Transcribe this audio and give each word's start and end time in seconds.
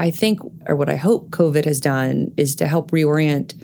I 0.00 0.10
think, 0.10 0.40
or 0.66 0.76
what 0.76 0.88
I 0.88 0.96
hope 0.96 1.28
COVID 1.28 1.66
has 1.66 1.78
done 1.78 2.32
is 2.38 2.56
to 2.56 2.66
help 2.66 2.90
reorient 2.90 3.54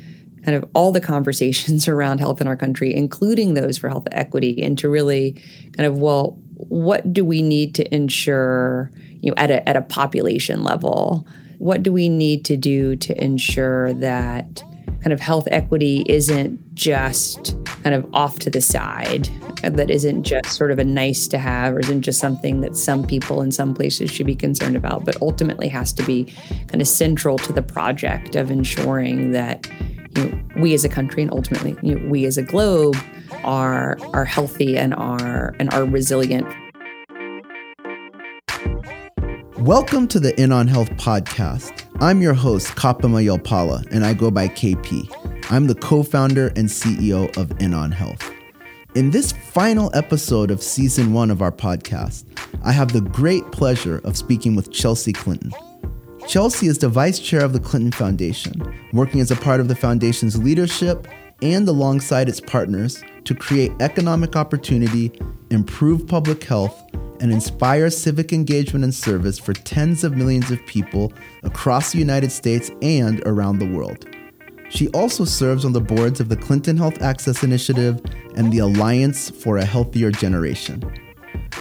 kind 0.44 0.54
of 0.54 0.68
all 0.74 0.92
the 0.92 1.00
conversations 1.14 1.88
around 1.88 2.18
health 2.18 2.42
in 2.42 2.46
our 2.46 2.56
country, 2.56 2.94
including 2.94 3.54
those 3.54 3.78
for 3.78 3.88
health 3.88 4.06
equity, 4.12 4.62
and 4.62 4.78
to 4.78 4.90
really 4.90 5.32
kind 5.76 5.86
of, 5.86 5.96
well, 5.98 6.38
what 6.56 7.10
do 7.10 7.24
we 7.24 7.40
need 7.40 7.74
to 7.76 7.94
ensure, 7.94 8.90
you 9.20 9.30
know, 9.30 9.34
at 9.38 9.50
a, 9.50 9.66
at 9.66 9.76
a 9.76 9.82
population 9.82 10.62
level? 10.62 11.26
What 11.56 11.82
do 11.82 11.90
we 11.90 12.10
need 12.10 12.44
to 12.44 12.56
do 12.58 12.96
to 12.96 13.24
ensure 13.24 13.94
that 13.94 14.62
kind 15.06 15.12
of 15.12 15.20
health 15.20 15.46
equity 15.52 16.04
isn't 16.08 16.58
just 16.74 17.54
kind 17.84 17.94
of 17.94 18.04
off 18.12 18.40
to 18.40 18.50
the 18.50 18.60
side, 18.60 19.28
that 19.62 19.88
isn't 19.88 20.24
just 20.24 20.56
sort 20.56 20.72
of 20.72 20.80
a 20.80 20.84
nice 20.84 21.28
to 21.28 21.38
have 21.38 21.74
or 21.74 21.78
isn't 21.78 22.02
just 22.02 22.18
something 22.18 22.60
that 22.60 22.76
some 22.76 23.06
people 23.06 23.40
in 23.40 23.52
some 23.52 23.72
places 23.72 24.10
should 24.10 24.26
be 24.26 24.34
concerned 24.34 24.74
about, 24.74 25.04
but 25.04 25.16
ultimately 25.22 25.68
has 25.68 25.92
to 25.92 26.02
be 26.02 26.24
kind 26.66 26.80
of 26.80 26.88
central 26.88 27.38
to 27.38 27.52
the 27.52 27.62
project 27.62 28.34
of 28.34 28.50
ensuring 28.50 29.30
that 29.30 29.70
you 30.16 30.24
know, 30.24 30.40
we 30.56 30.74
as 30.74 30.84
a 30.84 30.88
country 30.88 31.22
and 31.22 31.30
ultimately 31.30 31.76
you 31.88 31.94
know, 31.94 32.08
we 32.08 32.24
as 32.24 32.36
a 32.36 32.42
globe 32.42 32.96
are 33.44 33.98
are 34.12 34.24
healthy 34.24 34.76
and 34.76 34.92
are 34.94 35.54
and 35.60 35.72
are 35.72 35.84
resilient. 35.84 36.48
Welcome 39.66 40.06
to 40.08 40.20
the 40.20 40.40
In 40.40 40.52
on 40.52 40.68
Health 40.68 40.90
podcast. 40.90 41.86
I'm 42.00 42.22
your 42.22 42.34
host, 42.34 42.68
Kapama 42.76 43.20
Yalpala, 43.20 43.84
and 43.90 44.06
I 44.06 44.14
go 44.14 44.30
by 44.30 44.46
KP. 44.46 45.10
I'm 45.50 45.66
the 45.66 45.74
co 45.74 46.04
founder 46.04 46.52
and 46.54 46.68
CEO 46.68 47.36
of 47.36 47.50
In 47.60 47.74
on 47.74 47.90
Health. 47.90 48.30
In 48.94 49.10
this 49.10 49.32
final 49.32 49.90
episode 49.92 50.52
of 50.52 50.62
season 50.62 51.12
one 51.12 51.32
of 51.32 51.42
our 51.42 51.50
podcast, 51.50 52.26
I 52.62 52.70
have 52.70 52.92
the 52.92 53.00
great 53.00 53.42
pleasure 53.50 53.98
of 54.04 54.16
speaking 54.16 54.54
with 54.54 54.70
Chelsea 54.70 55.12
Clinton. 55.12 55.52
Chelsea 56.28 56.68
is 56.68 56.78
the 56.78 56.88
vice 56.88 57.18
chair 57.18 57.44
of 57.44 57.52
the 57.52 57.58
Clinton 57.58 57.90
Foundation, 57.90 58.72
working 58.92 59.20
as 59.20 59.32
a 59.32 59.36
part 59.36 59.58
of 59.58 59.66
the 59.66 59.74
foundation's 59.74 60.40
leadership 60.40 61.08
and 61.42 61.68
alongside 61.68 62.28
its 62.28 62.40
partners 62.40 63.02
to 63.24 63.34
create 63.34 63.72
economic 63.80 64.36
opportunity, 64.36 65.12
improve 65.50 66.06
public 66.06 66.42
health, 66.44 66.82
and 67.20 67.32
inspire 67.32 67.90
civic 67.90 68.32
engagement 68.32 68.84
and 68.84 68.94
service 68.94 69.38
for 69.38 69.52
tens 69.52 70.04
of 70.04 70.16
millions 70.16 70.50
of 70.50 70.64
people 70.66 71.12
across 71.42 71.92
the 71.92 71.98
United 71.98 72.30
States 72.30 72.70
and 72.82 73.22
around 73.26 73.58
the 73.58 73.70
world. 73.70 74.06
She 74.68 74.88
also 74.88 75.24
serves 75.24 75.64
on 75.64 75.72
the 75.72 75.80
boards 75.80 76.20
of 76.20 76.28
the 76.28 76.36
Clinton 76.36 76.76
Health 76.76 77.00
Access 77.00 77.42
Initiative 77.42 78.00
and 78.36 78.52
the 78.52 78.58
Alliance 78.58 79.30
for 79.30 79.58
a 79.58 79.64
Healthier 79.64 80.10
Generation. 80.10 80.82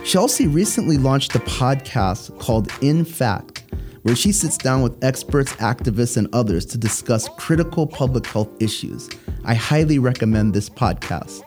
Chelsea 0.04 0.48
recently 0.48 0.98
launched 0.98 1.36
a 1.36 1.40
podcast 1.40 2.38
called 2.40 2.70
In 2.82 3.06
Fact 3.06 3.66
where 4.06 4.16
she 4.16 4.32
sits 4.32 4.56
down 4.56 4.84
with 4.84 5.04
experts, 5.04 5.52
activists, 5.54 6.16
and 6.16 6.28
others 6.32 6.64
to 6.64 6.78
discuss 6.78 7.28
critical 7.40 7.88
public 7.88 8.24
health 8.28 8.50
issues. 8.62 9.10
I 9.46 9.54
highly 9.54 10.00
recommend 10.00 10.54
this 10.54 10.70
podcast. 10.70 11.42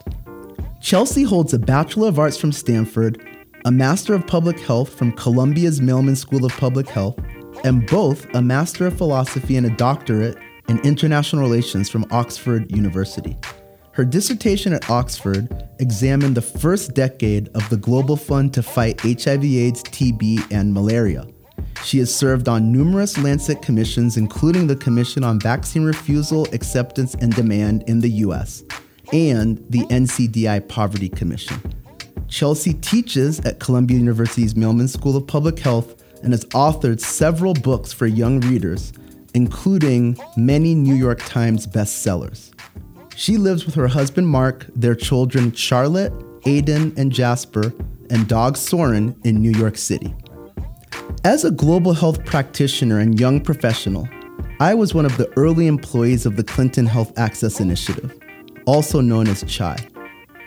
Chelsea 0.81 1.25
holds 1.25 1.53
a 1.53 1.59
Bachelor 1.59 2.09
of 2.09 2.19
Arts 2.19 2.37
from 2.37 2.53
Stanford, 2.53 3.21
a 3.65 3.73
Master 3.73 4.15
of 4.15 4.27
Public 4.27 4.61
Health 4.61 4.95
from 4.95 5.13
Columbia's 5.13 5.81
Mailman 5.81 6.15
School 6.17 6.45
of 6.45 6.53
Public 6.53 6.89
Health, 6.89 7.19
and 7.65 7.87
both 7.89 8.33
a 8.35 8.41
Master 8.41 8.87
of 8.87 8.97
Philosophy 8.97 9.57
and 9.57 9.67
a 9.67 9.77
doctorate 9.77 10.39
in 10.69 10.79
International 10.81 11.43
Relations 11.43 11.91
from 11.91 12.07
Oxford 12.13 12.71
University. 12.71 13.37
Her 13.93 14.05
dissertation 14.05 14.73
at 14.73 14.89
Oxford 14.89 15.69
examined 15.81 16.37
the 16.37 16.43
first 16.43 16.95
decade 16.95 17.49
of 17.57 17.69
the 17.69 17.77
Global 17.77 18.17
Fund 18.17 18.55
to 18.55 18.63
fight 18.63 19.01
HIV/AIDS, 19.01 19.83
TB, 19.83 20.53
and 20.53 20.73
malaria. 20.73 21.27
She 21.85 21.99
has 21.99 22.15
served 22.15 22.49
on 22.49 22.71
numerous 22.73 23.17
Lancet 23.19 23.63
commissions, 23.63 24.17
including 24.17 24.67
the 24.67 24.77
Commission 24.77 25.25
on 25.25 25.41
Vaccine 25.41 25.85
Refusal, 25.85 26.47
Acceptance, 26.53 27.15
and 27.15 27.35
Demand 27.35 27.85
in 27.87 28.01
the 28.01 28.11
US 28.11 28.63
and 29.13 29.65
the 29.71 29.81
NCDI 29.87 30.69
Poverty 30.69 31.09
Commission. 31.09 31.61
Chelsea 32.29 32.75
teaches 32.75 33.41
at 33.41 33.59
Columbia 33.59 33.99
University's 33.99 34.55
Mailman 34.55 34.89
School 34.89 35.17
of 35.17 35.27
Public 35.27 35.59
Health 35.59 36.03
and 36.23 36.33
has 36.33 36.45
authored 36.47 37.01
several 37.01 37.55
books 37.55 37.93
for 37.93 38.07
young 38.07 38.41
readers, 38.41 38.93
including 39.35 40.19
many 40.37 40.75
New 40.75 40.95
York 40.95 41.21
Times 41.21 41.67
bestsellers. 41.67 42.53
She 43.17 43.37
lives 43.37 43.65
with 43.65 43.75
her 43.77 43.89
husband 43.89 44.29
Mark, 44.29 44.67
their 44.77 44.95
children 44.95 45.53
Charlotte, 45.53 46.13
Aidan, 46.45 46.93
and 46.97 47.11
Jasper, 47.11 47.73
and 48.11 48.29
dog 48.29 48.57
Soren 48.57 49.19
in 49.25 49.41
New 49.41 49.51
York 49.53 49.77
City. 49.77 50.15
As 51.25 51.45
a 51.45 51.51
global 51.51 51.95
health 51.95 52.25
practitioner 52.25 53.01
and 53.01 53.19
young 53.19 53.41
professional, 53.41 54.09
I 54.61 54.73
was 54.75 54.95
one 54.95 55.05
of 55.05 55.17
the 55.17 55.29
early 55.37 55.67
employees 55.67 56.27
of 56.27 56.37
the 56.37 56.45
Clinton 56.45 56.87
Health 56.87 57.19
Access 57.19 57.59
Initiative, 57.59 58.17
also 58.67 59.01
known 59.01 59.27
as 59.27 59.43
CHAI. 59.43 59.77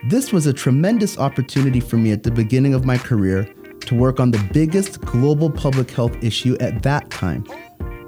This 0.08 0.32
was 0.32 0.48
a 0.48 0.54
tremendous 0.54 1.18
opportunity 1.18 1.82
for 1.82 1.98
me 1.98 2.14
at 2.14 2.24
the 2.24 2.32
beginning 2.32 2.74
of 2.74 2.86
my 2.86 2.98
career 2.98 3.54
to 3.82 3.96
work 3.96 4.22
on 4.22 4.32
the 4.32 4.42
biggest 4.54 5.02
global 5.02 5.50
public 5.50 5.92
health 5.92 6.16
issue 6.24 6.56
at 6.62 6.82
that 6.84 7.09
time 7.09 7.44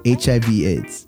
HIV/AIDS. 0.05 1.07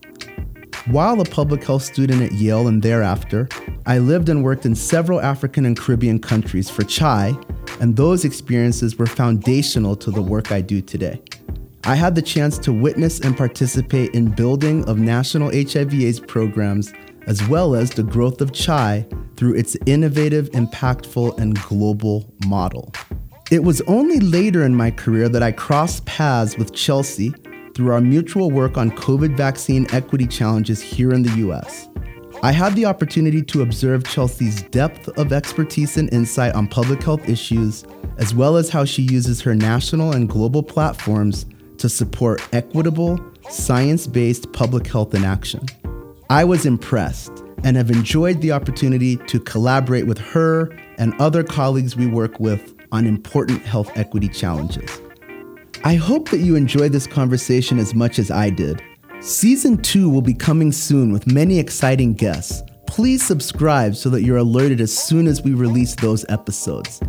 While 0.87 1.21
a 1.21 1.25
public 1.25 1.63
health 1.63 1.83
student 1.83 2.21
at 2.21 2.33
Yale 2.33 2.67
and 2.67 2.81
thereafter, 2.81 3.47
I 3.85 3.99
lived 3.99 4.27
and 4.27 4.43
worked 4.43 4.65
in 4.65 4.75
several 4.75 5.21
African 5.21 5.65
and 5.65 5.77
Caribbean 5.77 6.19
countries 6.19 6.69
for 6.69 6.83
CHAI, 6.83 7.33
and 7.79 7.95
those 7.95 8.25
experiences 8.25 8.97
were 8.97 9.07
foundational 9.07 9.95
to 9.95 10.11
the 10.11 10.21
work 10.21 10.51
I 10.51 10.59
do 10.59 10.81
today. 10.81 11.21
I 11.87 11.93
had 11.93 12.15
the 12.15 12.21
chance 12.23 12.57
to 12.59 12.73
witness 12.73 13.19
and 13.19 13.37
participate 13.37 14.15
in 14.15 14.31
building 14.31 14.83
of 14.85 14.97
national 14.97 15.51
HIV/AIDS 15.51 16.19
programs 16.19 16.91
as 17.27 17.47
well 17.47 17.75
as 17.75 17.91
the 17.91 18.01
growth 18.01 18.41
of 18.41 18.53
CHAI 18.53 19.05
through 19.35 19.53
its 19.53 19.77
innovative, 19.85 20.49
impactful, 20.51 21.37
and 21.37 21.61
global 21.61 22.33
model. 22.47 22.91
It 23.51 23.63
was 23.63 23.81
only 23.81 24.19
later 24.19 24.63
in 24.63 24.75
my 24.75 24.89
career 24.89 25.29
that 25.29 25.43
I 25.43 25.51
crossed 25.51 26.05
paths 26.05 26.57
with 26.57 26.73
Chelsea 26.73 27.35
through 27.75 27.91
our 27.91 28.01
mutual 28.01 28.49
work 28.49 28.79
on 28.79 28.89
COVID 28.89 29.37
vaccine 29.37 29.85
equity 29.91 30.25
challenges 30.25 30.81
here 30.81 31.13
in 31.13 31.21
the 31.21 31.37
US. 31.47 31.87
I 32.41 32.51
had 32.51 32.73
the 32.73 32.85
opportunity 32.85 33.43
to 33.43 33.61
observe 33.61 34.05
Chelsea's 34.05 34.63
depth 34.63 35.07
of 35.19 35.31
expertise 35.31 35.97
and 35.97 36.11
insight 36.11 36.55
on 36.55 36.67
public 36.67 37.03
health 37.03 37.29
issues, 37.29 37.85
as 38.17 38.33
well 38.33 38.55
as 38.57 38.69
how 38.69 38.85
she 38.85 39.03
uses 39.03 39.41
her 39.41 39.53
national 39.53 40.13
and 40.13 40.27
global 40.27 40.63
platforms 40.63 41.45
to 41.85 41.89
support 41.89 42.41
equitable, 42.51 43.19
science 43.51 44.07
based 44.07 44.51
public 44.53 44.87
health 44.87 45.13
in 45.13 45.23
action. 45.23 45.63
I 46.31 46.43
was 46.43 46.65
impressed 46.65 47.43
and 47.63 47.77
have 47.77 47.91
enjoyed 47.91 48.41
the 48.41 48.53
opportunity 48.53 49.17
to 49.17 49.39
collaborate 49.39 50.07
with 50.07 50.17
her 50.17 50.75
and 50.97 51.13
other 51.21 51.43
colleagues 51.43 51.95
we 51.95 52.07
work 52.07 52.39
with 52.39 52.73
on 52.91 53.05
important 53.05 53.61
health 53.61 53.91
equity 53.95 54.29
challenges. 54.29 54.99
I 55.83 55.93
hope 55.93 56.29
that 56.29 56.39
you 56.39 56.55
enjoyed 56.55 56.91
this 56.91 57.05
conversation 57.05 57.77
as 57.77 57.93
much 57.93 58.17
as 58.17 58.31
I 58.31 58.49
did. 58.49 58.81
Season 59.19 59.79
2 59.79 60.09
will 60.09 60.23
be 60.23 60.33
coming 60.33 60.71
soon 60.71 61.13
with 61.13 61.27
many 61.27 61.59
exciting 61.59 62.15
guests. 62.15 62.63
Please 62.87 63.23
subscribe 63.23 63.95
so 63.95 64.09
that 64.09 64.23
you're 64.23 64.37
alerted 64.37 64.81
as 64.81 64.97
soon 64.97 65.27
as 65.27 65.43
we 65.43 65.53
release 65.53 65.93
those 65.93 66.25
episodes. 66.29 66.99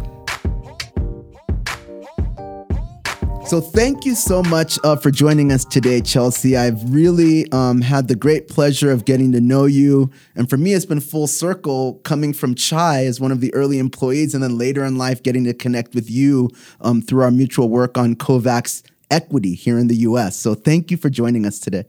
So 3.47 3.61
thank 3.61 4.05
you 4.05 4.17
so 4.17 4.43
much 4.43 4.77
uh, 4.83 4.97
for 4.97 5.13
joining 5.13 5.53
us 5.53 5.65
today, 5.65 6.01
Chelsea. 6.01 6.57
I've 6.57 6.93
really 6.93 7.49
um, 7.53 7.81
had 7.81 8.09
the 8.09 8.17
great 8.17 8.49
pleasure 8.49 8.91
of 8.91 9.05
getting 9.05 9.31
to 9.31 9.41
know 9.41 9.67
you, 9.67 10.11
and 10.35 10.51
for 10.51 10.57
me, 10.57 10.73
it's 10.73 10.85
been 10.85 10.99
full 10.99 11.29
circle 11.29 12.01
coming 12.03 12.33
from 12.33 12.57
CHAI 12.57 13.07
as 13.07 13.21
one 13.21 13.31
of 13.31 13.41
the 13.41 13.55
early 13.55 13.79
employees, 13.79 14.35
and 14.35 14.43
then 14.43 14.59
later 14.59 14.85
in 14.85 14.99
life 14.99 15.23
getting 15.23 15.45
to 15.45 15.55
connect 15.55 15.95
with 15.95 16.11
you 16.11 16.51
um, 16.81 17.01
through 17.01 17.23
our 17.23 17.31
mutual 17.31 17.69
work 17.69 17.97
on 17.97 18.17
COVAX 18.17 18.83
equity 19.13 19.55
here 19.55 19.79
in 19.79 19.87
the 19.87 19.97
U.S. 19.99 20.37
So 20.37 20.57
thank 20.57 20.91
you 20.91 20.97
for 20.97 21.09
joining 21.09 21.47
us 21.47 21.61
today. 21.61 21.85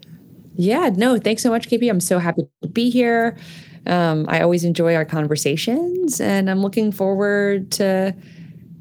Yeah, 0.54 0.92
no, 0.96 1.18
thanks 1.18 1.42
so 1.42 1.50
much, 1.50 1.70
KP. 1.70 1.90
I'm 1.90 2.00
so 2.00 2.20
happy 2.20 2.44
to 2.62 2.68
be 2.68 2.92
here. 2.92 3.36
Um, 3.88 4.28
I 4.30 4.42
always 4.42 4.64
enjoy 4.64 4.94
our 4.94 5.06
conversations, 5.06 6.22
and 6.22 6.52
I'm 6.52 6.62
looking 6.62 6.92
forward 6.92 7.72
to 7.72 8.14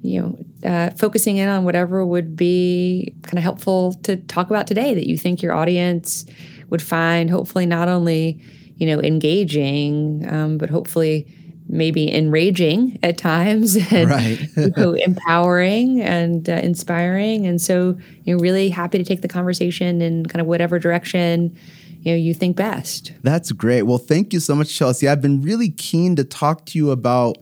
you 0.06 0.20
know 0.22 0.68
uh, 0.68 0.90
focusing 0.90 1.36
in 1.36 1.48
on 1.48 1.64
whatever 1.64 2.04
would 2.04 2.36
be 2.36 3.12
kind 3.22 3.38
of 3.38 3.42
helpful 3.42 3.94
to 4.02 4.16
talk 4.16 4.50
about 4.50 4.66
today 4.66 4.94
that 4.94 5.06
you 5.08 5.18
think 5.18 5.42
your 5.42 5.52
audience 5.52 6.24
would 6.70 6.82
find 6.82 7.30
hopefully 7.30 7.66
not 7.66 7.88
only 7.88 8.40
you 8.76 8.86
know 8.86 9.00
engaging 9.02 10.26
um, 10.28 10.58
but 10.58 10.70
hopefully 10.70 11.26
maybe 11.68 12.12
enraging 12.12 12.98
at 13.02 13.18
times 13.18 13.76
and 13.92 14.10
right. 14.10 14.48
you 14.56 14.72
know, 14.76 14.92
empowering 14.92 16.00
and 16.00 16.48
uh, 16.48 16.54
inspiring. 16.54 17.46
And 17.46 17.60
so 17.60 17.96
you 18.24 18.34
know 18.34 18.40
really 18.40 18.68
happy 18.68 18.98
to 18.98 19.04
take 19.04 19.22
the 19.22 19.28
conversation 19.28 20.00
in 20.00 20.26
kind 20.26 20.40
of 20.40 20.46
whatever 20.46 20.78
direction 20.78 21.56
you 22.00 22.12
know 22.12 22.16
you 22.16 22.34
think 22.34 22.56
best. 22.56 23.12
That's 23.22 23.52
great. 23.52 23.82
Well 23.82 23.98
thank 23.98 24.32
you 24.32 24.40
so 24.40 24.54
much 24.54 24.74
chelsea. 24.74 25.08
I've 25.08 25.22
been 25.22 25.42
really 25.42 25.70
keen 25.70 26.16
to 26.16 26.24
talk 26.24 26.66
to 26.66 26.78
you 26.78 26.90
about 26.90 27.38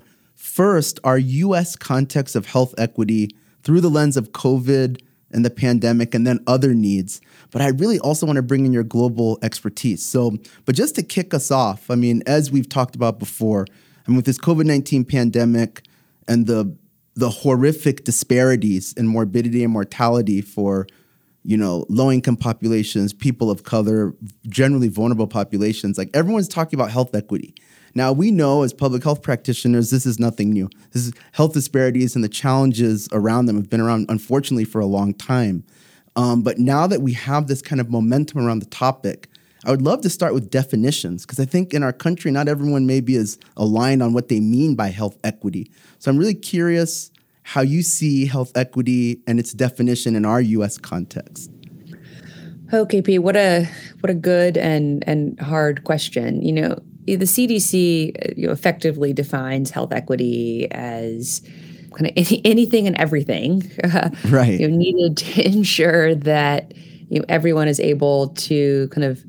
First, 0.54 1.00
our 1.02 1.18
US 1.18 1.74
context 1.74 2.36
of 2.36 2.46
health 2.46 2.76
equity 2.78 3.28
through 3.64 3.80
the 3.80 3.90
lens 3.90 4.16
of 4.16 4.30
COVID 4.30 5.00
and 5.32 5.44
the 5.44 5.50
pandemic, 5.50 6.14
and 6.14 6.24
then 6.24 6.38
other 6.46 6.74
needs. 6.74 7.20
but 7.50 7.60
I 7.60 7.70
really 7.70 7.98
also 7.98 8.24
want 8.24 8.36
to 8.36 8.42
bring 8.42 8.64
in 8.64 8.72
your 8.72 8.84
global 8.84 9.36
expertise. 9.42 10.04
So, 10.06 10.36
but 10.64 10.76
just 10.76 10.94
to 10.94 11.02
kick 11.02 11.34
us 11.34 11.50
off, 11.50 11.90
I 11.90 11.96
mean, 11.96 12.22
as 12.24 12.52
we've 12.52 12.68
talked 12.68 12.94
about 12.94 13.18
before, 13.18 13.66
I 13.68 14.10
mean, 14.10 14.14
with 14.14 14.26
this 14.26 14.38
COVID 14.38 14.64
19 14.64 15.04
pandemic 15.04 15.82
and 16.28 16.46
the 16.46 16.72
the 17.16 17.30
horrific 17.30 18.04
disparities 18.04 18.92
in 18.92 19.08
morbidity 19.08 19.64
and 19.64 19.72
mortality 19.72 20.40
for 20.40 20.86
you 21.42 21.56
know 21.56 21.84
low 21.88 22.12
income 22.12 22.36
populations 22.36 23.12
people 23.12 23.50
of 23.50 23.64
color 23.64 24.14
generally 24.48 24.88
vulnerable 24.88 25.26
populations 25.26 25.98
like 25.98 26.10
everyone's 26.14 26.48
talking 26.48 26.78
about 26.78 26.90
health 26.90 27.14
equity 27.14 27.54
now 27.94 28.12
we 28.12 28.30
know 28.30 28.62
as 28.62 28.72
public 28.72 29.02
health 29.02 29.22
practitioners 29.22 29.90
this 29.90 30.06
is 30.06 30.18
nothing 30.18 30.50
new 30.50 30.68
this 30.92 31.06
is 31.06 31.12
health 31.32 31.52
disparities 31.52 32.14
and 32.14 32.24
the 32.24 32.28
challenges 32.28 33.08
around 33.12 33.46
them 33.46 33.56
have 33.56 33.70
been 33.70 33.80
around 33.80 34.06
unfortunately 34.08 34.64
for 34.64 34.80
a 34.80 34.86
long 34.86 35.12
time 35.14 35.64
um, 36.16 36.42
but 36.42 36.58
now 36.58 36.86
that 36.86 37.02
we 37.02 37.12
have 37.12 37.48
this 37.48 37.60
kind 37.60 37.80
of 37.80 37.90
momentum 37.90 38.44
around 38.44 38.60
the 38.60 38.66
topic 38.66 39.28
I 39.66 39.70
would 39.70 39.82
love 39.82 40.02
to 40.02 40.10
start 40.10 40.34
with 40.34 40.50
definitions 40.50 41.24
because 41.24 41.40
I 41.40 41.46
think 41.46 41.72
in 41.72 41.82
our 41.82 41.92
country, 41.92 42.30
not 42.30 42.48
everyone 42.48 42.86
maybe 42.86 43.14
is 43.14 43.38
aligned 43.56 44.02
on 44.02 44.12
what 44.12 44.28
they 44.28 44.38
mean 44.38 44.74
by 44.74 44.88
health 44.88 45.16
equity. 45.24 45.70
So 45.98 46.10
I'm 46.10 46.18
really 46.18 46.34
curious 46.34 47.10
how 47.44 47.62
you 47.62 47.82
see 47.82 48.26
health 48.26 48.52
equity 48.54 49.20
and 49.26 49.40
its 49.40 49.52
definition 49.52 50.16
in 50.16 50.26
our 50.26 50.40
U.S. 50.40 50.76
context. 50.76 51.50
Oh, 52.72 52.84
KP, 52.84 53.18
what 53.20 53.36
a 53.36 53.68
what 54.00 54.10
a 54.10 54.14
good 54.14 54.56
and 54.56 55.02
and 55.06 55.38
hard 55.40 55.84
question. 55.84 56.42
You 56.42 56.52
know, 56.52 56.82
the 57.06 57.16
CDC 57.16 58.30
uh, 58.30 58.34
you 58.36 58.46
know, 58.46 58.52
effectively 58.52 59.12
defines 59.12 59.70
health 59.70 59.92
equity 59.92 60.70
as 60.70 61.42
kind 61.94 62.06
of 62.06 62.12
any, 62.16 62.40
anything 62.44 62.86
and 62.86 62.96
everything, 62.96 63.70
right? 64.28 64.60
You 64.60 64.68
know, 64.68 64.76
needed 64.76 65.16
to 65.18 65.46
ensure 65.46 66.14
that 66.14 66.72
you 67.08 67.18
know 67.18 67.24
everyone 67.28 67.68
is 67.68 67.80
able 67.80 68.28
to 68.28 68.88
kind 68.88 69.04
of 69.04 69.22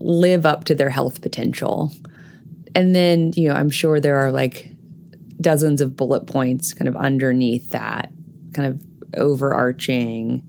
live 0.00 0.46
up 0.46 0.64
to 0.64 0.74
their 0.74 0.90
health 0.90 1.20
potential. 1.20 1.92
And 2.74 2.94
then, 2.94 3.32
you 3.36 3.48
know, 3.48 3.54
I'm 3.54 3.70
sure 3.70 4.00
there 4.00 4.16
are 4.16 4.32
like 4.32 4.70
dozens 5.40 5.80
of 5.80 5.96
bullet 5.96 6.26
points 6.26 6.72
kind 6.72 6.88
of 6.88 6.96
underneath 6.96 7.70
that 7.70 8.10
kind 8.54 8.68
of 8.68 8.80
overarching 9.16 10.42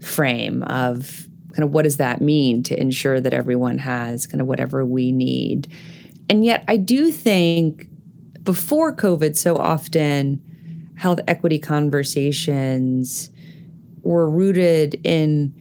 frame 0.00 0.62
of 0.64 1.26
kind 1.52 1.64
of 1.64 1.72
what 1.72 1.82
does 1.82 1.96
that 1.96 2.20
mean 2.20 2.62
to 2.62 2.80
ensure 2.80 3.20
that 3.20 3.34
everyone 3.34 3.78
has 3.78 4.26
kind 4.26 4.40
of 4.40 4.46
whatever 4.46 4.84
we 4.84 5.12
need. 5.12 5.68
And 6.28 6.44
yet, 6.44 6.64
I 6.68 6.76
do 6.76 7.10
think 7.10 7.88
before 8.42 8.94
COVID, 8.94 9.36
so 9.36 9.56
often 9.56 10.42
health 10.96 11.20
equity 11.28 11.58
conversations 11.58 13.30
were 14.02 14.28
rooted 14.28 15.00
in 15.04 15.54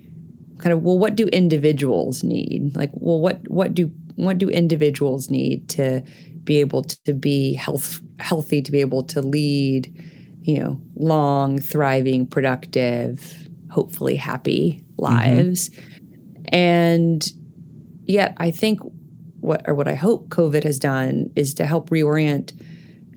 kind 0.57 0.73
of 0.73 0.81
well 0.81 0.97
what 0.97 1.15
do 1.15 1.27
individuals 1.27 2.23
need 2.23 2.75
like 2.75 2.89
well 2.93 3.19
what 3.19 3.39
what 3.49 3.73
do 3.73 3.91
what 4.15 4.37
do 4.37 4.49
individuals 4.49 5.29
need 5.29 5.69
to 5.69 6.01
be 6.43 6.59
able 6.59 6.83
to 6.83 7.13
be 7.13 7.53
health 7.53 8.01
healthy 8.19 8.61
to 8.61 8.71
be 8.71 8.79
able 8.79 9.03
to 9.03 9.21
lead 9.21 9.93
you 10.41 10.57
know 10.57 10.81
long 10.95 11.59
thriving 11.59 12.25
productive 12.25 13.47
hopefully 13.69 14.15
happy 14.15 14.81
mm-hmm. 14.81 15.03
lives 15.03 15.69
mm-hmm. 15.69 16.45
and 16.55 17.33
yet 18.05 18.33
i 18.37 18.49
think 18.49 18.79
what 19.47 19.67
or 19.67 19.73
what 19.73 19.87
i 19.87 19.95
hope 19.95 20.29
covid 20.29 20.63
has 20.63 20.77
done 20.77 21.31
is 21.35 21.53
to 21.53 21.65
help 21.65 21.89
reorient 21.89 22.53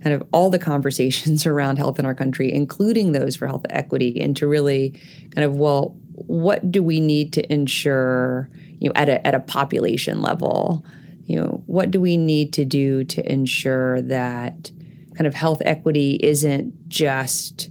kind 0.02 0.14
of 0.14 0.26
all 0.32 0.48
the 0.48 0.58
conversations 0.72 1.44
around 1.46 1.76
health 1.76 1.98
in 1.98 2.06
our 2.06 2.14
country 2.14 2.52
including 2.52 3.12
those 3.12 3.36
for 3.36 3.46
health 3.46 3.66
equity 3.70 4.20
and 4.20 4.36
to 4.36 4.46
really 4.46 4.90
kind 5.34 5.44
of 5.44 5.56
well 5.56 5.96
what 6.26 6.70
do 6.70 6.82
we 6.82 7.00
need 7.00 7.32
to 7.34 7.52
ensure, 7.52 8.48
you 8.78 8.88
know, 8.88 8.92
at 8.94 9.08
a 9.08 9.26
at 9.26 9.34
a 9.34 9.40
population 9.40 10.22
level? 10.22 10.84
You 11.26 11.36
know, 11.36 11.62
what 11.66 11.90
do 11.90 12.00
we 12.00 12.16
need 12.16 12.52
to 12.54 12.64
do 12.64 13.04
to 13.04 13.32
ensure 13.32 14.02
that 14.02 14.70
kind 15.14 15.26
of 15.26 15.34
health 15.34 15.62
equity 15.64 16.18
isn't 16.22 16.88
just 16.88 17.70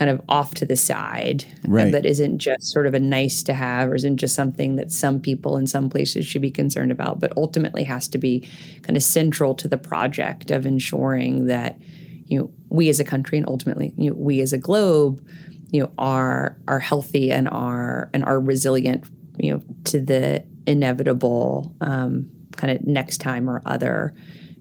kind 0.00 0.10
of 0.10 0.18
off 0.30 0.54
to 0.54 0.64
the 0.64 0.76
side 0.76 1.44
right. 1.66 1.92
that 1.92 2.06
isn't 2.06 2.38
just 2.38 2.72
sort 2.72 2.86
of 2.86 2.94
a 2.94 2.98
nice 2.98 3.42
to 3.42 3.52
have 3.52 3.90
or 3.90 3.94
isn't 3.94 4.16
just 4.16 4.34
something 4.34 4.76
that 4.76 4.90
some 4.90 5.20
people 5.20 5.58
in 5.58 5.66
some 5.66 5.90
places 5.90 6.24
should 6.26 6.40
be 6.40 6.50
concerned 6.50 6.90
about 6.90 7.20
but 7.20 7.30
ultimately 7.36 7.84
has 7.84 8.08
to 8.08 8.16
be 8.16 8.48
kind 8.80 8.96
of 8.96 9.02
central 9.02 9.54
to 9.54 9.68
the 9.68 9.76
project 9.76 10.50
of 10.50 10.64
ensuring 10.64 11.44
that 11.48 11.78
you 12.24 12.38
know 12.38 12.50
we 12.70 12.88
as 12.88 12.98
a 12.98 13.04
country 13.04 13.36
and 13.36 13.46
ultimately 13.46 13.92
you 13.98 14.08
know 14.08 14.16
we 14.16 14.40
as 14.40 14.54
a 14.54 14.58
globe 14.58 15.22
you 15.70 15.82
know 15.82 15.92
are 15.98 16.56
are 16.66 16.78
healthy 16.78 17.30
and 17.30 17.46
are 17.50 18.08
and 18.14 18.24
are 18.24 18.40
resilient 18.40 19.04
you 19.36 19.52
know 19.52 19.62
to 19.84 20.00
the 20.00 20.42
inevitable 20.66 21.74
um, 21.82 22.26
kind 22.56 22.74
of 22.74 22.86
next 22.86 23.18
time 23.18 23.50
or 23.50 23.60
other 23.66 24.14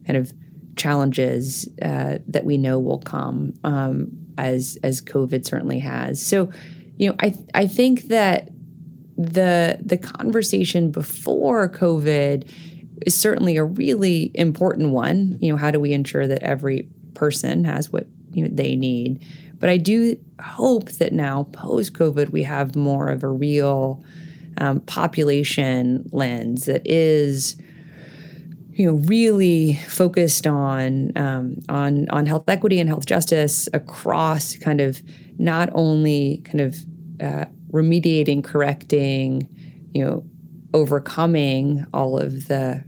kind 0.06 0.18
of 0.18 0.34
challenges 0.76 1.66
uh, 1.82 2.18
that 2.28 2.44
we 2.44 2.58
know 2.58 2.78
will 2.78 3.00
come 3.00 3.54
um, 3.64 4.10
as 4.46 4.78
as 4.84 5.02
COVID 5.02 5.46
certainly 5.46 5.80
has. 5.80 6.22
So, 6.22 6.52
you 6.98 7.10
know, 7.10 7.16
I 7.20 7.36
I 7.54 7.68
think 7.68 8.04
that 8.10 8.50
the 9.18 9.78
the 9.82 9.98
conversation 9.98 10.92
before 10.92 11.70
COVID 11.70 12.50
is 13.06 13.16
certainly 13.16 13.58
a 13.58 13.64
really 13.64 14.32
important 14.34 14.92
one. 14.92 15.38
You 15.42 15.52
know, 15.52 15.58
how 15.58 15.72
do 15.72 15.80
we 15.80 15.94
ensure 15.94 16.28
that 16.28 16.44
every 16.44 16.88
person 17.14 17.64
has 17.66 17.92
what 17.92 18.08
you 18.32 18.44
know 18.44 18.50
they 18.52 18.76
need? 18.76 19.26
But 19.60 19.70
I 19.70 19.78
do 19.78 20.18
hope 20.42 20.92
that 20.94 21.12
now, 21.12 21.44
post 21.52 21.94
COVID, 21.94 22.30
we 22.30 22.44
have 22.44 22.76
more 22.76 23.10
of 23.10 23.24
a 23.24 23.28
real 23.28 24.04
um, 24.58 24.80
population 24.82 26.10
lens 26.12 26.66
that 26.66 26.82
is 26.86 27.58
you 28.80 28.86
know 28.86 28.98
really 29.08 29.74
focused 29.90 30.48
on 30.48 31.12
um, 31.18 31.58
on 31.68 32.10
on 32.12 32.26
health 32.26 32.48
equity 32.48 32.80
and 32.80 32.88
health 32.88 33.06
justice 33.06 33.68
across 33.74 34.56
kind 34.56 34.80
of 34.80 35.02
not 35.38 35.70
only 35.74 36.42
kind 36.46 36.62
of 36.62 36.78
uh, 37.22 37.46
remediating 37.72 38.42
correcting 38.42 39.48
you 39.94 40.04
know 40.04 40.24
overcoming 40.74 41.86
all 41.94 42.18
of 42.18 42.48
the 42.48 42.82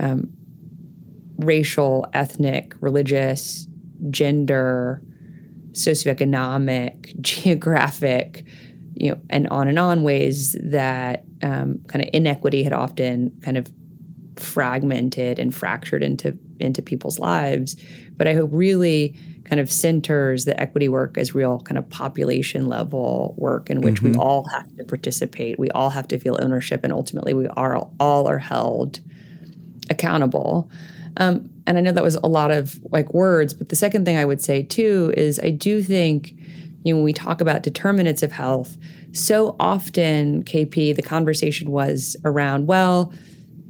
um, 0.00 0.32
racial 1.36 2.06
ethnic 2.14 2.74
religious 2.80 3.68
gender 4.10 5.02
socioeconomic, 5.72 7.20
geographic, 7.20 8.44
you 8.94 9.10
know, 9.10 9.20
and 9.30 9.48
on 9.48 9.68
and 9.68 9.78
on 9.78 10.02
ways 10.02 10.56
that 10.62 11.24
um, 11.42 11.80
kind 11.88 12.02
of 12.04 12.10
inequity 12.12 12.62
had 12.62 12.72
often 12.72 13.30
kind 13.42 13.56
of 13.56 13.66
fragmented 14.42 15.38
and 15.38 15.54
fractured 15.54 16.02
into 16.02 16.36
into 16.58 16.82
people's 16.82 17.18
lives. 17.18 17.76
But 18.16 18.28
I 18.28 18.34
hope 18.34 18.50
really 18.52 19.16
kind 19.44 19.60
of 19.60 19.70
centers 19.70 20.44
the 20.44 20.58
equity 20.60 20.88
work 20.88 21.18
as 21.18 21.34
real 21.34 21.60
kind 21.60 21.76
of 21.76 21.88
population 21.90 22.68
level 22.68 23.34
work 23.36 23.68
in 23.70 23.80
which 23.80 23.96
mm-hmm. 23.96 24.12
we 24.12 24.18
all 24.18 24.44
have 24.44 24.76
to 24.76 24.84
participate. 24.84 25.58
We 25.58 25.70
all 25.70 25.90
have 25.90 26.08
to 26.08 26.18
feel 26.18 26.38
ownership, 26.40 26.84
and 26.84 26.92
ultimately, 26.92 27.34
we 27.34 27.48
are 27.48 27.76
all 28.00 28.28
are 28.28 28.38
held 28.38 29.00
accountable. 29.90 30.70
Um, 31.18 31.50
and 31.66 31.78
I 31.78 31.80
know 31.80 31.92
that 31.92 32.02
was 32.02 32.16
a 32.16 32.26
lot 32.26 32.50
of 32.50 32.78
like 32.90 33.12
words, 33.12 33.54
but 33.54 33.68
the 33.68 33.76
second 33.76 34.04
thing 34.04 34.16
I 34.16 34.24
would 34.24 34.40
say 34.40 34.62
too 34.62 35.12
is 35.16 35.38
I 35.40 35.50
do 35.50 35.82
think, 35.82 36.32
you 36.84 36.92
know, 36.92 36.96
when 36.96 37.04
we 37.04 37.12
talk 37.12 37.40
about 37.40 37.62
determinants 37.62 38.22
of 38.22 38.32
health, 38.32 38.76
so 39.12 39.54
often, 39.60 40.42
KP, 40.44 40.96
the 40.96 41.02
conversation 41.02 41.70
was 41.70 42.16
around, 42.24 42.66
well, 42.66 43.12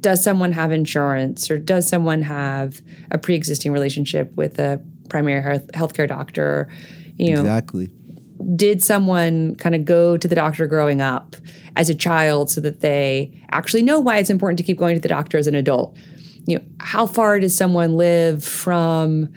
does 0.03 0.23
someone 0.23 0.53
have 0.53 0.71
insurance 0.71 1.51
or 1.51 1.59
does 1.59 1.89
someone 1.89 2.21
have 2.21 2.83
a 3.11 3.19
pre-existing 3.19 3.73
relationship 3.73 4.31
with 4.37 4.59
a 4.59 4.81
primary 5.09 5.43
health 5.43 5.67
healthcare 5.73 6.09
doctor? 6.09 6.69
You 7.17 7.35
know, 7.35 7.41
exactly. 7.41 7.89
Did 8.55 8.83
someone 8.83 9.55
kind 9.57 9.75
of 9.75 9.87
go 9.87 10.19
to 10.19 10.29
the 10.29 10.35
doctor 10.35 10.67
growing 10.67 11.01
up 11.01 11.37
as 11.77 11.89
a 11.89 11.95
child 11.95 12.51
so 12.51 12.61
that 12.61 12.81
they 12.81 13.33
actually 13.51 13.83
know 13.83 13.99
why 13.99 14.19
it's 14.19 14.31
important 14.31 14.59
to 14.59 14.65
keep 14.65 14.79
going 14.79 14.95
to 14.95 15.01
the 15.01 15.09
doctor 15.09 15.39
as 15.39 15.47
an 15.47 15.55
adult? 15.55 15.97
you 16.47 16.59
know, 16.59 16.65
how 16.81 17.07
far 17.07 17.39
does 17.41 17.57
someone 17.57 17.97
live 17.97 18.45
from 18.45 19.29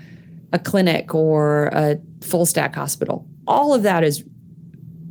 a 0.53 0.59
clinic 0.59 1.13
or 1.13 1.67
a 1.67 1.99
full 2.21 2.45
stack 2.45 2.75
hospital? 2.75 3.27
All 3.47 3.73
of 3.73 3.83
that 3.83 4.03
is 4.03 4.23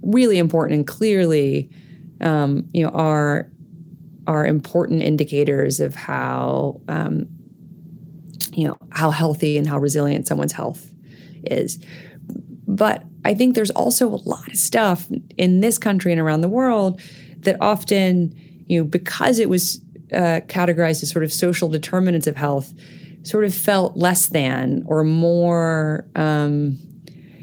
really 0.03 0.39
important 0.39 0.77
and 0.77 0.87
clearly, 0.87 1.71
um, 2.21 2.69
you 2.73 2.83
know, 2.83 2.91
are 2.91 3.49
are 4.27 4.47
important 4.47 5.03
indicators 5.03 5.81
of 5.81 5.95
how 5.95 6.81
um, 6.89 7.27
you 8.53 8.67
know 8.67 8.77
how 8.91 9.11
healthy 9.11 9.59
and 9.59 9.67
how 9.67 9.79
resilient 9.79 10.27
someone's 10.27 10.53
health 10.53 10.91
is. 11.45 11.79
But 12.67 13.05
I 13.25 13.35
think 13.35 13.55
there's 13.55 13.71
also 13.71 14.09
a 14.09 14.17
lot 14.17 14.49
of 14.49 14.57
stuff 14.57 15.07
in 15.37 15.61
this 15.61 15.79
country 15.79 16.13
and 16.13 16.21
around 16.21 16.41
the 16.41 16.49
world 16.49 17.01
that 17.41 17.57
often, 17.61 18.35
you 18.67 18.81
know, 18.81 18.85
because 18.85 19.39
it 19.39 19.49
was 19.49 19.81
uh, 20.13 20.41
categorized 20.47 21.03
as 21.03 21.11
sort 21.11 21.25
of 21.25 21.33
social 21.33 21.69
determinants 21.69 22.27
of 22.27 22.37
health 22.37 22.73
sort 23.23 23.45
of 23.45 23.55
felt 23.55 23.97
less 23.97 24.27
than 24.27 24.83
or 24.87 25.03
more 25.03 26.07
um, 26.15 26.79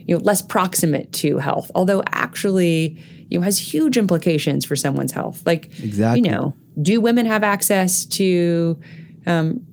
you 0.06 0.16
know 0.16 0.24
less 0.24 0.42
proximate 0.42 1.12
to 1.12 1.38
health 1.38 1.72
although 1.74 2.04
actually 2.12 2.98
you 3.32 3.40
know 3.40 3.44
has 3.44 3.58
huge 3.58 3.98
implications 3.98 4.66
for 4.66 4.76
someone's 4.76 5.14
health. 5.14 5.42
Like 5.46 5.68
exactly. 5.80 6.22
you 6.22 6.30
know, 6.30 6.54
do 6.82 7.02
women 7.02 7.26
have 7.26 7.44
access 7.44 8.06
to 8.06 8.80
um, 9.26 9.66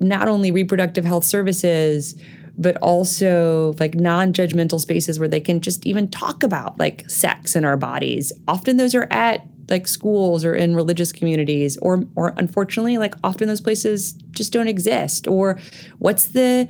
not 0.00 0.28
only 0.28 0.50
reproductive 0.50 1.04
health 1.04 1.24
services 1.24 2.14
but 2.56 2.76
also 2.76 3.74
like 3.80 3.94
non-judgmental 3.94 4.80
spaces 4.80 5.18
where 5.18 5.28
they 5.28 5.40
can 5.40 5.60
just 5.60 5.84
even 5.86 6.08
talk 6.08 6.42
about 6.42 6.78
like 6.78 7.08
sex 7.10 7.56
in 7.56 7.64
our 7.64 7.76
bodies. 7.76 8.32
Often 8.46 8.76
those 8.76 8.94
are 8.94 9.08
at 9.10 9.44
like 9.70 9.88
schools 9.88 10.44
or 10.44 10.54
in 10.54 10.76
religious 10.76 11.10
communities 11.12 11.76
or 11.78 12.04
or 12.16 12.34
unfortunately 12.36 12.98
like 12.98 13.14
often 13.24 13.48
those 13.48 13.60
places 13.60 14.12
just 14.30 14.52
don't 14.52 14.68
exist 14.68 15.26
or 15.26 15.58
what's 15.98 16.28
the 16.28 16.68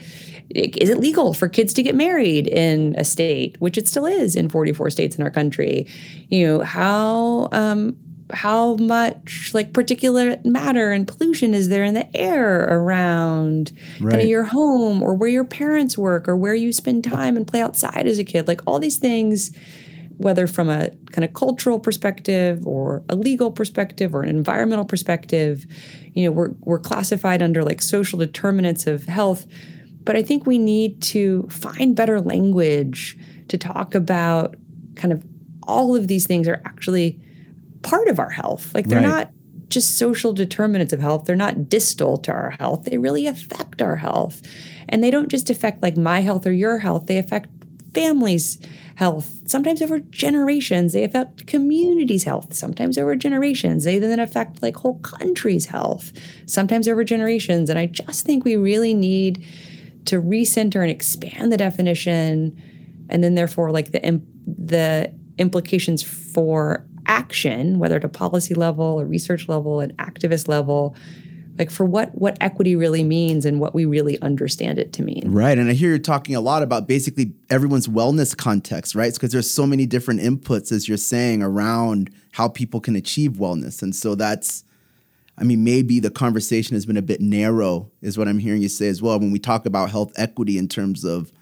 is 0.50 0.90
it 0.90 0.98
legal 0.98 1.34
for 1.34 1.48
kids 1.48 1.74
to 1.74 1.82
get 1.82 1.96
married 1.96 2.46
in 2.46 2.94
a 2.96 3.04
state 3.04 3.56
which 3.60 3.76
it 3.76 3.88
still 3.88 4.06
is 4.06 4.36
in 4.36 4.48
44 4.48 4.90
states 4.90 5.16
in 5.16 5.24
our 5.24 5.30
country 5.30 5.88
you 6.28 6.46
know 6.46 6.60
how 6.62 7.48
um 7.50 7.96
how 8.32 8.76
much 8.76 9.50
like 9.52 9.72
particulate 9.72 10.44
matter 10.44 10.92
and 10.92 11.06
pollution 11.06 11.52
is 11.52 11.68
there 11.68 11.84
in 11.84 11.94
the 11.94 12.16
air 12.16 12.64
around 12.64 13.72
right. 14.00 14.12
kind 14.12 14.22
of 14.22 14.28
your 14.28 14.44
home 14.44 15.02
or 15.02 15.14
where 15.14 15.28
your 15.28 15.44
parents 15.44 15.98
work 15.98 16.26
or 16.26 16.36
where 16.36 16.54
you 16.54 16.72
spend 16.72 17.04
time 17.04 17.36
and 17.36 17.46
play 17.46 17.60
outside 17.60 18.06
as 18.06 18.18
a 18.18 18.24
kid 18.24 18.48
like 18.48 18.60
all 18.66 18.78
these 18.78 18.96
things 18.96 19.52
whether 20.16 20.46
from 20.46 20.68
a 20.68 20.90
kind 21.10 21.24
of 21.24 21.32
cultural 21.34 21.78
perspective 21.78 22.66
or 22.66 23.02
a 23.08 23.16
legal 23.16 23.50
perspective 23.50 24.14
or 24.14 24.22
an 24.22 24.28
environmental 24.28 24.84
perspective, 24.84 25.66
you 26.14 26.24
know, 26.24 26.30
we're 26.30 26.50
we're 26.60 26.78
classified 26.78 27.42
under 27.42 27.64
like 27.64 27.82
social 27.82 28.18
determinants 28.18 28.86
of 28.86 29.04
health. 29.04 29.46
But 30.04 30.16
I 30.16 30.22
think 30.22 30.46
we 30.46 30.58
need 30.58 31.02
to 31.02 31.48
find 31.50 31.96
better 31.96 32.20
language 32.20 33.16
to 33.48 33.58
talk 33.58 33.94
about 33.94 34.56
kind 34.96 35.12
of 35.12 35.24
all 35.64 35.96
of 35.96 36.08
these 36.08 36.26
things 36.26 36.46
are 36.46 36.60
actually 36.64 37.18
part 37.84 38.08
of 38.08 38.18
our 38.18 38.30
health. 38.30 38.74
Like 38.74 38.88
they're 38.88 39.00
right. 39.00 39.08
not 39.08 39.30
just 39.68 39.98
social 39.98 40.32
determinants 40.32 40.92
of 40.92 41.00
health. 41.00 41.24
They're 41.24 41.36
not 41.36 41.68
distal 41.68 42.18
to 42.18 42.32
our 42.32 42.50
health. 42.50 42.84
They 42.84 42.98
really 42.98 43.26
affect 43.26 43.80
our 43.80 43.96
health. 43.96 44.42
And 44.88 45.02
they 45.02 45.10
don't 45.10 45.28
just 45.28 45.50
affect 45.50 45.82
like 45.82 45.96
my 45.96 46.20
health 46.20 46.46
or 46.46 46.52
your 46.52 46.78
health, 46.78 47.06
they 47.06 47.18
affect 47.18 47.48
families' 47.94 48.58
health, 48.96 49.40
sometimes 49.46 49.80
over 49.80 49.98
generations. 49.98 50.92
They 50.92 51.04
affect 51.04 51.46
communities' 51.46 52.24
health, 52.24 52.54
sometimes 52.54 52.98
over 52.98 53.16
generations. 53.16 53.84
They 53.84 53.98
then 53.98 54.20
affect 54.20 54.62
like 54.62 54.76
whole 54.76 54.98
countries' 55.00 55.66
health, 55.66 56.12
sometimes 56.46 56.88
over 56.88 57.04
generations. 57.04 57.70
And 57.70 57.78
I 57.78 57.86
just 57.86 58.26
think 58.26 58.44
we 58.44 58.56
really 58.56 58.94
need 58.94 59.44
to 60.06 60.20
recenter 60.20 60.82
and 60.82 60.90
expand 60.90 61.50
the 61.50 61.56
definition, 61.56 62.60
and 63.08 63.24
then 63.24 63.34
therefore 63.34 63.70
like 63.70 63.92
the 63.92 64.20
the 64.46 65.12
implications 65.38 66.02
for 66.02 66.86
action, 67.06 67.78
whether 67.78 67.96
at 67.96 68.04
a 68.04 68.08
policy 68.08 68.54
level, 68.54 69.00
a 69.00 69.04
research 69.04 69.48
level, 69.48 69.80
an 69.80 69.92
activist 69.94 70.48
level, 70.48 70.94
like 71.58 71.70
for 71.70 71.84
what 71.84 72.16
what 72.16 72.36
equity 72.40 72.74
really 72.74 73.04
means 73.04 73.44
and 73.44 73.60
what 73.60 73.74
we 73.74 73.84
really 73.84 74.20
understand 74.22 74.78
it 74.78 74.92
to 74.94 75.02
mean. 75.02 75.22
Right 75.26 75.56
and 75.56 75.70
i 75.70 75.72
hear 75.72 75.90
you're 75.90 75.98
talking 75.98 76.34
a 76.34 76.40
lot 76.40 76.62
about 76.62 76.88
basically 76.88 77.32
everyone's 77.50 77.88
wellness 77.88 78.36
context 78.36 78.94
right? 78.94 79.12
Because 79.12 79.32
there's 79.32 79.50
so 79.50 79.66
many 79.66 79.86
different 79.86 80.20
inputs 80.20 80.72
as 80.72 80.88
you're 80.88 80.96
saying 80.96 81.42
around 81.42 82.10
how 82.32 82.48
people 82.48 82.80
can 82.80 82.96
achieve 82.96 83.32
wellness 83.32 83.82
and 83.82 83.94
so 83.94 84.14
that's 84.14 84.64
i 85.38 85.44
mean 85.44 85.62
maybe 85.62 86.00
the 86.00 86.10
conversation 86.10 86.74
has 86.74 86.84
been 86.86 86.96
a 86.96 87.02
bit 87.02 87.20
narrow 87.20 87.90
is 88.02 88.18
what 88.18 88.26
i'm 88.26 88.38
hearing 88.38 88.62
you 88.62 88.68
say 88.68 88.88
as 88.88 89.00
well 89.00 89.18
when 89.20 89.30
we 89.30 89.38
talk 89.38 89.66
about 89.66 89.90
health 89.90 90.12
equity 90.16 90.58
in 90.58 90.66
terms 90.66 91.04
of 91.04 91.32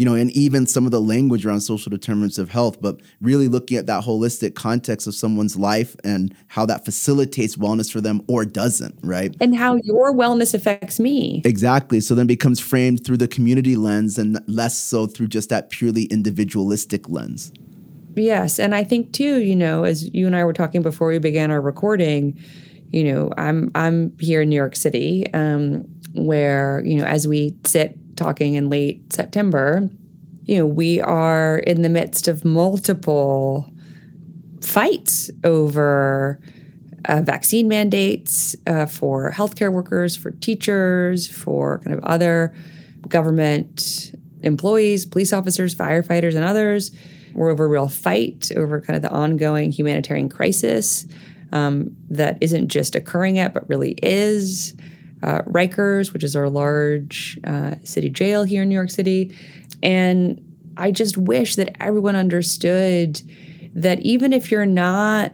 you 0.00 0.06
know, 0.06 0.14
and 0.14 0.30
even 0.30 0.66
some 0.66 0.86
of 0.86 0.92
the 0.92 1.00
language 1.00 1.44
around 1.44 1.60
social 1.60 1.90
determinants 1.90 2.38
of 2.38 2.48
health, 2.48 2.80
but 2.80 2.98
really 3.20 3.48
looking 3.48 3.76
at 3.76 3.84
that 3.84 4.02
holistic 4.02 4.54
context 4.54 5.06
of 5.06 5.14
someone's 5.14 5.58
life 5.58 5.94
and 6.04 6.34
how 6.46 6.64
that 6.64 6.86
facilitates 6.86 7.56
wellness 7.56 7.92
for 7.92 8.00
them 8.00 8.22
or 8.26 8.46
doesn't, 8.46 8.98
right? 9.02 9.36
And 9.42 9.54
how 9.54 9.74
your 9.84 10.14
wellness 10.14 10.54
affects 10.54 10.98
me. 10.98 11.42
Exactly. 11.44 12.00
So 12.00 12.14
then 12.14 12.26
becomes 12.26 12.60
framed 12.60 13.04
through 13.04 13.18
the 13.18 13.28
community 13.28 13.76
lens 13.76 14.16
and 14.16 14.42
less 14.46 14.78
so 14.78 15.06
through 15.06 15.26
just 15.26 15.50
that 15.50 15.68
purely 15.68 16.04
individualistic 16.04 17.06
lens. 17.10 17.52
Yes. 18.16 18.58
And 18.58 18.74
I 18.74 18.84
think 18.84 19.12
too, 19.12 19.42
you 19.42 19.54
know, 19.54 19.84
as 19.84 20.08
you 20.14 20.26
and 20.26 20.34
I 20.34 20.46
were 20.46 20.54
talking 20.54 20.80
before 20.80 21.08
we 21.08 21.18
began 21.18 21.50
our 21.50 21.60
recording, 21.60 22.42
you 22.90 23.04
know, 23.04 23.34
I'm 23.36 23.70
I'm 23.74 24.16
here 24.18 24.40
in 24.40 24.48
New 24.48 24.56
York 24.56 24.76
City, 24.76 25.30
um, 25.34 25.84
where, 26.14 26.82
you 26.86 26.96
know, 26.96 27.04
as 27.04 27.28
we 27.28 27.54
sit 27.66 27.98
talking 28.20 28.54
in 28.54 28.68
late 28.68 29.12
September, 29.12 29.88
you 30.44 30.58
know, 30.58 30.66
we 30.66 31.00
are 31.00 31.58
in 31.58 31.80
the 31.80 31.88
midst 31.88 32.28
of 32.28 32.44
multiple 32.44 33.72
fights 34.60 35.30
over 35.42 36.38
uh, 37.06 37.22
vaccine 37.22 37.66
mandates 37.66 38.54
uh, 38.66 38.84
for 38.84 39.32
healthcare 39.32 39.72
workers, 39.72 40.16
for 40.16 40.32
teachers, 40.32 41.26
for 41.26 41.78
kind 41.78 41.96
of 41.96 42.04
other 42.04 42.54
government 43.08 44.14
employees, 44.42 45.06
police 45.06 45.32
officers, 45.32 45.74
firefighters, 45.74 46.34
and 46.34 46.44
others. 46.44 46.90
We're 47.32 47.50
over 47.50 47.64
a 47.64 47.68
real 47.68 47.88
fight 47.88 48.50
over 48.54 48.82
kind 48.82 48.96
of 48.96 49.02
the 49.02 49.10
ongoing 49.10 49.72
humanitarian 49.72 50.28
crisis 50.28 51.06
um, 51.52 51.96
that 52.10 52.36
isn't 52.42 52.68
just 52.68 52.94
occurring 52.94 53.36
yet, 53.36 53.54
but 53.54 53.66
really 53.66 53.92
is 54.02 54.74
uh, 55.22 55.42
Rikers, 55.42 56.12
which 56.12 56.24
is 56.24 56.34
our 56.36 56.48
large 56.48 57.38
uh, 57.44 57.74
city 57.84 58.08
jail 58.08 58.44
here 58.44 58.62
in 58.62 58.68
New 58.68 58.74
York 58.74 58.90
City. 58.90 59.36
And 59.82 60.40
I 60.76 60.90
just 60.90 61.16
wish 61.16 61.56
that 61.56 61.76
everyone 61.80 62.16
understood 62.16 63.20
that 63.74 64.00
even 64.00 64.32
if 64.32 64.50
you're 64.50 64.66
not 64.66 65.32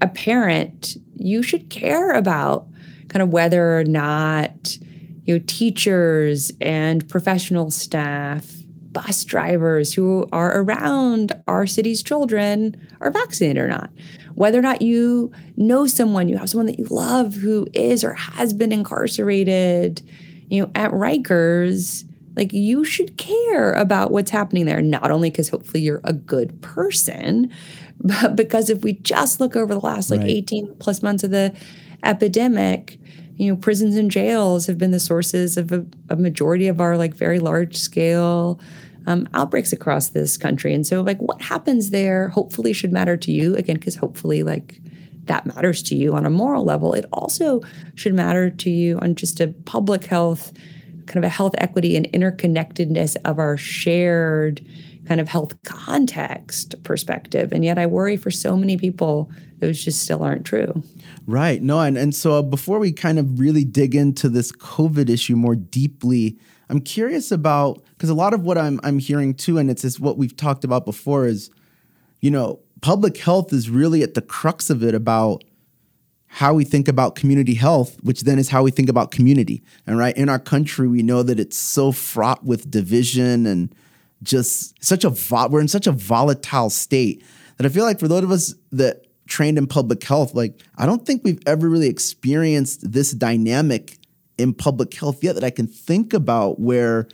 a 0.00 0.08
parent, 0.08 0.96
you 1.16 1.42
should 1.42 1.70
care 1.70 2.12
about 2.12 2.66
kind 3.08 3.22
of 3.22 3.30
whether 3.30 3.78
or 3.78 3.84
not 3.84 4.76
you 5.24 5.34
know 5.34 5.44
teachers 5.46 6.52
and 6.60 7.08
professional 7.08 7.70
staff 7.70 8.55
bus 8.96 9.24
drivers 9.24 9.92
who 9.92 10.26
are 10.32 10.60
around 10.60 11.32
our 11.46 11.66
city's 11.66 12.02
children 12.02 12.74
are 13.00 13.10
vaccinated 13.10 13.62
or 13.62 13.68
not 13.68 13.90
whether 14.36 14.58
or 14.58 14.62
not 14.62 14.82
you 14.82 15.32
know 15.56 15.86
someone, 15.86 16.28
you 16.28 16.36
have 16.36 16.50
someone 16.50 16.66
that 16.66 16.78
you 16.78 16.84
love 16.90 17.34
who 17.34 17.66
is 17.72 18.04
or 18.04 18.12
has 18.12 18.52
been 18.52 18.70
incarcerated, 18.70 20.02
you 20.50 20.62
know, 20.62 20.70
at 20.74 20.90
Rikers, 20.90 22.04
like 22.36 22.52
you 22.52 22.84
should 22.84 23.16
care 23.16 23.72
about 23.72 24.10
what's 24.10 24.30
happening 24.30 24.66
there, 24.66 24.82
not 24.82 25.10
only 25.10 25.30
because 25.30 25.48
hopefully 25.48 25.82
you're 25.82 26.02
a 26.04 26.12
good 26.12 26.60
person, 26.60 27.50
but 28.00 28.36
because 28.36 28.68
if 28.68 28.82
we 28.82 28.92
just 28.92 29.40
look 29.40 29.56
over 29.56 29.72
the 29.72 29.80
last 29.80 30.10
like 30.10 30.20
right. 30.20 30.28
18 30.28 30.76
plus 30.78 31.02
months 31.02 31.24
of 31.24 31.30
the 31.30 31.56
epidemic, 32.04 32.98
you 33.38 33.50
know, 33.50 33.56
prisons 33.56 33.96
and 33.96 34.10
jails 34.10 34.66
have 34.66 34.76
been 34.76 34.90
the 34.90 35.00
sources 35.00 35.56
of 35.56 35.72
a, 35.72 35.84
a 36.10 36.16
majority 36.16 36.68
of 36.68 36.78
our 36.78 36.98
like 36.98 37.14
very 37.14 37.38
large 37.38 37.74
scale 37.74 38.60
um, 39.06 39.28
outbreaks 39.34 39.72
across 39.72 40.08
this 40.08 40.36
country. 40.36 40.74
And 40.74 40.86
so, 40.86 41.00
like, 41.00 41.18
what 41.18 41.40
happens 41.40 41.90
there 41.90 42.28
hopefully 42.28 42.72
should 42.72 42.92
matter 42.92 43.16
to 43.16 43.32
you 43.32 43.56
again, 43.56 43.76
because 43.76 43.96
hopefully, 43.96 44.42
like, 44.42 44.80
that 45.24 45.46
matters 45.46 45.82
to 45.84 45.96
you 45.96 46.14
on 46.14 46.26
a 46.26 46.30
moral 46.30 46.64
level. 46.64 46.92
It 46.92 47.06
also 47.12 47.60
should 47.94 48.14
matter 48.14 48.50
to 48.50 48.70
you 48.70 48.98
on 48.98 49.14
just 49.14 49.40
a 49.40 49.48
public 49.64 50.04
health, 50.04 50.52
kind 51.06 51.18
of 51.18 51.24
a 51.24 51.28
health 51.28 51.54
equity 51.58 51.96
and 51.96 52.06
interconnectedness 52.12 53.16
of 53.24 53.38
our 53.38 53.56
shared 53.56 54.64
kind 55.06 55.20
of 55.20 55.28
health 55.28 55.60
context 55.62 56.74
perspective. 56.82 57.52
And 57.52 57.64
yet, 57.64 57.78
I 57.78 57.86
worry 57.86 58.16
for 58.16 58.30
so 58.30 58.56
many 58.56 58.76
people, 58.76 59.30
those 59.58 59.82
just 59.82 60.02
still 60.02 60.22
aren't 60.22 60.44
true. 60.44 60.82
Right. 61.26 61.62
No, 61.62 61.80
and, 61.80 61.96
and 61.96 62.14
so 62.14 62.42
before 62.42 62.78
we 62.78 62.92
kind 62.92 63.18
of 63.18 63.38
really 63.38 63.64
dig 63.64 63.94
into 63.94 64.28
this 64.28 64.52
COVID 64.52 65.08
issue 65.08 65.34
more 65.34 65.56
deeply, 65.56 66.36
I'm 66.68 66.80
curious 66.80 67.30
about 67.30 67.82
because 67.90 68.10
a 68.10 68.14
lot 68.14 68.34
of 68.34 68.42
what 68.42 68.58
I'm 68.58 68.80
I'm 68.82 68.98
hearing 68.98 69.34
too, 69.34 69.58
and 69.58 69.70
it's 69.70 69.82
just 69.82 70.00
what 70.00 70.18
we've 70.18 70.36
talked 70.36 70.64
about 70.64 70.84
before, 70.84 71.26
is 71.26 71.50
you 72.20 72.30
know 72.30 72.60
public 72.80 73.16
health 73.18 73.52
is 73.52 73.70
really 73.70 74.02
at 74.02 74.14
the 74.14 74.22
crux 74.22 74.70
of 74.70 74.82
it 74.82 74.94
about 74.94 75.44
how 76.26 76.52
we 76.52 76.64
think 76.64 76.88
about 76.88 77.14
community 77.14 77.54
health, 77.54 77.96
which 78.02 78.22
then 78.22 78.38
is 78.38 78.50
how 78.50 78.62
we 78.62 78.70
think 78.70 78.88
about 78.88 79.10
community. 79.10 79.62
And 79.86 79.96
right 79.96 80.16
in 80.16 80.28
our 80.28 80.38
country, 80.38 80.86
we 80.86 81.02
know 81.02 81.22
that 81.22 81.40
it's 81.40 81.56
so 81.56 81.92
fraught 81.92 82.44
with 82.44 82.70
division 82.70 83.46
and 83.46 83.74
just 84.22 84.82
such 84.84 85.04
a 85.04 85.10
vo- 85.10 85.48
we're 85.48 85.60
in 85.60 85.68
such 85.68 85.86
a 85.86 85.92
volatile 85.92 86.68
state 86.68 87.24
that 87.56 87.66
I 87.66 87.70
feel 87.70 87.84
like 87.84 87.98
for 87.98 88.08
those 88.08 88.24
of 88.24 88.30
us 88.30 88.54
that 88.72 89.06
trained 89.26 89.58
in 89.58 89.66
public 89.66 90.02
health, 90.04 90.34
like 90.34 90.62
I 90.76 90.86
don't 90.86 91.06
think 91.06 91.22
we've 91.24 91.42
ever 91.46 91.68
really 91.68 91.88
experienced 91.88 92.92
this 92.92 93.12
dynamic 93.12 93.98
in 94.38 94.52
public 94.52 94.94
health 94.94 95.22
yet 95.22 95.34
that 95.34 95.44
I 95.44 95.50
can 95.50 95.66
think 95.66 96.12
about 96.12 96.60
where 96.60 97.08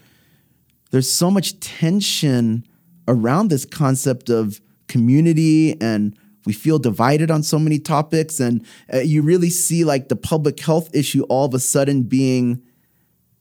there's 0.91 1.09
so 1.09 1.31
much 1.31 1.59
tension 1.59 2.65
around 3.07 3.49
this 3.49 3.65
concept 3.65 4.29
of 4.29 4.61
community 4.87 5.79
and 5.81 6.17
we 6.45 6.53
feel 6.53 6.77
divided 6.77 7.31
on 7.31 7.41
so 7.41 7.57
many 7.57 7.79
topics 7.79 8.39
and 8.39 8.65
uh, 8.93 8.99
you 8.99 9.21
really 9.21 9.49
see 9.49 9.83
like 9.83 10.09
the 10.09 10.15
public 10.15 10.59
health 10.59 10.93
issue 10.93 11.23
all 11.23 11.45
of 11.45 11.53
a 11.53 11.59
sudden 11.59 12.03
being 12.03 12.61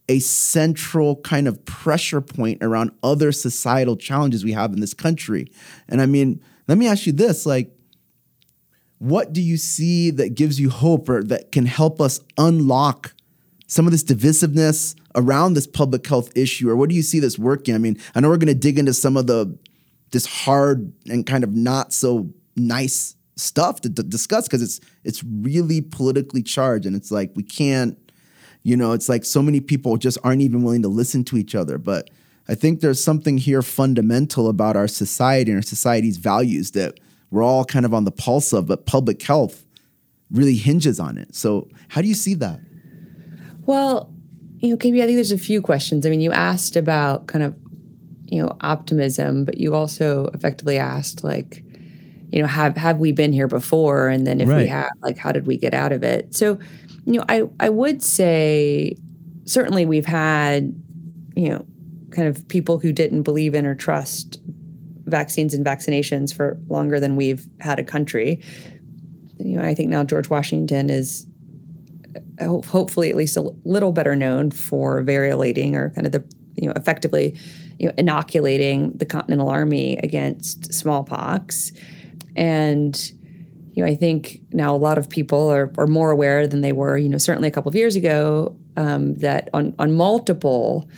a 0.09 0.19
central 0.21 1.17
kind 1.17 1.49
of 1.49 1.65
pressure 1.65 2.21
point 2.21 2.63
around 2.63 2.91
other 3.03 3.33
societal 3.33 3.97
challenges 3.97 4.45
we 4.45 4.53
have 4.53 4.73
in 4.73 4.81
this 4.81 4.95
country. 4.95 5.47
And 5.89 6.01
i 6.01 6.07
mean 6.07 6.41
let 6.69 6.79
me 6.79 6.87
ask 6.87 7.07
you 7.07 7.13
this 7.13 7.45
like 7.45 7.71
what 8.99 9.33
do 9.33 9.43
you 9.43 9.57
see 9.57 10.11
that 10.11 10.35
gives 10.37 10.61
you 10.61 10.71
hope 10.71 11.09
or 11.09 11.25
that 11.25 11.51
can 11.51 11.67
help 11.67 12.01
us 12.01 12.21
unlock 12.39 13.15
some 13.73 13.87
of 13.87 13.93
this 13.93 14.05
divisiveness 14.05 14.95
around 15.15 15.55
this 15.55 15.67
public 15.67 16.07
health 16.07 16.31
issue 16.37 16.69
or 16.69 16.77
what 16.77 16.89
do 16.89 16.95
you 16.95 17.03
see 17.03 17.19
this 17.19 17.39
working 17.39 17.75
i 17.75 17.79
mean 17.79 17.97
i 18.15 18.21
know 18.21 18.29
we're 18.29 18.37
going 18.37 18.47
to 18.47 18.55
dig 18.55 18.79
into 18.79 18.93
some 18.93 19.17
of 19.17 19.27
the 19.27 19.59
this 20.11 20.27
hard 20.27 20.93
and 21.09 21.25
kind 21.27 21.43
of 21.43 21.55
not 21.55 21.93
so 21.93 22.29
nice 22.55 23.17
stuff 23.37 23.81
to, 23.81 23.89
to 23.89 24.03
discuss 24.03 24.47
because 24.47 24.63
it's 24.63 24.81
it's 25.05 25.25
really 25.25 25.81
politically 25.81 26.43
charged 26.43 26.87
and 26.87 26.95
it's 26.95 27.11
like 27.11 27.31
we 27.35 27.43
can't 27.43 27.99
you 28.63 28.77
know 28.77 28.93
it's 28.93 29.09
like 29.09 29.25
so 29.25 29.43
many 29.43 29.61
people 29.61 29.97
just 29.97 30.19
aren't 30.23 30.43
even 30.43 30.63
willing 30.63 30.83
to 30.83 30.89
listen 30.89 31.25
to 31.25 31.39
each 31.39 31.55
other 31.55 31.79
but 31.79 32.11
i 32.49 32.55
think 32.55 32.81
there's 32.81 33.03
something 33.03 33.39
here 33.39 33.63
fundamental 33.63 34.49
about 34.49 34.77
our 34.77 34.89
society 34.89 35.51
and 35.51 35.59
our 35.59 35.63
society's 35.63 36.19
values 36.19 36.73
that 36.73 36.99
we're 37.33 37.43
all 37.43 37.65
kind 37.65 37.87
of 37.87 37.95
on 37.95 38.05
the 38.05 38.13
pulse 38.13 38.53
of, 38.53 38.67
but 38.67 38.85
public 38.85 39.21
health 39.23 39.65
really 40.31 40.55
hinges 40.55 41.01
on 41.01 41.17
it. 41.17 41.35
So, 41.35 41.69
how 41.89 42.03
do 42.03 42.09
you 42.09 42.15
see 42.15 42.35
that? 42.35 42.61
Well, 43.73 44.13
you 44.59 44.69
know, 44.69 44.77
KP, 44.77 45.03
I 45.03 45.07
think 45.07 45.17
there's 45.17 45.33
a 45.33 45.39
few 45.39 45.63
questions. 45.63 46.05
I 46.05 46.11
mean, 46.11 46.21
you 46.21 46.31
asked 46.31 46.77
about 46.77 47.27
kind 47.27 47.43
of, 47.43 47.57
you 48.27 48.43
know, 48.43 48.55
optimism, 48.61 49.47
but 49.47 49.57
you 49.57 49.75
also 49.75 50.27
effectively 50.35 50.77
asked, 50.77 51.25
like, 51.25 51.65
you 52.31 52.43
know, 52.43 52.49
have 52.49 52.77
have 52.77 52.99
we 52.99 53.13
been 53.13 53.33
here 53.33 53.49
before? 53.49 54.09
And 54.09 54.27
then 54.27 54.43
if 54.43 54.49
right. 54.51 54.59
we 54.59 54.67
have, 54.67 54.91
like, 55.01 55.17
how 55.17 55.33
did 55.33 55.47
we 55.47 55.57
get 55.57 55.73
out 55.73 55.91
of 55.91 56.03
it? 56.03 56.35
So, 56.35 56.59
you 57.07 57.15
know, 57.15 57.25
I 57.31 57.45
I 57.61 57.71
would 57.71 58.03
say 58.03 58.95
certainly 59.47 59.87
we've 59.87 60.05
had, 60.05 60.79
you 61.35 61.49
know, 61.49 61.65
kind 62.11 62.29
of 62.29 62.47
people 62.49 62.79
who 62.79 62.93
didn't 62.93 63.23
believe 63.23 63.55
in 63.55 63.65
or 63.65 63.75
trust 63.75 64.39
vaccines 65.07 65.55
and 65.55 65.65
vaccinations 65.65 66.31
for 66.31 66.59
longer 66.69 67.01
than 67.01 67.17
we've 67.17 67.47
had 67.61 67.79
a 67.79 67.85
country. 67.85 68.39
You 69.39 69.57
know, 69.57 69.65
I 69.65 69.75
think 69.75 69.89
now 69.89 70.05
George 70.05 70.29
Washington 70.29 70.91
is 70.91 71.27
hopefully 72.47 73.11
at 73.11 73.17
least 73.17 73.37
a 73.37 73.51
little 73.65 73.93
better 73.93 74.17
known 74.17 74.51
for 74.51 75.03
variolating 75.03 75.75
or 75.75 75.91
kind 75.91 76.07
of 76.07 76.13
the 76.13 76.25
you 76.57 76.67
know 76.67 76.73
effectively 76.77 77.39
you 77.79 77.87
know 77.87 77.95
inoculating 77.97 78.93
the 78.93 79.07
Continental 79.07 79.49
Army 79.49 79.97
against 79.99 80.73
smallpox, 80.73 81.73
and 82.37 83.13
you 83.73 83.85
know 83.85 83.91
I 83.91 83.95
think 83.95 84.41
now 84.53 84.75
a 84.75 84.79
lot 84.79 84.99
of 84.99 85.09
people 85.09 85.49
are, 85.51 85.73
are 85.79 85.87
more 85.87 86.11
aware 86.11 86.47
than 86.47 86.61
they 86.61 86.73
were 86.73 86.97
you 86.97 87.09
know 87.09 87.19
certainly 87.19 87.49
a 87.49 87.53
couple 87.53 87.69
of 87.69 87.75
years 87.75 87.97
ago 87.97 88.57
um, 88.77 89.15
that 89.17 89.49
on 89.55 89.75
on 89.79 89.95
multiple 89.95 90.89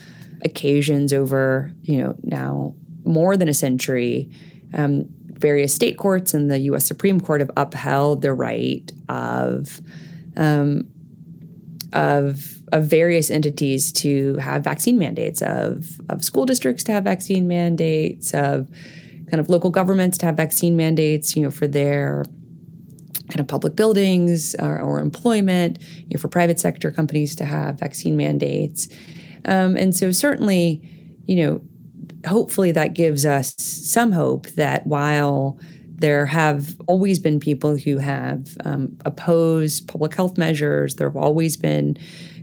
occasions 0.45 1.13
over 1.13 1.73
you 1.83 1.99
know 1.99 2.15
now 2.23 2.75
more 3.05 3.37
than 3.37 3.49
a 3.49 3.55
century, 3.55 4.31
um, 4.73 5.07
various 5.33 5.75
state 5.75 5.99
courts 5.99 6.35
and 6.35 6.51
the 6.51 6.59
U.S. 6.61 6.87
Supreme 6.87 7.21
Court 7.21 7.41
have 7.41 7.51
upheld 7.57 8.23
the 8.23 8.33
right 8.33 8.91
of 9.09 9.81
um, 10.37 10.89
of 11.95 12.59
of 12.73 12.85
various 12.87 13.31
entities 13.31 13.93
to 13.93 14.37
have 14.37 14.65
vaccine 14.65 14.99
mandates, 14.99 15.43
of 15.43 16.01
of 16.09 16.25
school 16.25 16.45
districts 16.45 16.85
to 16.85 16.93
have 16.93 17.05
vaccine 17.05 17.49
mandates, 17.49 18.35
of 18.35 18.69
kind 19.31 19.41
of 19.41 19.49
local 19.49 19.71
governments 19.71 20.19
to 20.19 20.27
have 20.27 20.37
vaccine 20.37 20.77
mandates, 20.77 21.35
you 21.35 21.43
know, 21.43 21.51
for 21.51 21.67
their 21.67 22.25
kind 23.29 23.41
of 23.41 23.49
public 23.49 23.75
buildings 23.75 24.55
or, 24.57 24.79
or 24.79 25.01
employment, 25.01 25.79
you 25.99 26.15
know, 26.15 26.21
for 26.21 26.29
private 26.29 26.61
sector 26.61 26.91
companies 26.91 27.35
to 27.35 27.45
have 27.45 27.79
vaccine 27.79 28.17
mandates. 28.17 28.89
Um, 29.47 29.77
and 29.77 29.97
so 29.97 30.13
certainly, 30.13 30.83
you 31.27 31.37
know, 31.37 31.63
hopefully 32.27 32.71
that 32.73 32.93
gives 32.95 33.25
us 33.25 33.55
some 33.57 34.13
hope 34.13 34.47
that 34.49 34.87
while 34.87 35.59
there 35.97 36.27
have 36.27 36.75
always 36.87 37.19
been 37.19 37.39
people 37.39 37.77
who 37.77 37.99
have 37.99 38.57
um, 38.65 38.97
opposed 39.05 39.87
public 39.87 40.15
health 40.15 40.37
measures, 40.37 40.97
there 40.97 41.09
have 41.09 41.17
always 41.17 41.57
been 41.57 41.97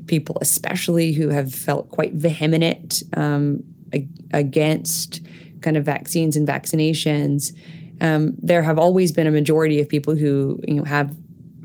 people, 0.08 0.38
especially 0.42 1.12
who 1.12 1.30
have 1.30 1.54
felt 1.54 1.90
quite 1.90 2.14
vehement 2.14 3.04
um, 3.16 3.64
ag- 3.94 4.10
against 4.34 5.22
kind 5.62 5.78
of 5.78 5.86
vaccines 5.86 6.36
and 6.36 6.48
vaccinations. 6.48 7.56
Um, 8.00 8.36
there 8.42 8.64
have 8.64 8.80
always 8.80 9.12
been 9.12 9.28
a 9.28 9.32
majority 9.32 9.80
of 9.80 9.88
people 9.88 10.16
who 10.16 10.60
you 10.68 10.76
know 10.76 10.84
have 10.84 11.16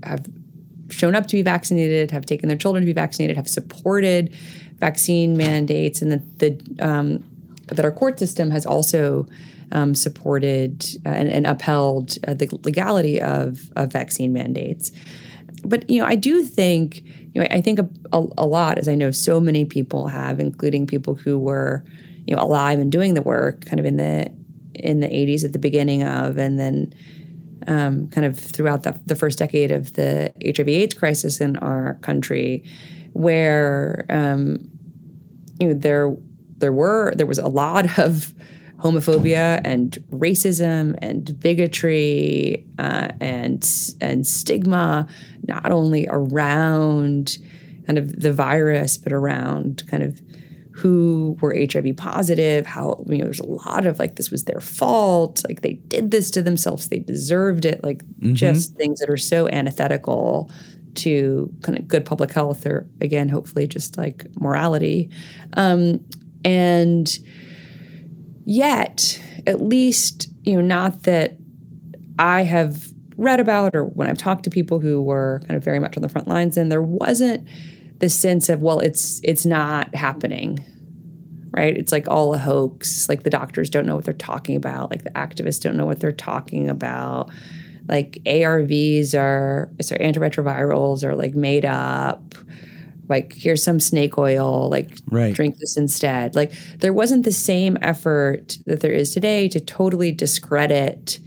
have 0.03 0.27
shown 0.91 1.15
up 1.15 1.27
to 1.29 1.37
be 1.37 1.43
vaccinated, 1.43 2.11
have 2.11 2.27
taken 2.27 2.49
their 2.49 2.59
children 2.59 2.83
to 2.83 2.87
be 2.87 2.93
vaccinated, 2.93 3.37
have 3.37 3.49
supported 3.49 4.35
vaccine 4.79 5.37
mandates, 5.37 6.03
and 6.03 6.13
the 6.13 6.23
the 6.39 6.87
um, 6.87 7.25
that 7.69 7.85
our 7.85 7.93
court 7.93 8.19
system 8.19 8.51
has 8.51 8.67
also 8.67 9.27
um, 9.73 9.95
supported 9.95 10.85
uh, 11.05 11.11
and, 11.11 11.29
and, 11.29 11.47
upheld 11.47 12.19
uh, 12.27 12.35
the 12.35 12.49
legality 12.63 13.21
of, 13.21 13.71
of 13.77 13.93
vaccine 13.93 14.33
mandates. 14.33 14.93
But 15.65 15.89
you 15.91 16.01
know, 16.01 16.07
I 16.07 16.15
do 16.15 16.45
think 16.45 17.03
you 17.35 17.41
know 17.41 17.47
I 17.51 17.61
think 17.61 17.79
a, 17.79 17.89
a, 18.13 18.27
a, 18.39 18.47
lot, 18.47 18.79
as 18.79 18.89
I 18.89 18.95
know 18.95 19.11
so 19.11 19.41
many 19.41 19.65
people 19.65 20.07
have, 20.09 20.39
including 20.39 20.87
people 20.87 21.15
who 21.15 21.39
were 21.39 21.85
you 22.27 22.35
know 22.35 22.43
alive 22.43 22.79
and 22.79 22.93
doing 22.93 23.15
the 23.15 23.23
work, 23.23 23.65
kind 23.65 23.81
of 23.81 23.87
in 23.87 23.97
the 23.97 24.31
in 24.75 25.01
the 25.01 25.09
80s 25.09 25.45
at 25.45 25.53
the 25.53 25.59
beginning 25.59 26.03
of, 26.03 26.37
and 26.37 26.59
then 26.59 26.95
um, 27.67 28.09
kind 28.09 28.27
of 28.27 28.39
throughout 28.39 28.83
the, 28.83 28.99
the 29.07 29.17
first 29.17 29.39
decade 29.39 29.71
of 29.71 29.95
the 29.95 30.33
HIV/AIDS 30.45 30.95
crisis 30.95 31.41
in 31.41 31.57
our 31.59 31.95
country, 32.03 32.63
where 33.13 34.05
um, 34.11 34.71
you 35.59 35.69
know 35.69 35.75
there 35.75 36.15
there 36.59 36.73
were 36.73 37.13
there 37.17 37.27
was 37.27 37.39
a 37.39 37.49
lot 37.49 37.99
of 37.99 38.33
homophobia 38.79 39.61
and 39.65 39.93
racism 40.11 40.97
and 41.01 41.39
bigotry 41.41 42.65
uh, 42.79 43.09
and 43.21 43.95
and 44.01 44.27
stigma, 44.27 45.07
not 45.47 45.71
only 45.71 46.07
around 46.09 47.39
kind 47.87 47.99
of 47.99 48.21
the 48.21 48.33
virus, 48.33 48.97
but 48.97 49.13
around 49.13 49.83
kind 49.89 50.03
of 50.03 50.21
who 50.73 51.39
were 51.41 51.57
HIV 51.57 51.97
positive, 51.97 52.67
how 52.67 53.03
you 53.09 53.19
know 53.19 53.25
there's 53.25 53.41
a 53.41 53.47
lot 53.47 53.87
of 53.87 53.99
like 53.99 54.17
this 54.17 54.31
was 54.31 54.45
their 54.45 54.61
fault, 54.61 55.43
like 55.49 55.63
they 55.63 55.75
did 55.75 56.11
this 56.11 56.31
to 56.33 56.43
themselves, 56.43 56.89
they 56.89 56.99
deserved 56.99 57.65
it, 57.65 57.83
like 57.83 58.05
mm-hmm. 58.05 58.35
just 58.35 58.75
things 58.77 59.01
that 59.01 59.09
are 59.09 59.17
so 59.17 59.49
antithetical 59.49 60.51
to 60.97 61.53
kind 61.63 61.79
of 61.79 61.89
good 61.89 62.05
public 62.05 62.33
health 62.33 62.67
or 62.67 62.87
again 63.01 63.29
hopefully 63.29 63.67
just 63.67 63.97
like 63.97 64.27
morality. 64.39 65.09
Um, 65.55 66.05
and 66.45 67.19
yet, 68.47 69.21
at 69.47 69.61
least, 69.61 70.29
you 70.45 70.55
know, 70.55 70.63
not 70.63 71.03
that 71.03 71.37
I 72.19 72.43
have 72.43 72.89
read 73.19 73.41
about 73.41 73.75
or 73.75 73.85
when 73.85 74.09
I've 74.09 74.17
talked 74.17 74.45
to 74.45 74.51
people 74.51 74.79
who 74.79 75.03
were 75.03 75.43
kind 75.47 75.57
of 75.57 75.65
very 75.65 75.81
much 75.81 75.97
on 75.97 76.03
the 76.03 76.09
front 76.09 76.29
lines, 76.29 76.57
and 76.57 76.73
there 76.73 76.83
wasn't 76.83 77.47
the 77.99 78.09
sense 78.09 78.49
of, 78.49 78.63
well, 78.63 78.79
it's 78.79 79.21
it's 79.23 79.45
not 79.45 79.95
happening. 79.95 80.65
Right? 81.51 81.77
It's 81.77 81.91
like 81.91 82.07
all 82.07 82.35
a 82.35 82.39
hoax. 82.39 83.09
Like 83.09 83.23
the 83.23 83.31
doctors 83.31 83.71
don't 83.71 83.87
know 83.87 83.97
what 83.97 84.05
they're 84.05 84.13
talking 84.13 84.57
about. 84.57 84.91
Like 84.91 85.05
the 85.05 85.11
activists 85.11 85.61
don't 85.61 85.77
know 85.77 85.87
what 85.87 86.01
they're 86.01 86.13
talking 86.13 86.69
about. 86.69 87.31
Like 87.89 88.19
ARVs 88.27 89.19
are, 89.19 89.71
sorry, 89.81 90.05
antiretrovirals 90.05 91.03
are 91.03 91.17
like 91.17 91.35
made 91.35 91.65
up 91.65 92.35
like 93.09 93.33
here's 93.35 93.63
some 93.63 93.81
snake 93.81 94.19
oil 94.19 94.69
like 94.69 94.99
right. 95.11 95.35
drink 95.35 95.59
this 95.59 95.77
instead 95.77 96.35
like 96.35 96.53
there 96.79 96.93
wasn't 96.93 97.25
the 97.25 97.33
same 97.33 97.77
effort 97.83 98.59
that 98.67 98.81
there 98.81 98.93
is 98.93 99.13
today 99.13 99.49
to 99.49 99.61
totally 99.61 100.13
discredit 100.13 101.19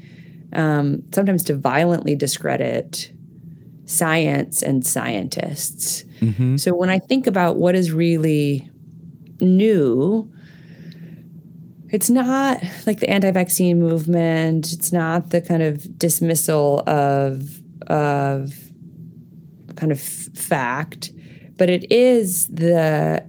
um, 0.54 1.04
sometimes 1.13 1.44
to 1.44 1.56
violently 1.56 2.15
discredit 2.15 3.12
science 3.86 4.62
and 4.62 4.86
scientists 4.86 6.04
mm-hmm. 6.20 6.58
so 6.58 6.76
when 6.76 6.89
i 6.89 7.00
think 7.00 7.26
about 7.26 7.56
what 7.56 7.76
is 7.76 7.92
really 7.92 8.70
new 9.42 10.32
it's 11.92 12.10
not 12.10 12.62
like 12.86 13.00
the 13.00 13.10
anti-vaccine 13.10 13.80
movement 13.80 14.72
it's 14.72 14.92
not 14.92 15.32
the 15.32 15.42
kind 15.42 15.63
of 15.63 15.98
dismissal 15.98 16.84
of 16.88 17.62
of 17.88 18.54
kind 19.76 19.92
of 19.92 20.00
fact 20.00 21.12
but 21.60 21.69
it 21.69 21.91
is 21.91 22.48
the 22.48 23.24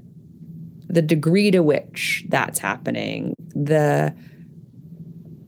the 0.88 1.02
degree 1.02 1.50
to 1.50 1.60
which 1.60 2.24
that's 2.28 2.58
happening, 2.58 3.34
the 3.54 4.14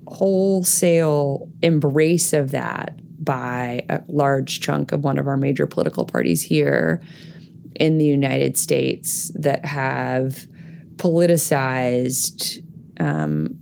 wholesale 0.06 1.48
embrace 1.62 2.32
of 2.32 2.50
that 2.50 3.00
by 3.24 3.84
a 3.88 4.00
large 4.08 4.60
chunk 4.60 4.92
of 4.92 5.02
one 5.02 5.18
of 5.18 5.26
our 5.26 5.36
major 5.36 5.66
political 5.66 6.04
parties 6.04 6.42
here 6.42 7.00
in 7.76 7.98
the 7.98 8.04
United 8.04 8.56
States 8.56 9.32
that 9.34 9.64
have 9.64 10.46
politicized 10.96 12.62
um, 13.00 13.58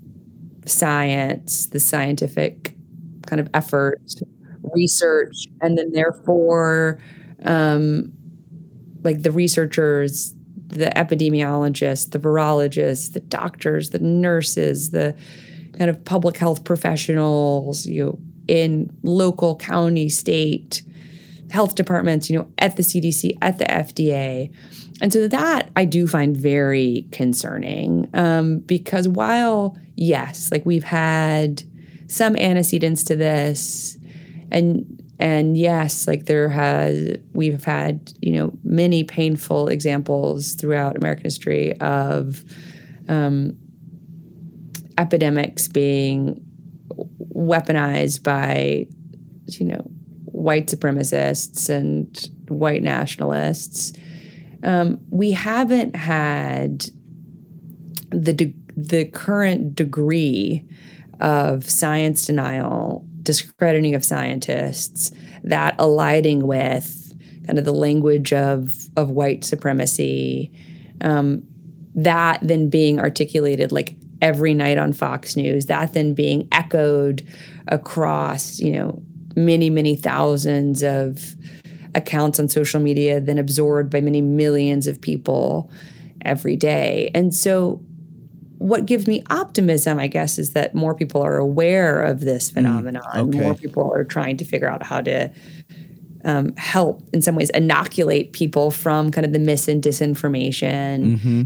science, 0.66 1.66
the 1.66 1.80
scientific 1.80 2.74
kind 3.26 3.40
of 3.40 3.48
effort, 3.54 4.00
research, 4.74 5.46
and 5.62 5.78
then 5.78 5.92
therefore 5.92 6.98
um, 7.44 8.12
like 9.02 9.22
the 9.22 9.32
researchers, 9.32 10.34
the 10.68 10.86
epidemiologists, 10.96 12.10
the 12.10 12.18
virologists, 12.18 13.12
the 13.12 13.20
doctors, 13.20 13.90
the 13.90 13.98
nurses, 13.98 14.90
the 14.90 15.14
kind 15.78 15.90
of 15.90 16.04
public 16.04 16.36
health 16.36 16.64
professionals, 16.64 17.86
you 17.86 18.04
know, 18.04 18.18
in 18.48 18.90
local, 19.02 19.56
county, 19.56 20.08
state 20.08 20.82
health 21.50 21.74
departments, 21.74 22.30
you 22.30 22.38
know, 22.38 22.48
at 22.58 22.76
the 22.76 22.82
CDC, 22.82 23.36
at 23.42 23.58
the 23.58 23.64
FDA. 23.64 24.52
And 25.00 25.12
so 25.12 25.26
that 25.28 25.70
I 25.76 25.84
do 25.84 26.06
find 26.06 26.36
very 26.36 27.06
concerning 27.10 28.08
um, 28.14 28.58
because 28.58 29.08
while, 29.08 29.76
yes, 29.96 30.50
like 30.52 30.64
we've 30.66 30.84
had 30.84 31.62
some 32.06 32.36
antecedents 32.36 33.04
to 33.04 33.16
this, 33.16 33.96
and 34.50 34.99
and 35.20 35.56
yes, 35.56 36.08
like 36.08 36.24
there 36.24 36.48
has 36.48 37.18
we've 37.34 37.62
had 37.62 38.12
you 38.20 38.32
know 38.32 38.52
many 38.64 39.04
painful 39.04 39.68
examples 39.68 40.54
throughout 40.54 40.96
American 40.96 41.24
history 41.24 41.78
of 41.80 42.42
um, 43.08 43.56
epidemics 44.96 45.68
being 45.68 46.40
weaponized 47.34 48.22
by 48.22 48.86
you 49.46 49.66
know 49.66 49.82
white 50.24 50.68
supremacists 50.68 51.68
and 51.68 52.30
white 52.48 52.82
nationalists. 52.82 53.92
Um, 54.62 54.98
we 55.10 55.32
haven't 55.32 55.96
had 55.96 56.86
the 58.10 58.32
de- 58.32 58.54
the 58.74 59.04
current 59.04 59.74
degree 59.74 60.66
of 61.20 61.68
science 61.68 62.24
denial, 62.24 63.06
discrediting 63.22 63.94
of 63.94 64.04
scientists, 64.04 65.12
that 65.44 65.74
aligning 65.78 66.46
with 66.46 66.96
kind 67.46 67.58
of 67.58 67.64
the 67.64 67.72
language 67.72 68.32
of 68.32 68.74
of 68.96 69.10
white 69.10 69.44
supremacy, 69.44 70.52
um, 71.00 71.42
that 71.94 72.38
then 72.42 72.68
being 72.68 73.00
articulated 73.00 73.72
like 73.72 73.96
every 74.22 74.54
night 74.54 74.78
on 74.78 74.92
Fox 74.92 75.36
News, 75.36 75.66
that 75.66 75.92
then 75.94 76.14
being 76.14 76.46
echoed 76.52 77.26
across, 77.68 78.58
you 78.58 78.72
know, 78.72 79.02
many, 79.36 79.70
many 79.70 79.96
thousands 79.96 80.82
of 80.82 81.34
accounts 81.94 82.38
on 82.38 82.48
social 82.48 82.80
media, 82.80 83.20
then 83.20 83.38
absorbed 83.38 83.90
by 83.90 84.00
many 84.00 84.20
millions 84.20 84.86
of 84.86 85.00
people 85.00 85.70
every 86.24 86.56
day. 86.56 87.10
And 87.14 87.34
so, 87.34 87.82
what 88.60 88.84
gives 88.84 89.06
me 89.06 89.22
optimism, 89.30 89.98
I 89.98 90.06
guess, 90.06 90.38
is 90.38 90.52
that 90.52 90.74
more 90.74 90.94
people 90.94 91.22
are 91.22 91.38
aware 91.38 92.02
of 92.02 92.20
this 92.20 92.50
mm, 92.50 92.54
phenomenon. 92.54 93.02
Mm, 93.02 93.28
okay. 93.28 93.40
More 93.40 93.54
people 93.54 93.90
are 93.94 94.04
trying 94.04 94.36
to 94.36 94.44
figure 94.44 94.68
out 94.68 94.82
how 94.82 95.00
to 95.00 95.30
um, 96.26 96.54
help, 96.56 97.02
in 97.14 97.22
some 97.22 97.34
ways, 97.36 97.48
inoculate 97.50 98.34
people 98.34 98.70
from 98.70 99.10
kind 99.10 99.24
of 99.24 99.32
the 99.32 99.38
mis 99.38 99.66
and 99.66 99.82
disinformation. 99.82 101.16
Mm-hmm 101.16 101.42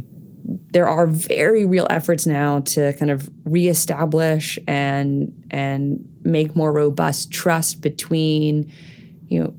there 0.72 0.86
are 0.86 1.06
very 1.06 1.64
real 1.64 1.86
efforts 1.88 2.26
now 2.26 2.60
to 2.60 2.92
kind 2.94 3.10
of 3.10 3.30
reestablish 3.46 4.58
and 4.66 5.32
and 5.50 6.06
make 6.22 6.54
more 6.54 6.70
robust 6.70 7.30
trust 7.30 7.80
between 7.80 8.70
you 9.28 9.42
know 9.42 9.54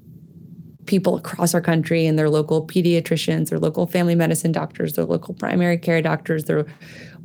people 0.86 1.16
across 1.16 1.56
our 1.56 1.62
country 1.62 2.06
and 2.06 2.20
their 2.20 2.30
local 2.30 2.66
pediatricians, 2.68 3.50
their 3.50 3.58
local 3.58 3.88
family 3.88 4.14
medicine 4.14 4.52
doctors, 4.52 4.94
their 4.94 5.06
local 5.06 5.34
primary 5.34 5.78
care 5.78 6.02
doctors, 6.02 6.44
their 6.46 6.66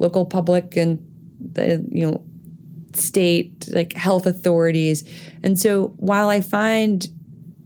local 0.01 0.27
public 0.27 0.77
and 0.77 0.99
the 1.53 1.87
you 1.91 2.11
know 2.11 2.23
state 2.93 3.69
like 3.73 3.93
health 3.93 4.27
authorities. 4.27 5.05
And 5.45 5.59
so 5.59 5.95
while 5.99 6.29
I 6.29 6.41
find 6.41 7.07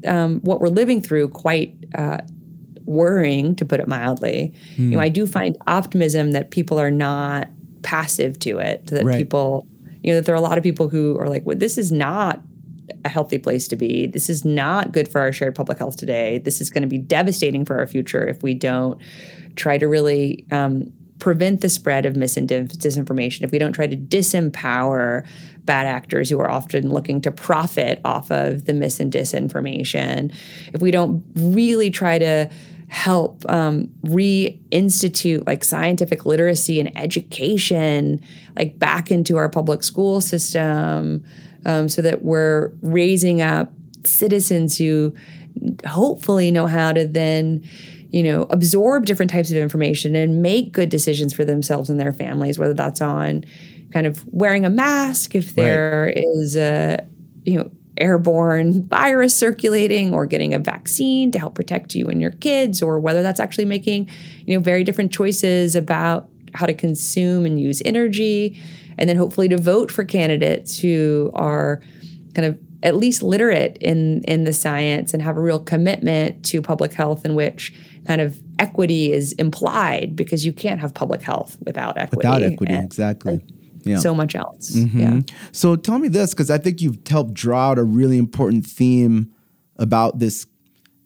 um, 0.06 0.40
what 0.40 0.60
we're 0.60 0.68
living 0.68 1.00
through 1.00 1.28
quite 1.28 1.74
uh, 1.94 2.18
worrying, 2.84 3.56
to 3.56 3.64
put 3.64 3.80
it 3.80 3.88
mildly. 3.88 4.52
Mm. 4.76 4.78
You 4.78 4.90
know, 4.90 4.96
hmm. 4.98 5.04
I 5.04 5.08
do 5.08 5.26
find 5.26 5.56
optimism 5.66 6.32
that 6.32 6.50
people 6.50 6.78
are 6.78 6.90
not 6.90 7.48
passive 7.82 8.38
to 8.40 8.58
it. 8.58 8.86
That 8.88 9.04
right. 9.04 9.16
people, 9.16 9.66
you 10.02 10.12
know, 10.12 10.16
that 10.16 10.26
there 10.26 10.34
are 10.34 10.38
a 10.38 10.42
lot 10.42 10.58
of 10.58 10.64
people 10.64 10.88
who 10.88 11.18
are 11.18 11.28
like, 11.28 11.44
well, 11.46 11.56
this 11.56 11.78
is 11.78 11.90
not 11.90 12.40
a 13.04 13.08
healthy 13.08 13.38
place 13.38 13.66
to 13.68 13.76
be. 13.76 14.06
This 14.06 14.28
is 14.28 14.44
not 14.44 14.92
good 14.92 15.08
for 15.08 15.20
our 15.20 15.32
shared 15.32 15.54
public 15.54 15.78
health 15.78 15.96
today. 15.96 16.38
This 16.38 16.60
is 16.60 16.68
going 16.68 16.82
to 16.82 16.88
be 16.88 16.98
devastating 16.98 17.64
for 17.64 17.78
our 17.78 17.86
future 17.86 18.26
if 18.26 18.42
we 18.42 18.54
don't 18.54 19.00
try 19.56 19.78
to 19.78 19.88
really 19.88 20.44
um, 20.50 20.92
prevent 21.18 21.60
the 21.60 21.68
spread 21.68 22.06
of 22.06 22.16
mis 22.16 22.36
and 22.36 22.48
disinformation. 22.48 23.42
If 23.42 23.52
we 23.52 23.58
don't 23.58 23.72
try 23.72 23.86
to 23.86 23.96
disempower 23.96 25.26
bad 25.64 25.86
actors 25.86 26.28
who 26.28 26.38
are 26.40 26.50
often 26.50 26.90
looking 26.90 27.20
to 27.22 27.30
profit 27.30 28.00
off 28.04 28.30
of 28.30 28.66
the 28.66 28.74
mis 28.74 29.00
and 29.00 29.12
disinformation, 29.12 30.34
if 30.72 30.80
we 30.80 30.90
don't 30.90 31.24
really 31.34 31.90
try 31.90 32.18
to 32.18 32.50
help 32.88 33.44
um, 33.50 33.88
reinstitute 34.04 35.46
like 35.46 35.64
scientific 35.64 36.26
literacy 36.26 36.78
and 36.78 36.96
education 36.96 38.20
like 38.56 38.78
back 38.78 39.10
into 39.10 39.36
our 39.36 39.48
public 39.48 39.82
school 39.82 40.20
system 40.20 41.24
um, 41.66 41.88
so 41.88 42.02
that 42.02 42.22
we're 42.22 42.70
raising 42.82 43.40
up 43.40 43.72
citizens 44.04 44.76
who 44.76 45.14
hopefully 45.86 46.50
know 46.50 46.66
how 46.66 46.92
to 46.92 47.06
then 47.06 47.64
you 48.14 48.22
know 48.22 48.46
absorb 48.50 49.06
different 49.06 49.28
types 49.28 49.50
of 49.50 49.56
information 49.56 50.14
and 50.14 50.40
make 50.40 50.70
good 50.70 50.88
decisions 50.88 51.34
for 51.34 51.44
themselves 51.44 51.90
and 51.90 51.98
their 51.98 52.12
families 52.12 52.60
whether 52.60 52.72
that's 52.72 53.00
on 53.00 53.44
kind 53.92 54.06
of 54.06 54.24
wearing 54.32 54.64
a 54.64 54.70
mask 54.70 55.34
if 55.34 55.56
there 55.56 56.04
right. 56.06 56.24
is 56.24 56.54
a 56.54 57.04
you 57.44 57.58
know 57.58 57.68
airborne 57.96 58.84
virus 58.88 59.34
circulating 59.36 60.14
or 60.14 60.26
getting 60.26 60.54
a 60.54 60.60
vaccine 60.60 61.32
to 61.32 61.40
help 61.40 61.56
protect 61.56 61.96
you 61.96 62.06
and 62.06 62.20
your 62.20 62.30
kids 62.30 62.80
or 62.80 63.00
whether 63.00 63.20
that's 63.20 63.40
actually 63.40 63.64
making 63.64 64.08
you 64.46 64.54
know 64.54 64.62
very 64.62 64.84
different 64.84 65.10
choices 65.10 65.74
about 65.74 66.28
how 66.54 66.66
to 66.66 66.74
consume 66.74 67.44
and 67.44 67.60
use 67.60 67.82
energy 67.84 68.62
and 68.96 69.10
then 69.10 69.16
hopefully 69.16 69.48
to 69.48 69.58
vote 69.58 69.90
for 69.90 70.04
candidates 70.04 70.78
who 70.78 71.32
are 71.34 71.82
kind 72.36 72.46
of 72.46 72.56
at 72.84 72.94
least 72.94 73.24
literate 73.24 73.76
in 73.80 74.22
in 74.22 74.44
the 74.44 74.52
science 74.52 75.12
and 75.12 75.20
have 75.20 75.36
a 75.36 75.40
real 75.40 75.58
commitment 75.58 76.44
to 76.44 76.62
public 76.62 76.92
health 76.92 77.24
in 77.24 77.34
which 77.34 77.72
kind 78.06 78.20
of 78.20 78.38
equity 78.58 79.12
is 79.12 79.32
implied 79.32 80.14
because 80.14 80.44
you 80.44 80.52
can't 80.52 80.80
have 80.80 80.94
public 80.94 81.22
health 81.22 81.56
without 81.64 81.96
equity 81.96 82.16
without 82.18 82.42
equity 82.42 82.74
and, 82.74 82.84
exactly 82.84 83.44
yeah. 83.84 83.98
so 83.98 84.14
much 84.14 84.34
else. 84.34 84.72
Mm-hmm. 84.72 85.00
Yeah. 85.00 85.20
So 85.52 85.76
tell 85.76 85.98
me 85.98 86.08
this, 86.08 86.32
because 86.32 86.50
I 86.50 86.58
think 86.58 86.80
you've 86.80 86.98
helped 87.06 87.34
draw 87.34 87.70
out 87.70 87.78
a 87.78 87.84
really 87.84 88.18
important 88.18 88.66
theme 88.66 89.32
about 89.76 90.18
this 90.18 90.46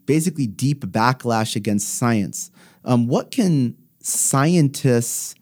basically 0.06 0.46
deep 0.46 0.84
backlash 0.84 1.56
against 1.56 1.98
science. 1.98 2.50
Um, 2.84 3.06
what 3.06 3.30
can 3.30 3.76
scientists 4.00 5.34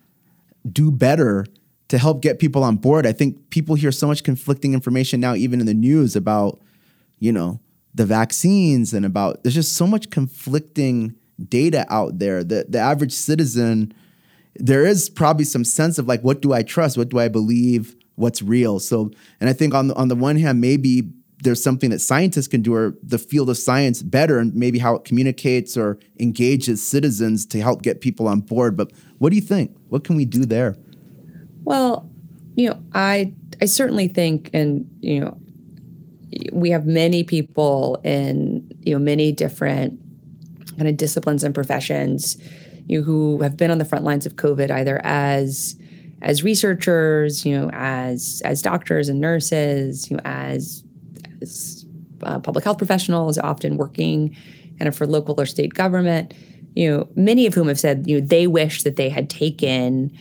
do 0.70 0.90
better 0.90 1.46
to 1.88 1.98
help 1.98 2.20
get 2.20 2.38
people 2.38 2.64
on 2.64 2.76
board? 2.76 3.06
I 3.06 3.12
think 3.12 3.50
people 3.50 3.76
hear 3.76 3.92
so 3.92 4.06
much 4.06 4.24
conflicting 4.24 4.74
information 4.74 5.20
now, 5.20 5.34
even 5.34 5.60
in 5.60 5.66
the 5.66 5.74
news, 5.74 6.16
about, 6.16 6.60
you 7.18 7.32
know, 7.32 7.60
the 7.94 8.04
vaccines 8.04 8.92
and 8.92 9.06
about 9.06 9.42
there's 9.42 9.54
just 9.54 9.74
so 9.74 9.86
much 9.86 10.10
conflicting 10.10 11.14
data 11.48 11.86
out 11.88 12.18
there 12.18 12.42
that 12.42 12.72
the 12.72 12.78
average 12.78 13.12
citizen 13.12 13.92
there 14.58 14.86
is 14.86 15.08
probably 15.08 15.44
some 15.44 15.64
sense 15.64 15.98
of 15.98 16.06
like, 16.06 16.22
what 16.22 16.40
do 16.40 16.52
I 16.52 16.62
trust? 16.62 16.96
What 16.96 17.08
do 17.08 17.18
I 17.18 17.28
believe? 17.28 17.94
What's 18.14 18.42
real? 18.42 18.78
So, 18.80 19.10
and 19.40 19.50
I 19.50 19.52
think 19.52 19.74
on 19.74 19.88
the, 19.88 19.94
on 19.94 20.08
the 20.08 20.14
one 20.14 20.36
hand, 20.36 20.60
maybe 20.60 21.10
there's 21.42 21.62
something 21.62 21.90
that 21.90 22.00
scientists 22.00 22.48
can 22.48 22.62
do 22.62 22.74
or 22.74 22.94
the 23.02 23.18
field 23.18 23.50
of 23.50 23.58
science 23.58 24.02
better 24.02 24.38
and 24.38 24.54
maybe 24.54 24.78
how 24.78 24.94
it 24.94 25.04
communicates 25.04 25.76
or 25.76 25.98
engages 26.18 26.86
citizens 26.86 27.44
to 27.46 27.60
help 27.60 27.82
get 27.82 28.00
people 28.00 28.26
on 28.26 28.40
board. 28.40 28.76
But 28.76 28.92
what 29.18 29.30
do 29.30 29.36
you 29.36 29.42
think? 29.42 29.76
What 29.88 30.04
can 30.04 30.16
we 30.16 30.24
do 30.24 30.46
there? 30.46 30.76
Well, 31.64 32.08
you 32.54 32.70
know, 32.70 32.82
I 32.94 33.34
I 33.60 33.66
certainly 33.66 34.08
think 34.08 34.48
and 34.54 34.88
you 35.00 35.20
know 35.20 35.36
we 36.52 36.70
have 36.70 36.86
many 36.86 37.22
people 37.22 38.00
in 38.02 38.66
you 38.80 38.94
know 38.94 38.98
many 38.98 39.30
different 39.32 40.00
kind 40.76 40.88
of 40.88 40.96
disciplines 40.96 41.44
and 41.44 41.54
professions 41.54 42.36
you 42.86 43.00
know, 43.00 43.04
who 43.04 43.42
have 43.42 43.56
been 43.56 43.70
on 43.70 43.78
the 43.78 43.84
front 43.84 44.04
lines 44.04 44.26
of 44.26 44.36
COVID 44.36 44.70
either 44.70 45.00
as 45.04 45.76
as 46.22 46.42
researchers, 46.42 47.44
you 47.44 47.58
know, 47.58 47.70
as 47.72 48.42
as 48.44 48.62
doctors 48.62 49.08
and 49.08 49.20
nurses, 49.20 50.10
you 50.10 50.16
know, 50.16 50.22
as, 50.24 50.82
as 51.42 51.84
uh, 52.22 52.38
public 52.38 52.64
health 52.64 52.78
professionals, 52.78 53.38
often 53.38 53.76
working 53.76 54.34
kind 54.78 54.88
of 54.88 54.96
for 54.96 55.06
local 55.06 55.38
or 55.40 55.46
state 55.46 55.74
government. 55.74 56.34
You 56.74 56.90
know, 56.90 57.08
many 57.14 57.46
of 57.46 57.54
whom 57.54 57.68
have 57.68 57.80
said, 57.80 58.06
you 58.06 58.20
know, 58.20 58.26
they 58.26 58.46
wish 58.46 58.82
that 58.82 58.96
they 58.96 59.08
had 59.08 59.30
taken 59.30 60.16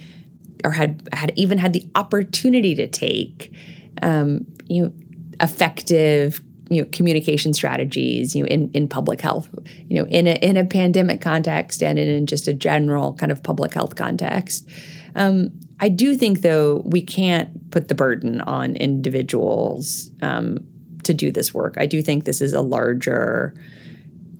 or 0.63 0.71
had 0.71 1.07
had 1.13 1.33
even 1.35 1.57
had 1.57 1.73
the 1.73 1.85
opportunity 1.95 2.75
to 2.75 2.87
take, 2.87 3.53
um, 4.01 4.45
you 4.67 4.83
know, 4.83 4.93
effective 5.41 6.41
you 6.69 6.81
know 6.81 6.87
communication 6.91 7.53
strategies 7.53 8.35
you 8.35 8.43
know 8.43 8.47
in, 8.47 8.71
in 8.71 8.87
public 8.87 9.21
health 9.21 9.49
you 9.87 9.97
know 9.97 10.07
in 10.09 10.27
a 10.27 10.33
in 10.41 10.57
a 10.57 10.65
pandemic 10.65 11.21
context 11.21 11.83
and 11.83 11.99
in 11.99 12.25
just 12.25 12.47
a 12.47 12.53
general 12.53 13.13
kind 13.13 13.31
of 13.31 13.41
public 13.43 13.73
health 13.73 13.95
context. 13.95 14.67
Um, 15.15 15.51
i 15.79 15.89
do 15.89 16.15
think 16.15 16.41
though 16.41 16.81
we 16.85 17.01
can't 17.01 17.71
put 17.71 17.87
the 17.87 17.95
burden 17.95 18.41
on 18.41 18.75
individuals 18.75 20.09
um, 20.21 20.65
to 21.05 21.13
do 21.13 21.31
this 21.31 21.53
work. 21.53 21.75
I 21.77 21.85
do 21.85 22.01
think 22.01 22.25
this 22.25 22.41
is 22.41 22.53
a 22.53 22.61
larger 22.61 23.53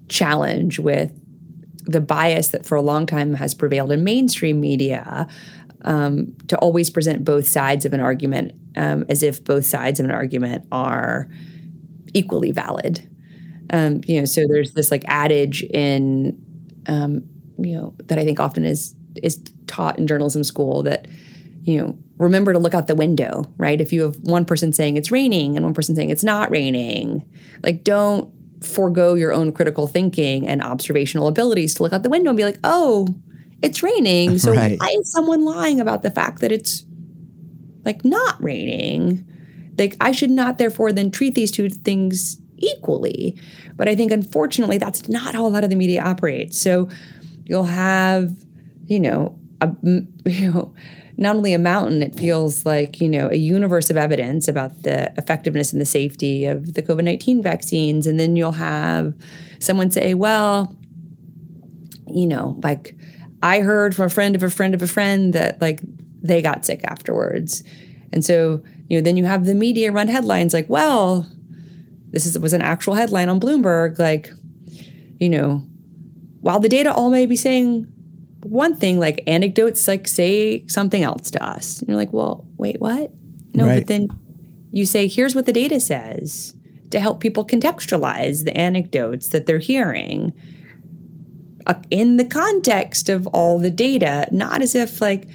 challenge 0.08 0.78
with 0.78 1.12
the 1.84 2.00
bias 2.00 2.48
that 2.48 2.66
for 2.66 2.74
a 2.74 2.82
long 2.82 3.06
time 3.06 3.34
has 3.34 3.54
prevailed 3.54 3.92
in 3.92 4.04
mainstream 4.04 4.60
media 4.60 5.26
um, 5.82 6.34
to 6.48 6.58
always 6.58 6.90
present 6.90 7.24
both 7.24 7.46
sides 7.46 7.84
of 7.84 7.92
an 7.92 8.00
argument 8.00 8.52
um, 8.76 9.04
as 9.08 9.22
if 9.22 9.42
both 9.42 9.64
sides 9.64 10.00
of 10.00 10.06
an 10.06 10.12
argument 10.12 10.66
are 10.72 11.28
equally 12.14 12.52
valid. 12.52 13.08
Um, 13.70 14.00
you 14.06 14.20
know, 14.20 14.24
so 14.24 14.46
there's 14.46 14.72
this 14.72 14.90
like 14.90 15.04
adage 15.06 15.62
in, 15.64 16.38
um, 16.86 17.24
you 17.58 17.76
know, 17.76 17.94
that 18.04 18.18
I 18.18 18.24
think 18.24 18.40
often 18.40 18.64
is 18.64 18.94
is 19.22 19.40
taught 19.66 19.98
in 19.98 20.06
journalism 20.06 20.44
school 20.44 20.82
that, 20.82 21.08
you 21.64 21.80
know, 21.80 21.98
remember 22.18 22.52
to 22.52 22.58
look 22.58 22.74
out 22.74 22.86
the 22.86 22.94
window, 22.94 23.44
right? 23.56 23.80
If 23.80 23.92
you 23.92 24.02
have 24.02 24.16
one 24.16 24.44
person 24.44 24.72
saying 24.72 24.96
it's 24.96 25.10
raining 25.10 25.56
and 25.56 25.64
one 25.64 25.74
person 25.74 25.96
saying 25.96 26.10
it's 26.10 26.24
not 26.24 26.50
raining, 26.50 27.24
like 27.62 27.82
don't 27.82 28.32
forego 28.62 29.14
your 29.14 29.32
own 29.32 29.52
critical 29.52 29.86
thinking 29.86 30.46
and 30.46 30.62
observational 30.62 31.28
abilities 31.28 31.74
to 31.74 31.82
look 31.82 31.92
out 31.92 32.02
the 32.02 32.08
window 32.08 32.30
and 32.30 32.36
be 32.36 32.44
like, 32.44 32.58
oh, 32.64 33.08
it's 33.62 33.82
raining. 33.82 34.38
So 34.38 34.52
right. 34.54 34.78
why 34.78 34.96
is 34.98 35.10
someone 35.10 35.44
lying 35.44 35.80
about 35.80 36.02
the 36.02 36.10
fact 36.10 36.40
that 36.40 36.52
it's 36.52 36.84
like 37.84 38.04
not 38.04 38.42
raining? 38.42 39.26
Like 39.78 39.96
I 40.00 40.12
should 40.12 40.30
not 40.30 40.58
therefore 40.58 40.92
then 40.92 41.10
treat 41.10 41.34
these 41.34 41.50
two 41.50 41.68
things 41.68 42.38
equally. 42.58 43.38
But 43.76 43.88
I 43.88 43.94
think 43.94 44.12
unfortunately 44.12 44.78
that's 44.78 45.08
not 45.08 45.34
how 45.34 45.46
a 45.46 45.48
lot 45.48 45.64
of 45.64 45.70
the 45.70 45.76
media 45.76 46.02
operates. 46.02 46.58
So 46.58 46.88
you'll 47.44 47.64
have, 47.64 48.34
you 48.86 49.00
know, 49.00 49.38
a, 49.60 49.70
you 50.24 50.50
know, 50.50 50.74
not 51.18 51.36
only 51.36 51.54
a 51.54 51.58
mountain, 51.58 52.02
it 52.02 52.14
feels 52.14 52.66
like, 52.66 53.00
you 53.00 53.08
know, 53.08 53.28
a 53.30 53.36
universe 53.36 53.88
of 53.88 53.96
evidence 53.96 54.48
about 54.48 54.82
the 54.82 55.12
effectiveness 55.16 55.72
and 55.72 55.80
the 55.80 55.86
safety 55.86 56.44
of 56.44 56.74
the 56.74 56.82
COVID 56.82 57.04
19 57.04 57.42
vaccines. 57.42 58.06
And 58.06 58.20
then 58.20 58.36
you'll 58.36 58.52
have 58.52 59.14
someone 59.58 59.90
say, 59.90 60.14
well, 60.14 60.76
you 62.06 62.26
know, 62.26 62.58
like 62.62 62.94
I 63.42 63.60
heard 63.60 63.94
from 63.94 64.06
a 64.06 64.10
friend 64.10 64.36
of 64.36 64.42
a 64.42 64.50
friend 64.50 64.74
of 64.74 64.82
a 64.82 64.86
friend 64.86 65.32
that 65.32 65.60
like 65.60 65.80
they 66.22 66.42
got 66.42 66.66
sick 66.66 66.80
afterwards. 66.84 67.62
And 68.12 68.24
so, 68.24 68.62
you 68.88 68.98
know, 68.98 69.02
then 69.02 69.16
you 69.16 69.24
have 69.24 69.44
the 69.44 69.54
media 69.54 69.92
run 69.92 70.08
headlines 70.08 70.54
like, 70.54 70.68
well, 70.68 71.26
this 72.10 72.26
is, 72.26 72.38
was 72.38 72.52
an 72.52 72.62
actual 72.62 72.94
headline 72.94 73.28
on 73.28 73.40
Bloomberg, 73.40 73.98
like, 73.98 74.30
you 75.18 75.28
know, 75.28 75.64
while 76.40 76.60
the 76.60 76.68
data 76.68 76.92
all 76.92 77.10
may 77.10 77.26
be 77.26 77.36
saying 77.36 77.86
one 78.42 78.76
thing, 78.76 79.00
like 79.00 79.22
anecdotes 79.26 79.88
like 79.88 80.06
say 80.06 80.64
something 80.68 81.02
else 81.02 81.30
to 81.32 81.44
us. 81.44 81.80
And 81.80 81.88
you're 81.88 81.96
like, 81.96 82.12
well, 82.12 82.46
wait, 82.58 82.80
what? 82.80 83.10
No, 83.54 83.66
right. 83.66 83.80
but 83.80 83.86
then 83.88 84.08
you 84.70 84.86
say, 84.86 85.08
here's 85.08 85.34
what 85.34 85.46
the 85.46 85.52
data 85.52 85.80
says 85.80 86.54
to 86.90 87.00
help 87.00 87.20
people 87.20 87.44
contextualize 87.44 88.44
the 88.44 88.56
anecdotes 88.56 89.28
that 89.30 89.46
they're 89.46 89.58
hearing 89.58 90.32
uh, 91.66 91.74
in 91.90 92.16
the 92.16 92.24
context 92.24 93.08
of 93.08 93.26
all 93.28 93.58
the 93.58 93.70
data, 93.70 94.28
not 94.30 94.62
as 94.62 94.76
if 94.76 95.00
like, 95.00 95.26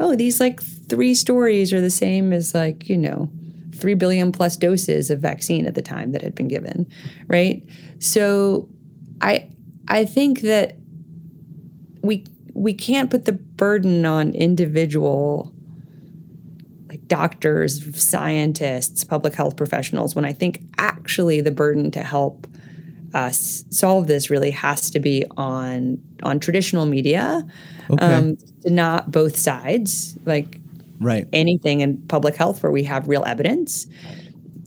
oh, 0.00 0.16
these 0.16 0.40
like 0.40 0.62
three 0.62 1.14
stories 1.14 1.72
are 1.72 1.80
the 1.80 1.90
same 1.90 2.32
as 2.32 2.54
like, 2.54 2.88
you 2.88 2.96
know, 2.96 3.30
3 3.76 3.94
billion 3.94 4.32
plus 4.32 4.56
doses 4.56 5.10
of 5.10 5.20
vaccine 5.20 5.66
at 5.66 5.74
the 5.74 5.82
time 5.82 6.12
that 6.12 6.22
had 6.22 6.34
been 6.34 6.48
given, 6.48 6.86
right? 7.28 7.62
So 7.98 8.68
I 9.20 9.48
I 9.88 10.04
think 10.04 10.40
that 10.40 10.76
we 12.02 12.24
we 12.54 12.72
can't 12.72 13.10
put 13.10 13.26
the 13.26 13.32
burden 13.32 14.06
on 14.06 14.32
individual 14.32 15.52
like 16.88 17.06
doctors, 17.06 17.84
scientists, 18.00 19.04
public 19.04 19.34
health 19.34 19.56
professionals 19.56 20.14
when 20.14 20.24
I 20.24 20.32
think 20.32 20.62
actually 20.78 21.40
the 21.40 21.50
burden 21.50 21.90
to 21.92 22.02
help 22.02 22.46
us 23.16 23.64
solve 23.70 24.06
this 24.06 24.30
really 24.30 24.50
has 24.50 24.90
to 24.90 25.00
be 25.00 25.24
on 25.36 25.98
on 26.22 26.38
traditional 26.38 26.86
media, 26.86 27.44
okay. 27.90 28.04
um, 28.04 28.36
not 28.64 29.10
both 29.10 29.36
sides, 29.36 30.16
like 30.24 30.60
right 31.00 31.26
anything 31.32 31.80
in 31.80 31.96
public 32.08 32.36
health 32.36 32.62
where 32.62 32.72
we 32.72 32.84
have 32.84 33.08
real 33.08 33.24
evidence, 33.24 33.86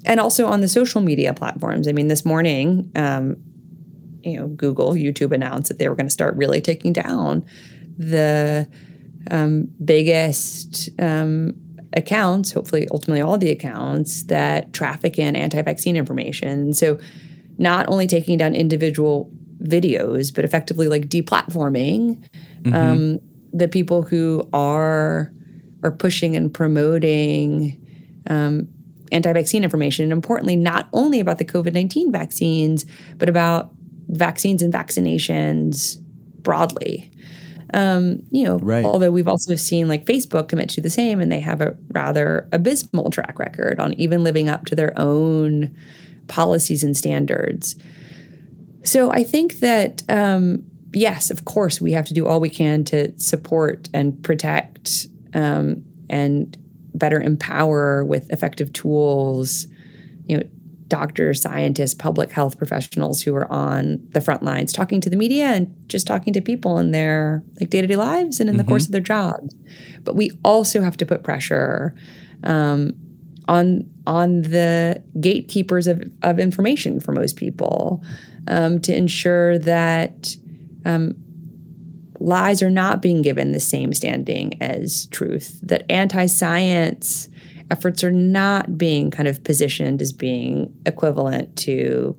and 0.06 0.20
also 0.20 0.48
on 0.48 0.62
the 0.62 0.68
social 0.68 1.02
media 1.02 1.34
platforms. 1.34 1.88
I 1.88 1.92
mean, 1.92 2.08
this 2.08 2.26
morning, 2.26 2.92
um, 2.96 3.38
you 4.24 4.38
know, 4.38 4.48
Google, 4.48 4.94
YouTube 4.94 5.32
announced 5.32 5.70
that 5.70 5.78
they 5.78 5.88
were 5.88 5.96
going 5.96 6.08
to 6.08 6.12
start 6.12 6.36
really 6.36 6.62
taking 6.62 6.92
down 6.92 7.46
the 7.98 8.68
um, 9.30 9.70
biggest 9.84 10.90
um, 11.00 11.54
accounts, 11.94 12.52
hopefully, 12.52 12.88
ultimately, 12.92 13.22
all 13.22 13.38
the 13.38 13.52
accounts 13.52 14.24
that 14.24 14.74
traffic 14.74 15.20
in 15.20 15.36
anti 15.36 15.62
vaccine 15.62 15.96
information. 15.96 16.74
So, 16.74 17.00
not 17.60 17.88
only 17.90 18.08
taking 18.08 18.38
down 18.38 18.56
individual 18.56 19.30
videos, 19.62 20.34
but 20.34 20.46
effectively 20.46 20.88
like 20.88 21.10
deplatforming 21.10 22.18
mm-hmm. 22.64 22.74
um, 22.74 23.20
the 23.54 23.68
people 23.68 24.02
who 24.02 24.48
are 24.54 25.32
are 25.84 25.92
pushing 25.92 26.36
and 26.36 26.54
promoting 26.54 27.80
um, 28.28 28.68
anti-vaccine 29.12 29.64
information, 29.64 30.04
and 30.04 30.12
importantly, 30.12 30.56
not 30.56 30.88
only 30.94 31.20
about 31.20 31.38
the 31.38 31.46
COVID 31.46 31.74
nineteen 31.74 32.12
vaccines, 32.12 32.86
but 33.18 33.30
about 33.30 33.72
vaccines 34.08 34.64
and 34.64 34.74
vaccinations 34.74 35.98
broadly. 36.42 37.12
Um, 37.72 38.24
you 38.32 38.46
know, 38.46 38.58
right. 38.60 38.84
although 38.84 39.12
we've 39.12 39.28
also 39.28 39.56
seen 39.56 39.88
like 39.88 40.06
Facebook 40.06 40.48
commit 40.48 40.70
to 40.72 40.82
the 40.82 40.90
same, 40.90 41.20
and 41.20 41.32
they 41.32 41.40
have 41.40 41.62
a 41.62 41.76
rather 41.92 42.48
abysmal 42.52 43.12
track 43.12 43.38
record 43.38 43.80
on 43.80 43.94
even 43.94 44.24
living 44.24 44.50
up 44.50 44.66
to 44.66 44.76
their 44.76 44.98
own 44.98 45.76
policies 46.30 46.84
and 46.84 46.96
standards. 46.96 47.76
So 48.84 49.12
I 49.12 49.24
think 49.24 49.60
that 49.60 50.04
um, 50.10 50.64
yes, 50.94 51.30
of 51.30 51.46
course, 51.46 51.82
we 51.82 51.92
have 51.92 52.06
to 52.06 52.14
do 52.14 52.26
all 52.26 52.40
we 52.40 52.50
can 52.50 52.84
to 52.86 53.18
support 53.20 53.90
and 53.94 54.22
protect 54.24 55.08
um, 55.34 55.84
and 56.10 56.58
better 56.96 57.22
empower 57.22 58.04
with 58.06 58.32
effective 58.32 58.72
tools. 58.74 59.68
You 60.28 60.38
know, 60.38 60.44
doctors, 60.88 61.42
scientists, 61.42 61.94
public 61.94 62.32
health 62.32 62.58
professionals 62.58 63.22
who 63.22 63.36
are 63.36 63.50
on 63.52 64.00
the 64.10 64.22
front 64.22 64.44
lines 64.44 64.74
talking 64.74 65.00
to 65.02 65.10
the 65.10 65.16
media 65.16 65.46
and 65.46 65.74
just 65.88 66.08
talking 66.08 66.34
to 66.34 66.42
people 66.42 66.80
in 66.80 66.92
their 66.92 67.44
like 67.60 67.70
day-to-day 67.70 67.96
lives 67.96 68.40
and 68.40 68.50
in 68.50 68.56
mm-hmm. 68.56 68.66
the 68.66 68.68
course 68.68 68.86
of 68.86 68.92
their 68.92 69.02
jobs. 69.02 69.56
But 70.04 70.16
we 70.16 70.32
also 70.44 70.82
have 70.82 70.98
to 70.98 71.06
put 71.06 71.24
pressure 71.24 71.96
um, 72.44 72.96
on 73.50 73.90
on 74.06 74.44
the 74.44 75.04
gatekeepers 75.20 75.88
of, 75.88 76.02
of 76.24 76.40
information 76.40 77.00
for 77.00 77.12
most 77.12 77.36
people 77.36 78.02
um, 78.48 78.80
to 78.80 78.96
ensure 78.96 79.58
that 79.60 80.36
um, 80.86 81.16
lies 82.20 82.62
are 82.62 82.70
not 82.70 83.02
being 83.02 83.22
given 83.22 83.52
the 83.52 83.60
same 83.60 83.94
standing 83.94 84.62
as 84.62 85.08
truth, 85.08 85.60
that 85.64 85.84
anti-science 85.92 87.28
efforts 87.72 88.04
are 88.04 88.12
not 88.12 88.78
being 88.78 89.12
kind 89.12 89.28
of 89.28 89.44
positioned 89.44 90.02
as 90.02 90.14
being 90.14 90.74
equivalent 90.86 91.56
to 91.56 92.18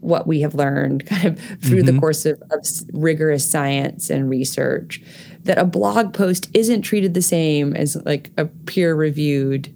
what 0.00 0.26
we 0.26 0.40
have 0.40 0.54
learned 0.54 1.06
kind 1.06 1.26
of 1.26 1.38
through 1.60 1.82
mm-hmm. 1.82 1.94
the 1.94 2.00
course 2.00 2.26
of, 2.26 2.40
of, 2.50 2.66
rigorous 2.92 3.48
science 3.48 4.10
and 4.10 4.28
research 4.28 5.00
that 5.44 5.58
a 5.58 5.64
blog 5.64 6.12
post 6.12 6.50
isn't 6.54 6.82
treated 6.82 7.14
the 7.14 7.22
same 7.22 7.74
as 7.74 7.96
like 8.04 8.30
a 8.36 8.44
peer 8.44 8.94
reviewed 8.94 9.73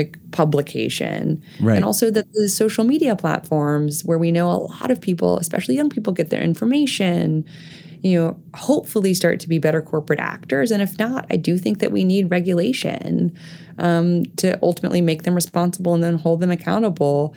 like 0.00 0.18
publication 0.30 1.42
right. 1.60 1.76
and 1.76 1.84
also 1.84 2.10
that 2.10 2.32
the 2.32 2.48
social 2.48 2.84
media 2.84 3.14
platforms 3.14 4.04
where 4.04 4.18
we 4.18 4.32
know 4.32 4.50
a 4.50 4.60
lot 4.74 4.90
of 4.90 5.00
people 5.00 5.38
especially 5.38 5.74
young 5.74 5.90
people 5.90 6.12
get 6.12 6.30
their 6.30 6.42
information 6.42 7.44
you 8.02 8.18
know, 8.18 8.40
hopefully 8.54 9.14
start 9.14 9.40
to 9.40 9.48
be 9.48 9.58
better 9.58 9.82
corporate 9.82 10.20
actors. 10.20 10.70
And 10.70 10.82
if 10.82 10.98
not, 10.98 11.26
I 11.30 11.36
do 11.36 11.58
think 11.58 11.80
that 11.80 11.92
we 11.92 12.04
need 12.04 12.30
regulation 12.30 13.36
um, 13.78 14.24
to 14.36 14.58
ultimately 14.62 15.00
make 15.00 15.24
them 15.24 15.34
responsible 15.34 15.94
and 15.94 16.02
then 16.02 16.16
hold 16.16 16.40
them 16.40 16.50
accountable 16.50 17.34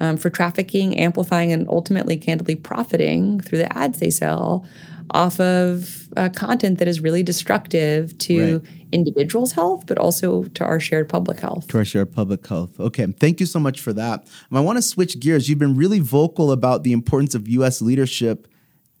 um, 0.00 0.16
for 0.16 0.30
trafficking, 0.30 0.98
amplifying, 0.98 1.52
and 1.52 1.68
ultimately, 1.68 2.16
candidly, 2.16 2.54
profiting 2.54 3.40
through 3.40 3.58
the 3.58 3.76
ads 3.76 3.98
they 3.98 4.10
sell 4.10 4.66
off 5.10 5.38
of 5.40 6.08
uh, 6.16 6.28
content 6.30 6.78
that 6.78 6.88
is 6.88 7.00
really 7.00 7.22
destructive 7.22 8.16
to 8.18 8.58
right. 8.58 8.70
individuals' 8.92 9.52
health, 9.52 9.84
but 9.86 9.98
also 9.98 10.44
to 10.44 10.64
our 10.64 10.80
shared 10.80 11.08
public 11.08 11.40
health. 11.40 11.68
To 11.68 11.78
our 11.78 11.84
shared 11.84 12.12
public 12.12 12.46
health. 12.46 12.78
Okay, 12.80 13.06
thank 13.18 13.40
you 13.40 13.46
so 13.46 13.58
much 13.58 13.80
for 13.80 13.92
that. 13.92 14.26
I 14.52 14.60
want 14.60 14.78
to 14.78 14.82
switch 14.82 15.20
gears. 15.20 15.48
You've 15.48 15.58
been 15.58 15.76
really 15.76 16.00
vocal 16.00 16.52
about 16.52 16.82
the 16.82 16.92
importance 16.92 17.34
of 17.34 17.48
U.S. 17.48 17.80
leadership 17.80 18.48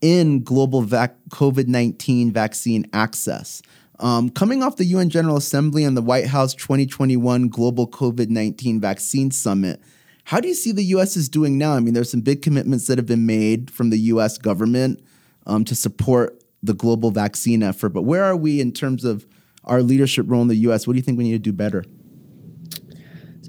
in 0.00 0.42
global 0.42 0.82
vac- 0.82 1.16
COVID 1.30 1.66
19 1.66 2.32
vaccine 2.32 2.86
access. 2.92 3.62
Um, 3.98 4.28
coming 4.28 4.62
off 4.62 4.76
the 4.76 4.84
UN 4.84 5.08
General 5.08 5.38
Assembly 5.38 5.82
and 5.82 5.96
the 5.96 6.02
White 6.02 6.26
House 6.26 6.54
2021 6.54 7.48
Global 7.48 7.88
COVID 7.88 8.28
19 8.28 8.80
Vaccine 8.80 9.30
Summit, 9.30 9.80
how 10.24 10.40
do 10.40 10.48
you 10.48 10.54
see 10.54 10.72
the 10.72 10.84
US 10.84 11.16
is 11.16 11.28
doing 11.28 11.56
now? 11.56 11.74
I 11.74 11.80
mean, 11.80 11.94
there's 11.94 12.10
some 12.10 12.20
big 12.20 12.42
commitments 12.42 12.88
that 12.88 12.98
have 12.98 13.06
been 13.06 13.26
made 13.26 13.70
from 13.70 13.90
the 13.90 13.98
US 13.98 14.38
government 14.38 15.00
um, 15.46 15.64
to 15.64 15.74
support 15.74 16.42
the 16.62 16.74
global 16.74 17.10
vaccine 17.10 17.62
effort, 17.62 17.90
but 17.90 18.02
where 18.02 18.24
are 18.24 18.36
we 18.36 18.60
in 18.60 18.72
terms 18.72 19.04
of 19.04 19.26
our 19.64 19.82
leadership 19.82 20.26
role 20.28 20.42
in 20.42 20.48
the 20.48 20.56
US? 20.56 20.86
What 20.86 20.94
do 20.94 20.98
you 20.98 21.02
think 21.02 21.18
we 21.18 21.24
need 21.24 21.32
to 21.32 21.38
do 21.38 21.52
better? 21.52 21.84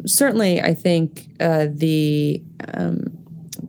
Certainly, 0.05 0.61
I 0.61 0.73
think 0.73 1.27
uh, 1.39 1.67
the 1.71 2.41
um, 2.73 3.17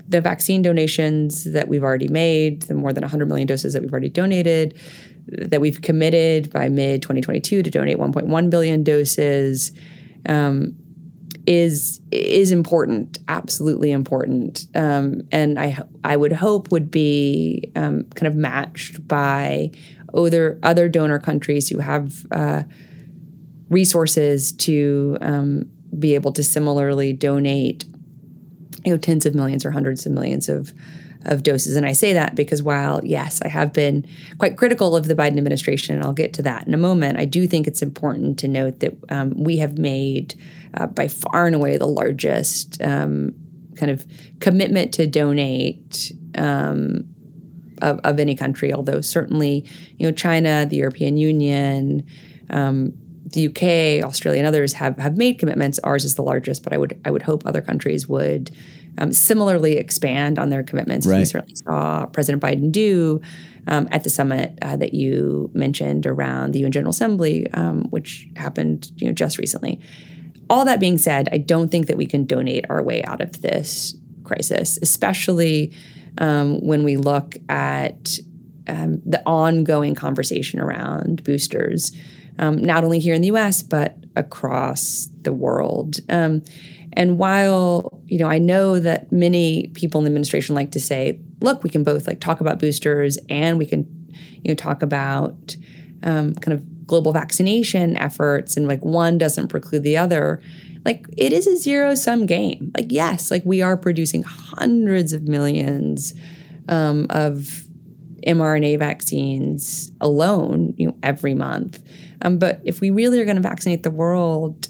the 0.08 0.20
vaccine 0.20 0.62
donations 0.62 1.44
that 1.44 1.68
we've 1.68 1.82
already 1.82 2.08
made, 2.08 2.62
the 2.62 2.74
more 2.74 2.92
than 2.92 3.02
100 3.02 3.26
million 3.28 3.46
doses 3.46 3.72
that 3.72 3.82
we've 3.82 3.92
already 3.92 4.08
donated, 4.08 4.78
that 5.26 5.60
we've 5.60 5.80
committed 5.82 6.50
by 6.50 6.68
mid 6.68 7.02
2022 7.02 7.62
to 7.62 7.70
donate 7.70 7.98
1.1 7.98 8.50
billion 8.50 8.82
doses, 8.82 9.72
um, 10.26 10.74
is 11.48 11.98
is 12.10 12.52
important, 12.52 13.18
absolutely 13.26 13.90
important, 13.90 14.66
um, 14.74 15.22
and 15.32 15.58
I 15.58 15.78
I 16.04 16.14
would 16.14 16.32
hope 16.32 16.70
would 16.70 16.90
be 16.90 17.72
um, 17.74 18.04
kind 18.14 18.26
of 18.26 18.36
matched 18.36 19.08
by 19.08 19.70
other 20.12 20.58
other 20.62 20.90
donor 20.90 21.18
countries 21.18 21.66
who 21.70 21.78
have 21.78 22.26
uh, 22.32 22.64
resources 23.70 24.52
to 24.52 25.16
um, 25.22 25.64
be 25.98 26.14
able 26.14 26.32
to 26.32 26.44
similarly 26.44 27.14
donate, 27.14 27.86
you 28.84 28.92
know, 28.92 28.98
tens 28.98 29.24
of 29.24 29.34
millions 29.34 29.64
or 29.64 29.70
hundreds 29.70 30.04
of 30.04 30.12
millions 30.12 30.50
of 30.50 30.74
of 31.24 31.42
doses. 31.42 31.76
And 31.76 31.86
I 31.86 31.92
say 31.92 32.12
that 32.12 32.34
because 32.34 32.62
while, 32.62 33.00
yes, 33.02 33.40
I 33.40 33.48
have 33.48 33.72
been 33.72 34.06
quite 34.36 34.58
critical 34.58 34.94
of 34.94 35.08
the 35.08 35.14
Biden 35.14 35.38
administration, 35.38 35.96
and 35.96 36.04
I'll 36.04 36.12
get 36.12 36.34
to 36.34 36.42
that 36.42 36.66
in 36.66 36.74
a 36.74 36.78
moment, 36.78 37.18
I 37.18 37.24
do 37.24 37.46
think 37.46 37.66
it's 37.66 37.80
important 37.80 38.38
to 38.40 38.48
note 38.48 38.80
that 38.80 38.94
um, 39.08 39.32
we 39.34 39.56
have 39.56 39.78
made 39.78 40.34
uh, 40.74 40.86
by 40.86 41.08
far 41.08 41.46
and 41.46 41.54
away 41.54 41.76
the 41.76 41.86
largest 41.86 42.80
um, 42.82 43.34
kind 43.76 43.90
of 43.90 44.04
commitment 44.40 44.92
to 44.94 45.06
donate. 45.06 46.12
Um, 46.36 47.08
of, 47.80 48.00
of 48.02 48.18
any 48.18 48.34
country, 48.34 48.72
although 48.72 49.00
certainly, 49.00 49.64
you 49.98 50.06
know, 50.06 50.10
China, 50.10 50.66
the 50.68 50.74
European 50.74 51.16
Union, 51.16 52.04
um, 52.50 52.92
the 53.32 53.46
UK, 53.48 54.04
Australia, 54.06 54.40
and 54.40 54.46
others 54.46 54.72
have 54.74 54.96
have 54.98 55.16
made 55.16 55.38
commitments. 55.38 55.78
Ours 55.80 56.04
is 56.04 56.14
the 56.14 56.22
largest, 56.22 56.62
but 56.62 56.72
I 56.72 56.78
would 56.78 56.98
I 57.04 57.10
would 57.10 57.22
hope 57.22 57.46
other 57.46 57.60
countries 57.60 58.08
would 58.08 58.50
um, 58.98 59.12
similarly 59.12 59.76
expand 59.76 60.38
on 60.38 60.50
their 60.50 60.62
commitments. 60.62 61.06
Right. 61.06 61.18
We 61.18 61.24
certainly 61.24 61.54
saw 61.56 62.06
President 62.06 62.42
Biden 62.42 62.72
do 62.72 63.20
um, 63.66 63.88
at 63.92 64.04
the 64.04 64.10
summit 64.10 64.58
uh, 64.62 64.76
that 64.76 64.94
you 64.94 65.50
mentioned 65.52 66.06
around 66.06 66.52
the 66.52 66.60
UN 66.60 66.72
General 66.72 66.90
Assembly, 66.90 67.50
um, 67.52 67.84
which 67.90 68.26
happened 68.36 68.90
you 68.96 69.06
know 69.06 69.12
just 69.12 69.38
recently. 69.38 69.80
All 70.50 70.64
that 70.64 70.80
being 70.80 70.98
said, 70.98 71.28
I 71.32 71.38
don't 71.38 71.70
think 71.70 71.86
that 71.86 71.96
we 71.96 72.06
can 72.06 72.24
donate 72.24 72.64
our 72.70 72.82
way 72.82 73.02
out 73.04 73.20
of 73.20 73.42
this 73.42 73.94
crisis, 74.24 74.78
especially 74.82 75.72
um, 76.18 76.60
when 76.60 76.84
we 76.84 76.96
look 76.96 77.36
at 77.48 78.18
um, 78.66 79.00
the 79.04 79.22
ongoing 79.26 79.94
conversation 79.94 80.60
around 80.60 81.24
boosters, 81.24 81.92
um, 82.38 82.56
not 82.56 82.84
only 82.84 82.98
here 82.98 83.14
in 83.14 83.22
the 83.22 83.28
U.S. 83.28 83.62
but 83.62 83.96
across 84.16 85.08
the 85.22 85.32
world. 85.32 86.00
Um, 86.08 86.42
and 86.94 87.18
while, 87.18 88.00
you 88.06 88.18
know, 88.18 88.28
I 88.28 88.38
know 88.38 88.78
that 88.80 89.12
many 89.12 89.68
people 89.68 90.00
in 90.00 90.04
the 90.04 90.08
administration 90.08 90.54
like 90.54 90.72
to 90.72 90.80
say, 90.80 91.18
look, 91.40 91.62
we 91.62 91.70
can 91.70 91.84
both 91.84 92.06
like 92.06 92.20
talk 92.20 92.40
about 92.40 92.58
boosters 92.58 93.18
and 93.28 93.58
we 93.58 93.66
can, 93.66 93.86
you 94.42 94.48
know, 94.48 94.54
talk 94.54 94.82
about 94.82 95.56
um, 96.02 96.34
kind 96.34 96.54
of 96.54 96.64
global 96.88 97.12
vaccination 97.12 97.96
efforts 97.96 98.56
and 98.56 98.66
like 98.66 98.84
one 98.84 99.16
doesn't 99.16 99.48
preclude 99.48 99.84
the 99.84 99.96
other. 99.96 100.42
Like 100.84 101.06
it 101.16 101.32
is 101.32 101.46
a 101.46 101.56
zero 101.56 101.94
sum 101.94 102.26
game. 102.26 102.72
Like, 102.76 102.90
yes, 102.90 103.30
like 103.30 103.44
we 103.44 103.62
are 103.62 103.76
producing 103.76 104.24
hundreds 104.24 105.12
of 105.12 105.28
millions 105.28 106.14
um, 106.68 107.06
of 107.10 107.62
mRNA 108.26 108.78
vaccines 108.80 109.92
alone, 110.00 110.74
you 110.76 110.88
know, 110.88 110.96
every 111.02 111.34
month. 111.34 111.78
Um, 112.22 112.38
but 112.38 112.60
if 112.64 112.80
we 112.80 112.90
really 112.90 113.20
are 113.20 113.24
going 113.24 113.36
to 113.36 113.42
vaccinate 113.42 113.84
the 113.84 113.90
world 113.90 114.68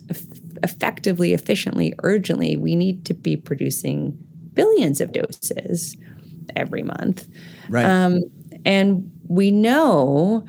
effectively, 0.62 1.32
efficiently, 1.32 1.94
urgently, 2.02 2.56
we 2.56 2.76
need 2.76 3.06
to 3.06 3.14
be 3.14 3.36
producing 3.36 4.18
billions 4.52 5.00
of 5.00 5.12
doses 5.12 5.96
every 6.56 6.82
month. 6.82 7.26
Right. 7.68 7.84
Um, 7.84 8.20
and 8.64 9.10
we 9.28 9.50
know 9.50 10.44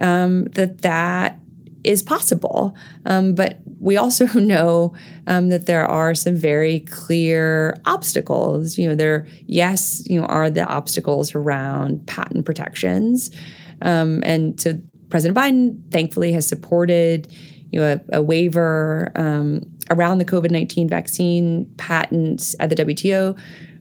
um, 0.00 0.44
that 0.52 0.82
that 0.82 1.38
is 1.84 2.02
possible. 2.02 2.74
Um, 3.06 3.34
but 3.34 3.58
we 3.80 3.96
also 3.96 4.26
know 4.38 4.94
um, 5.26 5.48
that 5.48 5.66
there 5.66 5.86
are 5.86 6.14
some 6.14 6.36
very 6.36 6.80
clear 6.80 7.76
obstacles. 7.86 8.78
You 8.78 8.88
know, 8.88 8.94
there, 8.94 9.26
yes, 9.46 10.02
you 10.06 10.20
know, 10.20 10.26
are 10.26 10.50
the 10.50 10.66
obstacles 10.66 11.34
around 11.34 12.06
patent 12.06 12.44
protections. 12.44 13.30
Um, 13.82 14.22
and 14.24 14.60
so 14.60 14.78
President 15.08 15.36
Biden, 15.36 15.90
thankfully, 15.90 16.32
has 16.32 16.46
supported 16.46 17.32
you 17.70 17.80
know, 17.80 18.00
a, 18.12 18.18
a 18.18 18.22
waiver 18.22 19.10
um, 19.14 19.62
around 19.90 20.18
the 20.18 20.24
COVID 20.24 20.50
19 20.50 20.88
vaccine 20.88 21.66
patents 21.76 22.54
at 22.60 22.68
the 22.68 22.76
WTO. 22.76 23.38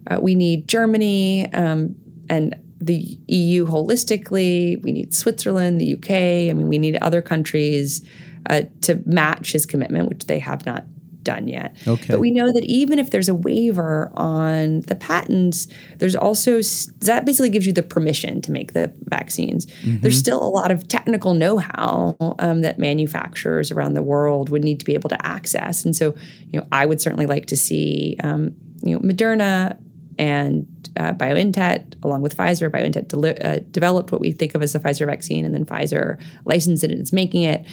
Uh, 0.07 0.19
we 0.21 0.33
need 0.33 0.67
Germany 0.67 1.51
um, 1.53 1.95
and 2.29 2.55
the 2.79 3.17
EU 3.27 3.65
holistically. 3.65 4.81
We 4.83 4.91
need 4.91 5.13
Switzerland, 5.13 5.81
the 5.81 5.93
UK. 5.95 6.11
I 6.49 6.53
mean, 6.53 6.67
we 6.67 6.77
need 6.77 6.97
other 6.97 7.21
countries 7.21 8.03
uh, 8.49 8.63
to 8.81 9.01
match 9.05 9.51
his 9.51 9.65
commitment, 9.65 10.09
which 10.09 10.25
they 10.27 10.39
have 10.39 10.65
not 10.65 10.85
done 11.23 11.47
yet. 11.47 11.75
Okay. 11.87 12.05
But 12.07 12.19
we 12.19 12.31
know 12.31 12.51
that 12.51 12.63
even 12.63 12.97
if 12.97 13.11
there's 13.11 13.29
a 13.29 13.35
waiver 13.35 14.11
on 14.15 14.81
the 14.81 14.95
patents, 14.95 15.67
there's 15.97 16.15
also 16.15 16.61
that 16.99 17.25
basically 17.25 17.49
gives 17.49 17.67
you 17.67 17.73
the 17.73 17.83
permission 17.83 18.41
to 18.41 18.51
make 18.51 18.73
the 18.73 18.91
vaccines. 19.03 19.65
Mm-hmm. 19.65 20.01
There's 20.01 20.17
still 20.17 20.41
a 20.41 20.47
lot 20.49 20.71
of 20.71 20.87
technical 20.87 21.33
know-how 21.33 22.15
um, 22.39 22.61
that 22.61 22.79
manufacturers 22.79 23.71
around 23.71 23.93
the 23.93 24.01
world 24.01 24.49
would 24.49 24.63
need 24.63 24.79
to 24.79 24.85
be 24.85 24.93
able 24.93 25.09
to 25.09 25.25
access. 25.25 25.85
And 25.85 25.95
so, 25.95 26.15
you 26.51 26.59
know, 26.59 26.67
I 26.71 26.85
would 26.85 27.01
certainly 27.01 27.25
like 27.25 27.47
to 27.47 27.57
see, 27.57 28.15
um, 28.23 28.55
you 28.81 28.95
know, 28.95 28.99
Moderna 29.01 29.77
and 30.19 30.67
uh, 30.97 31.13
BioNTech, 31.13 31.95
along 32.03 32.21
with 32.21 32.35
Pfizer, 32.35 32.69
BioNTech 32.69 33.07
de- 33.07 33.47
uh, 33.47 33.59
developed 33.71 34.11
what 34.11 34.19
we 34.19 34.33
think 34.33 34.53
of 34.53 34.61
as 34.61 34.73
the 34.73 34.79
Pfizer 34.79 35.05
vaccine, 35.07 35.45
and 35.45 35.55
then 35.55 35.65
Pfizer 35.65 36.21
licensed 36.45 36.83
it 36.83 36.91
and 36.91 37.01
is 37.01 37.13
making 37.13 37.43
it. 37.43 37.65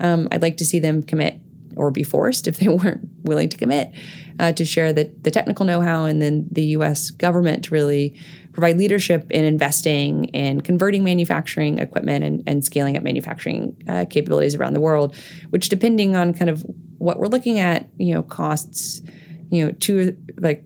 Um, 0.00 0.28
I'd 0.32 0.42
like 0.42 0.56
to 0.56 0.66
see 0.66 0.80
them 0.80 1.04
commit 1.04 1.38
or 1.76 1.90
be 1.90 2.02
forced 2.02 2.46
if 2.48 2.58
they 2.58 2.68
weren't 2.68 3.08
willing 3.22 3.48
to 3.48 3.56
commit 3.56 3.92
uh, 4.40 4.52
to 4.52 4.64
share 4.64 4.92
the, 4.92 5.04
the 5.22 5.30
technical 5.30 5.64
know-how 5.64 6.04
and 6.04 6.20
then 6.20 6.48
the 6.50 6.64
U.S. 6.76 7.10
government 7.10 7.64
to 7.64 7.70
really 7.70 8.14
provide 8.52 8.76
leadership 8.76 9.30
in 9.30 9.44
investing 9.44 10.24
in 10.26 10.60
converting 10.60 11.04
manufacturing 11.04 11.78
equipment 11.78 12.24
and, 12.24 12.42
and 12.46 12.64
scaling 12.64 12.96
up 12.96 13.02
manufacturing 13.02 13.76
uh, 13.88 14.04
capabilities 14.10 14.56
around 14.56 14.74
the 14.74 14.80
world, 14.80 15.14
which 15.50 15.68
depending 15.68 16.16
on 16.16 16.34
kind 16.34 16.50
of 16.50 16.66
what 16.98 17.18
we're 17.18 17.28
looking 17.28 17.60
at, 17.60 17.88
you 17.96 18.12
know, 18.12 18.22
costs, 18.22 19.00
you 19.50 19.64
know, 19.64 19.72
to 19.72 20.16
like 20.38 20.64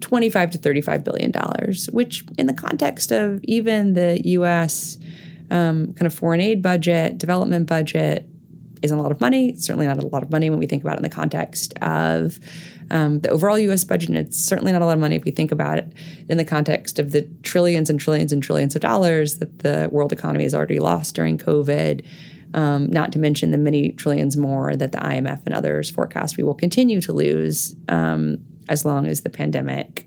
25 0.00 0.50
to 0.50 0.58
35 0.58 1.04
billion 1.04 1.30
dollars, 1.30 1.86
which 1.92 2.24
in 2.38 2.46
the 2.46 2.54
context 2.54 3.12
of 3.12 3.42
even 3.44 3.94
the 3.94 4.20
U.S. 4.30 4.98
Um, 5.50 5.92
kind 5.94 6.06
of 6.06 6.14
foreign 6.14 6.40
aid 6.40 6.62
budget, 6.62 7.18
development 7.18 7.66
budget, 7.66 8.28
isn't 8.82 8.96
a 8.98 9.02
lot 9.02 9.12
of 9.12 9.20
money. 9.20 9.50
It's 9.50 9.64
certainly 9.64 9.86
not 9.86 9.98
a 9.98 10.06
lot 10.06 10.22
of 10.22 10.30
money 10.30 10.48
when 10.50 10.58
we 10.58 10.66
think 10.66 10.82
about 10.82 10.94
it 10.94 10.98
in 10.98 11.02
the 11.02 11.10
context 11.10 11.74
of 11.82 12.38
um, 12.90 13.20
the 13.20 13.28
overall 13.30 13.58
U.S. 13.58 13.84
budget. 13.84 14.08
And 14.08 14.18
it's 14.18 14.38
certainly 14.38 14.72
not 14.72 14.82
a 14.82 14.86
lot 14.86 14.94
of 14.94 15.00
money 15.00 15.16
if 15.16 15.24
we 15.24 15.30
think 15.30 15.52
about 15.52 15.78
it 15.78 15.92
in 16.28 16.38
the 16.38 16.44
context 16.44 16.98
of 16.98 17.12
the 17.12 17.22
trillions 17.42 17.90
and 17.90 18.00
trillions 18.00 18.32
and 18.32 18.42
trillions 18.42 18.74
of 18.74 18.82
dollars 18.82 19.38
that 19.38 19.60
the 19.60 19.88
world 19.92 20.12
economy 20.12 20.44
has 20.44 20.54
already 20.54 20.80
lost 20.80 21.14
during 21.14 21.38
COVID. 21.38 22.04
Um, 22.52 22.90
not 22.90 23.12
to 23.12 23.20
mention 23.20 23.52
the 23.52 23.58
many 23.58 23.92
trillions 23.92 24.36
more 24.36 24.74
that 24.74 24.90
the 24.90 24.98
IMF 24.98 25.40
and 25.46 25.54
others 25.54 25.88
forecast 25.88 26.36
we 26.36 26.42
will 26.42 26.54
continue 26.54 27.00
to 27.00 27.12
lose 27.12 27.76
um, 27.88 28.38
as 28.70 28.84
long 28.84 29.06
as 29.06 29.20
the 29.20 29.30
pandemic 29.30 30.06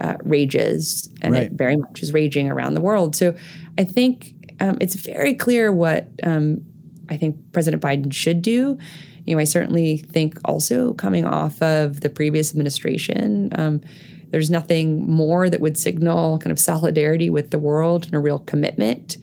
uh, 0.00 0.14
rages, 0.22 1.10
and 1.20 1.34
right. 1.34 1.42
it 1.44 1.52
very 1.52 1.76
much 1.76 2.02
is 2.02 2.12
raging 2.12 2.50
around 2.50 2.74
the 2.74 2.80
world. 2.80 3.14
So 3.14 3.34
I 3.76 3.84
think 3.84 4.34
um, 4.60 4.78
it's 4.80 4.94
very 4.94 5.34
clear 5.34 5.72
what 5.72 6.08
um, 6.22 6.64
I 7.10 7.16
think 7.16 7.36
President 7.52 7.82
Biden 7.82 8.12
should 8.12 8.40
do. 8.40 8.78
You 9.26 9.34
know, 9.34 9.40
I 9.40 9.44
certainly 9.44 9.98
think 9.98 10.38
also 10.44 10.94
coming 10.94 11.26
off 11.26 11.60
of 11.60 12.00
the 12.00 12.08
previous 12.08 12.50
administration, 12.50 13.50
um, 13.56 13.82
there's 14.30 14.50
nothing 14.50 15.10
more 15.10 15.50
that 15.50 15.60
would 15.60 15.76
signal 15.76 16.38
kind 16.38 16.52
of 16.52 16.58
solidarity 16.58 17.30
with 17.30 17.50
the 17.50 17.58
world 17.58 18.06
and 18.06 18.14
a 18.14 18.18
real 18.18 18.38
commitment 18.40 19.16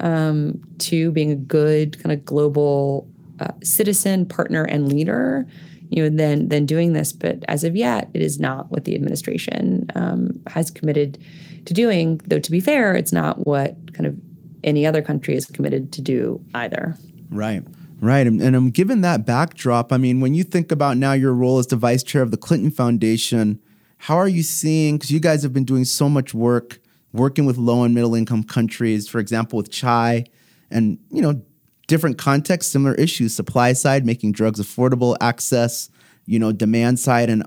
um, 0.00 0.60
to 0.78 1.12
being 1.12 1.30
a 1.30 1.36
good 1.36 2.02
kind 2.02 2.12
of 2.12 2.24
global 2.24 3.08
uh, 3.40 3.52
citizen, 3.62 4.26
partner, 4.26 4.64
and 4.64 4.88
leader. 4.88 5.46
You 5.94 6.10
know, 6.10 6.16
than 6.16 6.48
than 6.48 6.66
doing 6.66 6.92
this. 6.92 7.12
But 7.12 7.44
as 7.46 7.62
of 7.62 7.76
yet, 7.76 8.10
it 8.14 8.22
is 8.22 8.40
not 8.40 8.70
what 8.70 8.84
the 8.84 8.94
administration 8.94 9.86
um, 9.94 10.40
has 10.48 10.70
committed 10.70 11.18
to 11.66 11.74
doing. 11.74 12.20
Though 12.26 12.40
to 12.40 12.50
be 12.50 12.60
fair, 12.60 12.94
it's 12.94 13.12
not 13.12 13.46
what 13.46 13.94
kind 13.94 14.06
of 14.06 14.16
any 14.64 14.86
other 14.86 15.02
country 15.02 15.36
is 15.36 15.46
committed 15.46 15.92
to 15.92 16.02
do 16.02 16.44
either. 16.54 16.96
Right. 17.30 17.62
Right. 18.00 18.26
And, 18.26 18.42
and 18.42 18.56
um, 18.56 18.70
given 18.70 19.02
that 19.02 19.24
backdrop, 19.24 19.92
I 19.92 19.98
mean, 19.98 20.20
when 20.20 20.34
you 20.34 20.42
think 20.42 20.72
about 20.72 20.96
now 20.96 21.12
your 21.12 21.32
role 21.32 21.58
as 21.58 21.68
the 21.68 21.76
vice 21.76 22.02
chair 22.02 22.22
of 22.22 22.30
the 22.32 22.36
Clinton 22.36 22.70
Foundation, 22.70 23.60
how 23.98 24.16
are 24.16 24.28
you 24.28 24.42
seeing? 24.42 24.96
Because 24.96 25.10
you 25.10 25.20
guys 25.20 25.42
have 25.42 25.52
been 25.52 25.64
doing 25.64 25.84
so 25.84 26.08
much 26.08 26.34
work 26.34 26.80
working 27.12 27.46
with 27.46 27.56
low 27.56 27.84
and 27.84 27.94
middle 27.94 28.14
income 28.14 28.42
countries, 28.42 29.08
for 29.08 29.20
example, 29.20 29.56
with 29.56 29.70
CHAI 29.70 30.24
and, 30.70 30.98
you 31.10 31.22
know, 31.22 31.40
different 31.86 32.18
contexts, 32.18 32.72
similar 32.72 32.94
issues, 32.94 33.34
supply 33.34 33.72
side, 33.72 34.04
making 34.06 34.32
drugs 34.32 34.60
affordable, 34.60 35.16
access, 35.20 35.90
you 36.26 36.38
know, 36.38 36.52
demand 36.52 36.98
side 36.98 37.28
and 37.30 37.44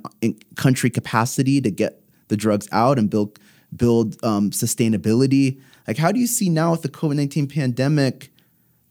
country 0.55 0.89
capacity 0.89 1.61
to 1.61 1.71
get 1.71 2.01
the 2.27 2.37
drugs 2.37 2.67
out 2.71 2.99
and 2.99 3.09
build 3.09 3.39
build 3.75 4.15
um, 4.23 4.51
sustainability. 4.51 5.59
Like, 5.87 5.97
how 5.97 6.11
do 6.11 6.19
you 6.19 6.27
see 6.27 6.49
now 6.49 6.71
with 6.71 6.81
the 6.81 6.89
COVID 6.89 7.15
nineteen 7.15 7.47
pandemic? 7.47 8.31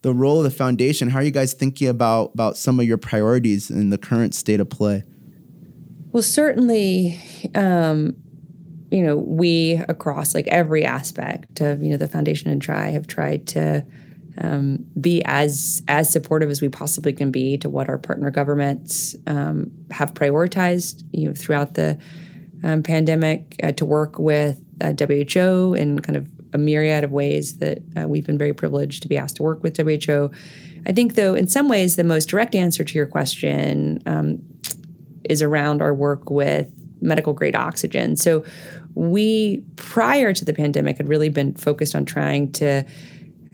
the 0.07 0.14
role 0.14 0.38
of 0.38 0.44
the 0.44 0.57
foundation. 0.57 1.11
How 1.11 1.18
are 1.18 1.24
you 1.24 1.32
guys 1.32 1.53
thinking 1.53 1.88
about 1.88 2.30
about 2.32 2.57
some 2.57 2.78
of 2.78 2.86
your 2.86 2.97
priorities 2.97 3.70
in 3.72 3.90
the 3.90 3.99
current 3.99 4.36
state 4.36 4.61
of 4.61 4.70
play? 4.70 5.03
Well, 6.12 6.22
certainly, 6.22 7.20
um, 7.57 8.14
you 8.92 9.03
know, 9.03 9.16
we 9.16 9.82
across 9.88 10.32
like 10.32 10.47
every 10.47 10.84
aspect 10.84 11.61
of 11.61 11.82
you 11.82 11.90
know 11.90 11.97
the 11.97 12.07
foundation 12.07 12.51
and 12.51 12.62
CHAI 12.62 12.90
have 12.90 13.09
tried 13.09 13.49
to 13.49 13.84
um, 14.39 14.84
be 15.01 15.22
as 15.24 15.82
as 15.89 16.11
supportive 16.11 16.51
as 16.51 16.61
we 16.61 16.68
possibly 16.68 17.12
can 17.12 17.30
be 17.30 17.57
to 17.59 17.68
what 17.68 17.89
our 17.89 17.99
partner 17.99 18.30
governments 18.30 19.16
um, 19.26 19.70
have 19.91 20.14
prioritized 20.14 21.03
you 21.12 21.28
know 21.28 21.34
throughout 21.34 21.74
the 21.74 21.99
um, 22.64 22.82
pandemic 22.82 23.57
uh, 23.62 23.72
to 23.72 23.84
work 23.84 24.18
with 24.18 24.61
uh, 24.80 24.93
WHO 24.99 25.74
in 25.74 26.01
kind 26.01 26.16
of 26.16 26.28
a 26.53 26.59
myriad 26.59 27.05
of 27.05 27.12
ways 27.12 27.59
that 27.59 27.78
uh, 27.97 28.09
we've 28.09 28.26
been 28.26 28.39
very 28.39 28.53
privileged 28.53 29.03
to 29.03 29.09
be 29.09 29.16
asked 29.16 29.37
to 29.37 29.43
work 29.43 29.62
with 29.62 29.76
WHO. 29.76 30.30
I 30.87 30.93
think, 30.93 31.14
though, 31.14 31.34
in 31.34 31.49
some 31.49 31.68
ways, 31.68 31.97
the 31.97 32.05
most 32.05 32.26
direct 32.26 32.55
answer 32.55 32.84
to 32.84 32.95
your 32.95 33.07
question 33.07 34.03
um, 34.07 34.43
is 35.24 35.43
around 35.43 35.82
our 35.82 35.93
work 35.93 36.30
with 36.30 36.68
medical 37.01 37.32
grade 37.32 37.57
oxygen. 37.57 38.16
So, 38.16 38.45
we, 38.95 39.62
prior 39.76 40.32
to 40.32 40.45
the 40.45 40.55
pandemic, 40.55 40.97
had 40.97 41.09
really 41.09 41.28
been 41.28 41.55
focused 41.55 41.95
on 41.95 42.07
trying 42.07 42.53
to 42.53 42.84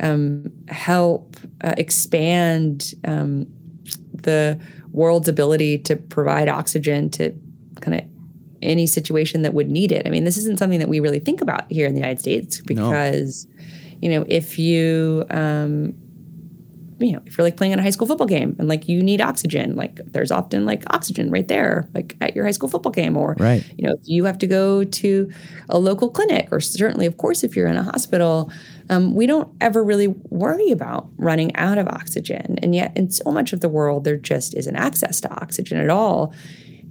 um, 0.03 0.53
help 0.69 1.37
uh, 1.63 1.75
expand 1.79 2.95
um, 3.05 3.47
the 4.13 4.61
world's 4.91 5.29
ability 5.29 5.79
to 5.79 5.97
provide 5.97 6.49
oxygen 6.49 7.09
to 7.11 7.33
kind 7.81 7.99
of 7.99 8.05
any 8.61 8.87
situation 8.87 9.43
that 9.43 9.55
would 9.55 9.71
need 9.71 9.91
it. 9.91 10.07
I 10.07 10.11
mean, 10.11 10.25
this 10.25 10.37
isn't 10.37 10.59
something 10.59 10.79
that 10.79 10.89
we 10.89 11.01
really 11.01 11.19
think 11.19 11.41
about 11.41 11.71
here 11.71 11.87
in 11.87 11.95
the 11.95 12.01
United 12.01 12.21
States 12.21 12.61
because, 12.61 13.47
no. 13.47 13.65
you 14.01 14.11
know, 14.11 14.25
if 14.29 14.59
you, 14.59 15.25
um, 15.31 15.95
you 17.01 17.13
know, 17.13 17.23
if 17.27 17.37
you're 17.37 17.45
like 17.45 17.57
playing 17.57 17.73
in 17.73 17.81
a 17.81 17.83
high 17.83 17.91
school 17.91 18.07
football 18.07 18.29
game 18.29 18.55
and 18.59 18.69
like 18.69 18.89
you 18.89 19.03
need 19.03 19.21
oxygen, 19.21 19.75
like 19.75 19.97
there's 20.07 20.31
often 20.31 20.65
like 20.65 20.85
oxygen 20.95 21.31
right 21.31 21.49
there, 21.49 21.89
like 21.95 22.17
at 22.21 22.37
your 22.37 22.45
high 22.45 22.53
school 22.53 22.69
football 22.69 22.93
game, 22.93 23.17
or 23.17 23.35
right. 23.41 23.65
you 23.77 23.87
know, 23.87 23.95
if 23.95 24.01
you 24.05 24.25
have 24.25 24.39
to 24.39 24.47
go 24.47 24.85
to 24.85 25.33
a 25.69 25.79
local 25.79 26.09
clinic, 26.09 26.49
or 26.53 26.61
certainly, 26.61 27.07
of 27.07 27.17
course, 27.17 27.43
if 27.43 27.57
you're 27.57 27.67
in 27.67 27.77
a 27.77 27.83
hospital, 27.83 28.53
um, 28.93 29.15
we 29.15 29.27
don't 29.27 29.49
ever 29.61 29.83
really 29.83 30.09
worry 30.09 30.71
about 30.71 31.09
running 31.17 31.55
out 31.57 31.79
of 31.79 31.89
oxygen. 31.89 32.59
And 32.63 32.75
yet, 32.75 32.97
in 32.97 33.11
so 33.11 33.33
much 33.33 33.53
of 33.53 33.61
the 33.61 33.69
world, 33.69 34.05
there 34.05 34.17
just 34.17 34.55
isn't 34.55 34.77
access 34.77 35.21
to 35.23 35.31
oxygen 35.31 35.79
at 35.79 35.91
all 35.91 36.35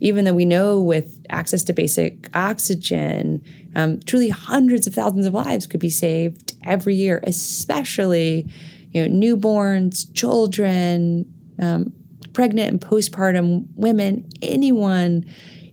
even 0.02 0.26
though 0.26 0.34
we 0.34 0.46
know 0.46 0.82
with 0.82 1.24
access 1.30 1.64
to 1.64 1.74
basic 1.74 2.28
oxygen, 2.36 3.42
um, 3.76 4.00
truly 4.02 4.30
hundreds 4.30 4.88
of 4.88 4.96
thousands 4.96 5.28
of 5.28 5.34
lives 5.34 5.68
could 5.68 5.80
be 5.80 5.92
saved 5.92 6.56
every 6.66 6.96
year, 6.96 7.22
especially 7.24 8.48
you 8.92 9.08
know 9.08 9.16
newborns, 9.16 10.12
children, 10.14 11.32
um, 11.60 11.94
pregnant 12.34 12.72
and 12.72 12.82
postpartum 12.82 13.66
women, 13.76 14.28
anyone 14.42 15.24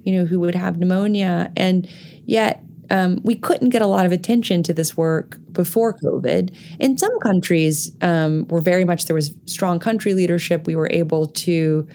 you 0.05 0.12
know 0.12 0.26
who 0.26 0.39
would 0.41 0.55
have 0.55 0.79
pneumonia, 0.79 1.51
and 1.57 1.89
yet 2.26 2.62
um, 2.91 3.20
we 3.22 3.34
couldn't 3.34 3.68
get 3.68 3.82
a 3.82 3.86
lot 3.86 4.07
of 4.07 4.12
attention 4.12 4.62
to 4.64 4.72
this 4.72 4.97
work 4.97 5.39
before 5.53 5.95
COVID. 5.95 6.55
In 6.78 6.97
some 6.97 7.18
countries, 7.20 7.93
um, 8.01 8.47
were 8.49 8.61
very 8.61 8.84
much 8.84 9.07
there 9.07 9.14
was 9.14 9.34
strong 9.47 9.78
country 9.78 10.14
leadership. 10.14 10.66
We 10.66 10.76
were 10.76 10.89
able 10.91 11.26
to 11.26 11.86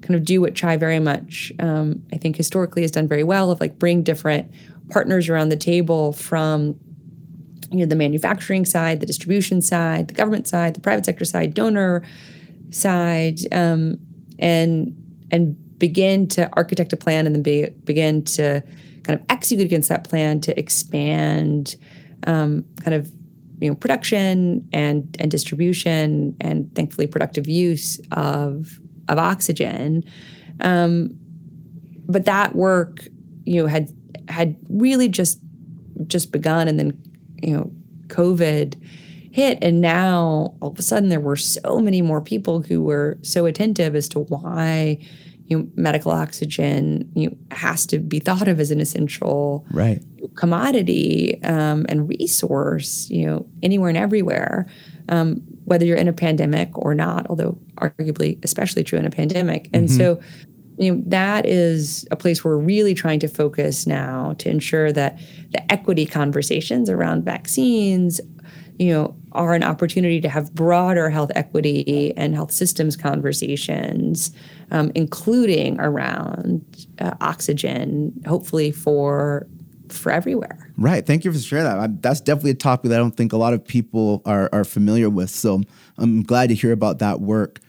kind 0.00 0.14
of 0.14 0.24
do 0.24 0.40
what 0.40 0.54
CHAI 0.54 0.76
very 0.76 1.00
much, 1.00 1.52
um, 1.58 2.02
I 2.12 2.16
think, 2.16 2.36
historically 2.36 2.82
has 2.82 2.90
done 2.90 3.08
very 3.08 3.24
well 3.24 3.50
of 3.50 3.60
like 3.60 3.78
bring 3.78 4.02
different 4.02 4.50
partners 4.90 5.28
around 5.28 5.50
the 5.50 5.56
table 5.56 6.12
from 6.12 6.78
you 7.70 7.80
know 7.80 7.86
the 7.86 7.96
manufacturing 7.96 8.64
side, 8.64 9.00
the 9.00 9.06
distribution 9.06 9.60
side, 9.60 10.08
the 10.08 10.14
government 10.14 10.48
side, 10.48 10.74
the 10.74 10.80
private 10.80 11.04
sector 11.04 11.24
side, 11.24 11.52
donor 11.52 12.02
side, 12.70 13.40
um, 13.52 13.98
and 14.38 14.96
and 15.30 15.78
begin 15.78 16.26
to 16.26 16.48
architect 16.54 16.92
a 16.92 16.96
plan 16.96 17.26
and 17.26 17.34
then 17.34 17.42
be, 17.42 17.68
begin 17.84 18.24
to 18.24 18.62
kind 19.08 19.18
of 19.18 19.24
execute 19.30 19.64
against 19.64 19.88
that 19.88 20.04
plan 20.04 20.38
to 20.38 20.58
expand 20.58 21.76
um, 22.26 22.62
kind 22.84 22.94
of 22.94 23.10
you 23.60 23.70
know 23.70 23.74
production 23.74 24.68
and 24.72 25.16
and 25.18 25.30
distribution 25.30 26.36
and 26.42 26.72
thankfully 26.74 27.06
productive 27.06 27.48
use 27.48 27.98
of 28.12 28.78
of 29.08 29.18
oxygen. 29.18 30.04
Um, 30.60 31.18
but 32.06 32.26
that 32.26 32.54
work, 32.54 33.06
you 33.44 33.62
know, 33.62 33.66
had 33.66 33.90
had 34.28 34.56
really 34.68 35.08
just 35.08 35.40
just 36.06 36.30
begun, 36.30 36.68
and 36.68 36.78
then 36.78 37.02
you 37.42 37.56
know, 37.56 37.72
COVID 38.08 38.74
hit, 39.32 39.58
and 39.62 39.80
now 39.80 40.54
all 40.60 40.70
of 40.70 40.78
a 40.78 40.82
sudden 40.82 41.08
there 41.08 41.20
were 41.20 41.36
so 41.36 41.80
many 41.80 42.02
more 42.02 42.20
people 42.20 42.60
who 42.60 42.82
were 42.82 43.16
so 43.22 43.46
attentive 43.46 43.96
as 43.96 44.06
to 44.10 44.20
why 44.20 44.98
you 45.48 45.58
know, 45.58 45.68
medical 45.74 46.12
oxygen 46.12 47.10
you 47.14 47.28
know, 47.28 47.36
has 47.50 47.86
to 47.86 47.98
be 47.98 48.20
thought 48.20 48.48
of 48.48 48.60
as 48.60 48.70
an 48.70 48.80
essential 48.80 49.66
right. 49.72 50.02
commodity 50.36 51.42
um, 51.42 51.86
and 51.88 52.08
resource, 52.08 53.08
you 53.10 53.26
know, 53.26 53.46
anywhere 53.62 53.88
and 53.88 53.98
everywhere 53.98 54.66
um, 55.08 55.42
whether 55.64 55.84
you're 55.84 55.96
in 55.96 56.08
a 56.08 56.12
pandemic 56.12 56.76
or 56.76 56.94
not, 56.94 57.26
although 57.28 57.58
arguably 57.76 58.42
especially 58.44 58.84
true 58.84 58.98
in 58.98 59.04
a 59.04 59.10
pandemic. 59.10 59.68
And 59.72 59.88
mm-hmm. 59.88 59.96
so, 59.96 60.20
you 60.78 60.94
know, 60.94 61.02
that 61.06 61.46
is 61.46 62.06
a 62.10 62.16
place 62.16 62.44
where 62.44 62.56
we're 62.56 62.64
really 62.64 62.94
trying 62.94 63.20
to 63.20 63.28
focus 63.28 63.86
now 63.86 64.34
to 64.38 64.48
ensure 64.48 64.92
that 64.92 65.18
the 65.50 65.72
equity 65.72 66.06
conversations 66.06 66.88
around 66.88 67.24
vaccines, 67.24 68.20
you 68.78 68.92
know, 68.92 69.16
are 69.32 69.54
an 69.54 69.64
opportunity 69.64 70.20
to 70.20 70.28
have 70.28 70.54
broader 70.54 71.10
health 71.10 71.32
equity 71.34 72.12
and 72.16 72.34
health 72.34 72.52
systems 72.52 72.96
conversations, 72.96 74.32
um, 74.70 74.92
including 74.94 75.80
around 75.80 76.64
uh, 77.00 77.14
oxygen, 77.20 78.12
hopefully 78.26 78.70
for 78.72 79.46
for 79.88 80.12
everywhere. 80.12 80.70
Right. 80.76 81.06
Thank 81.06 81.24
you 81.24 81.32
for 81.32 81.38
sharing 81.38 81.64
that. 81.64 81.78
I, 81.78 81.88
that's 81.88 82.20
definitely 82.20 82.50
a 82.50 82.54
topic 82.54 82.90
that 82.90 82.96
I 82.96 82.98
don't 82.98 83.16
think 83.16 83.32
a 83.32 83.38
lot 83.38 83.54
of 83.54 83.64
people 83.64 84.20
are, 84.26 84.50
are 84.52 84.64
familiar 84.64 85.08
with. 85.08 85.30
So 85.30 85.62
I'm 85.96 86.22
glad 86.22 86.50
to 86.50 86.54
hear 86.54 86.72
about 86.72 86.98
that 86.98 87.20
work. 87.20 87.60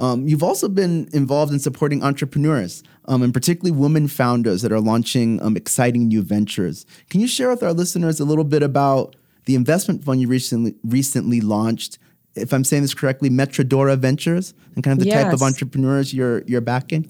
Um, 0.00 0.28
you've 0.28 0.42
also 0.42 0.68
been 0.68 1.08
involved 1.12 1.52
in 1.52 1.58
supporting 1.58 2.04
entrepreneurs, 2.04 2.84
um, 3.06 3.22
and 3.22 3.34
particularly 3.34 3.76
women 3.76 4.06
founders 4.06 4.62
that 4.62 4.72
are 4.72 4.80
launching 4.80 5.42
um, 5.42 5.56
exciting 5.56 6.08
new 6.08 6.22
ventures. 6.22 6.86
Can 7.10 7.20
you 7.20 7.26
share 7.26 7.48
with 7.48 7.62
our 7.62 7.72
listeners 7.72 8.20
a 8.20 8.24
little 8.24 8.44
bit 8.44 8.62
about 8.62 9.16
the 9.46 9.54
investment 9.54 10.04
fund 10.04 10.20
you 10.20 10.28
recently 10.28 10.74
recently 10.84 11.40
launched? 11.40 11.98
If 12.40 12.52
I'm 12.52 12.64
saying 12.64 12.82
this 12.82 12.94
correctly, 12.94 13.30
Metrodora 13.30 13.98
Ventures, 13.98 14.54
and 14.74 14.84
kind 14.84 14.98
of 14.98 15.04
the 15.04 15.10
yes. 15.10 15.24
type 15.24 15.32
of 15.32 15.42
entrepreneurs 15.42 16.12
you're 16.12 16.42
you're 16.46 16.60
backing. 16.60 17.08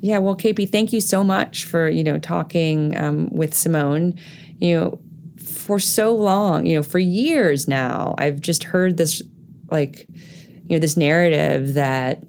Yeah, 0.00 0.18
well, 0.18 0.36
KP, 0.36 0.70
thank 0.70 0.92
you 0.92 1.00
so 1.00 1.24
much 1.24 1.64
for 1.64 1.88
you 1.88 2.04
know 2.04 2.18
talking 2.18 2.96
um, 2.96 3.28
with 3.30 3.54
Simone. 3.54 4.18
You 4.60 4.78
know, 4.78 5.00
for 5.42 5.78
so 5.78 6.14
long, 6.14 6.66
you 6.66 6.76
know, 6.76 6.82
for 6.82 6.98
years 6.98 7.68
now, 7.68 8.14
I've 8.18 8.40
just 8.40 8.64
heard 8.64 8.96
this 8.96 9.22
like 9.70 10.06
you 10.08 10.76
know 10.76 10.78
this 10.78 10.96
narrative 10.96 11.74
that 11.74 12.22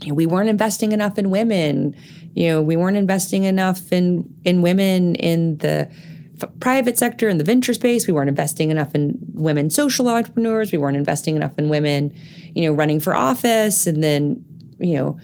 you 0.00 0.08
know, 0.08 0.14
we 0.14 0.26
weren't 0.26 0.48
investing 0.48 0.92
enough 0.92 1.18
in 1.18 1.30
women. 1.30 1.96
You 2.34 2.48
know, 2.48 2.62
we 2.62 2.76
weren't 2.76 2.96
investing 2.96 3.44
enough 3.44 3.92
in 3.92 4.28
in 4.44 4.62
women 4.62 5.14
in 5.16 5.58
the 5.58 5.90
f- 6.42 6.50
private 6.60 6.98
sector 6.98 7.28
in 7.28 7.38
the 7.38 7.44
venture 7.44 7.74
space. 7.74 8.06
We 8.06 8.12
weren't 8.12 8.28
investing 8.28 8.70
enough 8.70 8.94
in 8.94 9.18
women 9.34 9.70
social 9.70 10.08
entrepreneurs. 10.08 10.72
We 10.72 10.78
weren't 10.78 10.96
investing 10.96 11.36
enough 11.36 11.58
in 11.58 11.68
women, 11.68 12.14
you 12.54 12.66
know, 12.66 12.72
running 12.72 13.00
for 13.00 13.14
office. 13.14 13.86
And 13.86 14.02
then, 14.02 14.44
you 14.78 14.94
know, 14.94 15.18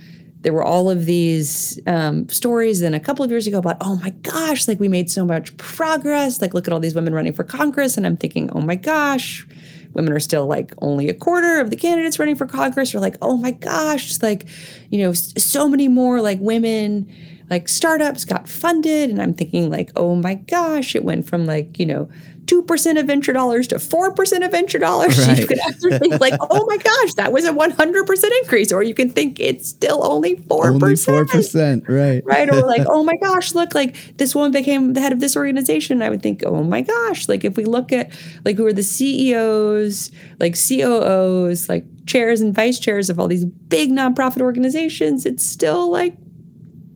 there 0.44 0.52
were 0.52 0.62
all 0.62 0.90
of 0.90 1.06
these 1.06 1.80
um, 1.86 2.28
stories 2.28 2.80
then 2.80 2.92
a 2.92 3.00
couple 3.00 3.24
of 3.24 3.30
years 3.30 3.46
ago 3.46 3.58
about 3.58 3.78
oh 3.80 3.96
my 3.96 4.10
gosh 4.10 4.68
like 4.68 4.78
we 4.78 4.88
made 4.88 5.10
so 5.10 5.24
much 5.24 5.56
progress 5.56 6.40
like 6.40 6.52
look 6.52 6.68
at 6.68 6.72
all 6.72 6.80
these 6.80 6.94
women 6.94 7.14
running 7.14 7.32
for 7.32 7.44
congress 7.44 7.96
and 7.96 8.06
i'm 8.06 8.16
thinking 8.16 8.50
oh 8.52 8.60
my 8.60 8.74
gosh 8.74 9.46
women 9.94 10.12
are 10.12 10.20
still 10.20 10.46
like 10.46 10.74
only 10.82 11.08
a 11.08 11.14
quarter 11.14 11.60
of 11.60 11.70
the 11.70 11.76
candidates 11.76 12.18
running 12.18 12.36
for 12.36 12.46
congress 12.46 12.94
are 12.94 13.00
like 13.00 13.16
oh 13.22 13.38
my 13.38 13.52
gosh 13.52 14.20
like 14.22 14.44
you 14.90 14.98
know 14.98 15.14
so 15.14 15.66
many 15.66 15.88
more 15.88 16.20
like 16.20 16.38
women 16.40 17.10
like 17.50 17.68
startups 17.68 18.24
got 18.24 18.48
funded 18.48 19.10
and 19.10 19.20
i'm 19.20 19.34
thinking 19.34 19.70
like 19.70 19.90
oh 19.96 20.14
my 20.14 20.34
gosh 20.34 20.94
it 20.94 21.04
went 21.04 21.26
from 21.26 21.46
like 21.46 21.78
you 21.78 21.86
know 21.86 22.08
2% 22.46 23.00
of 23.00 23.06
venture 23.06 23.32
dollars 23.32 23.68
to 23.68 23.76
4% 23.76 24.44
of 24.44 24.50
venture 24.50 24.78
dollars. 24.78 25.14
Right. 25.24 25.38
You 25.38 25.46
could 25.46 25.60
actually 25.60 25.98
think 25.98 26.20
like, 26.20 26.34
oh 26.38 26.66
my 26.66 26.76
gosh, 26.76 27.14
that 27.14 27.32
was 27.32 27.44
a 27.46 27.52
100% 27.52 28.24
increase. 28.42 28.72
Or 28.72 28.82
you 28.82 28.94
can 28.94 29.10
think 29.10 29.40
it's 29.40 29.68
still 29.68 30.04
only 30.04 30.36
4%. 30.36 30.66
Only 30.66 30.94
4%, 30.94 31.88
right. 31.88 32.22
Right. 32.24 32.52
Or 32.52 32.60
like, 32.66 32.82
oh 32.88 33.04
my 33.04 33.16
gosh, 33.16 33.54
look, 33.54 33.74
like 33.74 34.16
this 34.18 34.34
woman 34.34 34.52
became 34.52 34.92
the 34.92 35.00
head 35.00 35.12
of 35.12 35.20
this 35.20 35.36
organization. 35.36 36.02
I 36.02 36.10
would 36.10 36.22
think, 36.22 36.42
oh 36.44 36.62
my 36.62 36.82
gosh, 36.82 37.28
like 37.28 37.44
if 37.44 37.56
we 37.56 37.64
look 37.64 37.92
at 37.92 38.10
like 38.44 38.56
who 38.56 38.66
are 38.66 38.72
the 38.72 38.82
CEOs, 38.82 40.10
like 40.40 40.56
COOs, 40.56 41.68
like 41.68 41.84
chairs 42.06 42.40
and 42.40 42.54
vice 42.54 42.78
chairs 42.78 43.08
of 43.08 43.18
all 43.18 43.28
these 43.28 43.44
big 43.44 43.90
nonprofit 43.90 44.42
organizations, 44.42 45.24
it's 45.24 45.46
still 45.46 45.90
like 45.90 46.16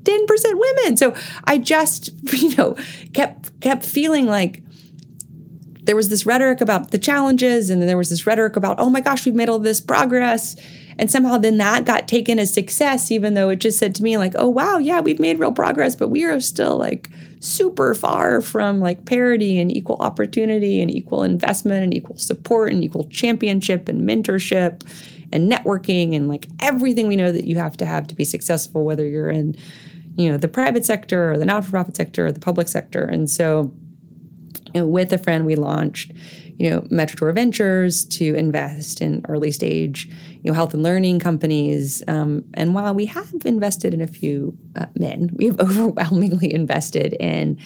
10% 0.09 0.45
women. 0.55 0.97
So 0.97 1.15
I 1.45 1.59
just, 1.59 2.11
you 2.33 2.57
know, 2.57 2.77
kept 3.13 3.61
kept 3.61 3.85
feeling 3.85 4.27
like 4.27 4.63
there 5.83 5.97
was 5.97 6.11
this 6.11 6.27
rhetoric 6.27 6.61
about 6.61 6.91
the 6.91 6.99
challenges, 6.99 7.71
and 7.71 7.81
then 7.81 7.87
there 7.87 7.97
was 7.97 8.11
this 8.11 8.27
rhetoric 8.27 8.57
about, 8.57 8.79
oh 8.79 8.91
my 8.91 9.01
gosh, 9.01 9.25
we've 9.25 9.35
made 9.35 9.49
all 9.49 9.59
this 9.59 9.81
progress. 9.81 10.55
And 10.99 11.11
somehow 11.11 11.39
then 11.39 11.59
that 11.59 11.85
got 11.85 12.09
taken 12.09 12.39
as 12.39 12.53
success, 12.53 13.11
even 13.11 13.35
though 13.35 13.51
it 13.51 13.57
just 13.57 13.79
said 13.79 13.95
to 13.95 14.03
me, 14.03 14.19
like, 14.19 14.35
oh, 14.37 14.49
wow, 14.49 14.79
yeah, 14.79 15.01
we've 15.01 15.21
made 15.21 15.39
real 15.39 15.53
progress, 15.53 15.95
but 15.95 16.09
we 16.09 16.25
are 16.25 16.41
still 16.41 16.77
like 16.77 17.09
super 17.41 17.95
far 17.95 18.41
from 18.41 18.81
like 18.81 19.05
parity 19.05 19.59
and 19.59 19.75
equal 19.75 19.97
opportunity 20.01 20.83
and 20.83 20.91
equal 20.91 21.23
investment 21.23 21.85
and 21.85 21.95
equal 21.95 22.19
support 22.19 22.73
and 22.73 22.83
equal 22.83 23.05
championship 23.05 23.89
and 23.89 24.07
mentorship 24.07 24.83
and 25.33 25.51
networking 25.51 26.17
and 26.17 26.29
like 26.29 26.49
everything 26.61 27.07
we 27.07 27.17
know 27.17 27.31
that 27.31 27.45
you 27.45 27.57
have 27.57 27.77
to 27.77 27.87
have 27.87 28.07
to 28.09 28.15
be 28.15 28.25
successful, 28.25 28.85
whether 28.85 29.07
you're 29.07 29.31
in, 29.31 29.57
you 30.19 30.31
know, 30.31 30.37
the 30.37 30.49
private 30.49 30.85
sector 30.85 31.33
or 31.33 31.39
the 31.39 31.47
not-for-profit 31.47 31.97
sector 31.97 32.27
or 32.27 32.33
the 32.33 32.41
public 32.41 32.69
sector. 32.69 33.05
And 33.05 33.31
so, 33.31 33.73
you 34.75 34.81
know, 34.81 34.87
with 34.87 35.13
a 35.13 35.19
friend, 35.19 35.47
we 35.47 35.57
launched 35.57 36.13
you 36.59 36.69
know, 36.69 36.81
Metrodora 36.83 37.35
Ventures 37.35 38.05
to 38.07 38.35
invest 38.35 39.01
in 39.01 39.25
early 39.29 39.53
stage, 39.53 40.07
you 40.43 40.51
know, 40.51 40.53
health 40.53 40.75
and 40.75 40.83
learning 40.83 41.21
companies. 41.21 42.03
Um, 42.09 42.45
and 42.55 42.75
while 42.75 42.95
we 42.95 43.07
have 43.07 43.33
invested 43.45 43.95
in 43.95 44.01
a 44.01 44.09
few 44.09 44.57
uh, 44.75 44.87
men, 44.97 45.31
we 45.35 45.47
have 45.47 45.61
overwhelmingly 45.61 46.53
invested 46.53 47.15
in, 47.21 47.59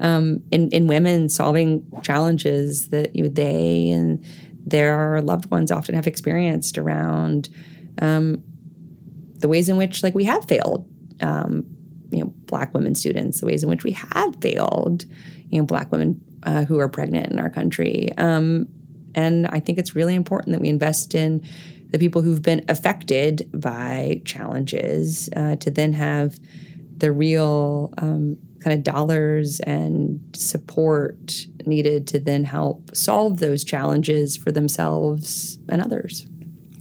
um, 0.00 0.42
in 0.50 0.70
in 0.70 0.86
women 0.86 1.28
solving 1.28 1.86
challenges 2.02 2.88
that 2.88 3.14
you 3.14 3.24
know, 3.24 3.28
they 3.28 3.90
and 3.90 4.24
their 4.66 5.20
loved 5.20 5.50
ones 5.50 5.70
often 5.70 5.94
have 5.94 6.06
experienced 6.06 6.78
around 6.78 7.50
um, 8.00 8.42
the 9.36 9.48
ways 9.48 9.68
in 9.68 9.76
which 9.76 10.02
like 10.02 10.14
we 10.14 10.24
have 10.24 10.46
failed. 10.46 10.88
Um, 11.20 11.66
you 12.10 12.20
know, 12.20 12.32
black 12.46 12.74
women 12.74 12.94
students, 12.94 13.40
the 13.40 13.46
ways 13.46 13.62
in 13.62 13.68
which 13.68 13.84
we 13.84 13.92
have 13.92 14.36
failed, 14.36 15.04
you 15.50 15.58
know, 15.58 15.64
black 15.64 15.90
women 15.92 16.20
uh, 16.44 16.64
who 16.64 16.78
are 16.78 16.88
pregnant 16.88 17.32
in 17.32 17.38
our 17.38 17.50
country. 17.50 18.10
Um, 18.16 18.68
and 19.14 19.46
I 19.48 19.60
think 19.60 19.78
it's 19.78 19.94
really 19.94 20.14
important 20.14 20.52
that 20.52 20.60
we 20.60 20.68
invest 20.68 21.14
in 21.14 21.46
the 21.90 21.98
people 21.98 22.22
who've 22.22 22.42
been 22.42 22.64
affected 22.68 23.48
by 23.52 24.20
challenges 24.24 25.28
uh, 25.34 25.56
to 25.56 25.70
then 25.70 25.92
have 25.94 26.38
the 26.98 27.12
real 27.12 27.92
um, 27.98 28.36
kind 28.60 28.76
of 28.76 28.82
dollars 28.82 29.60
and 29.60 30.20
support 30.34 31.46
needed 31.64 32.06
to 32.08 32.18
then 32.18 32.44
help 32.44 32.94
solve 32.94 33.38
those 33.38 33.64
challenges 33.64 34.36
for 34.36 34.52
themselves 34.52 35.58
and 35.68 35.80
others. 35.80 36.26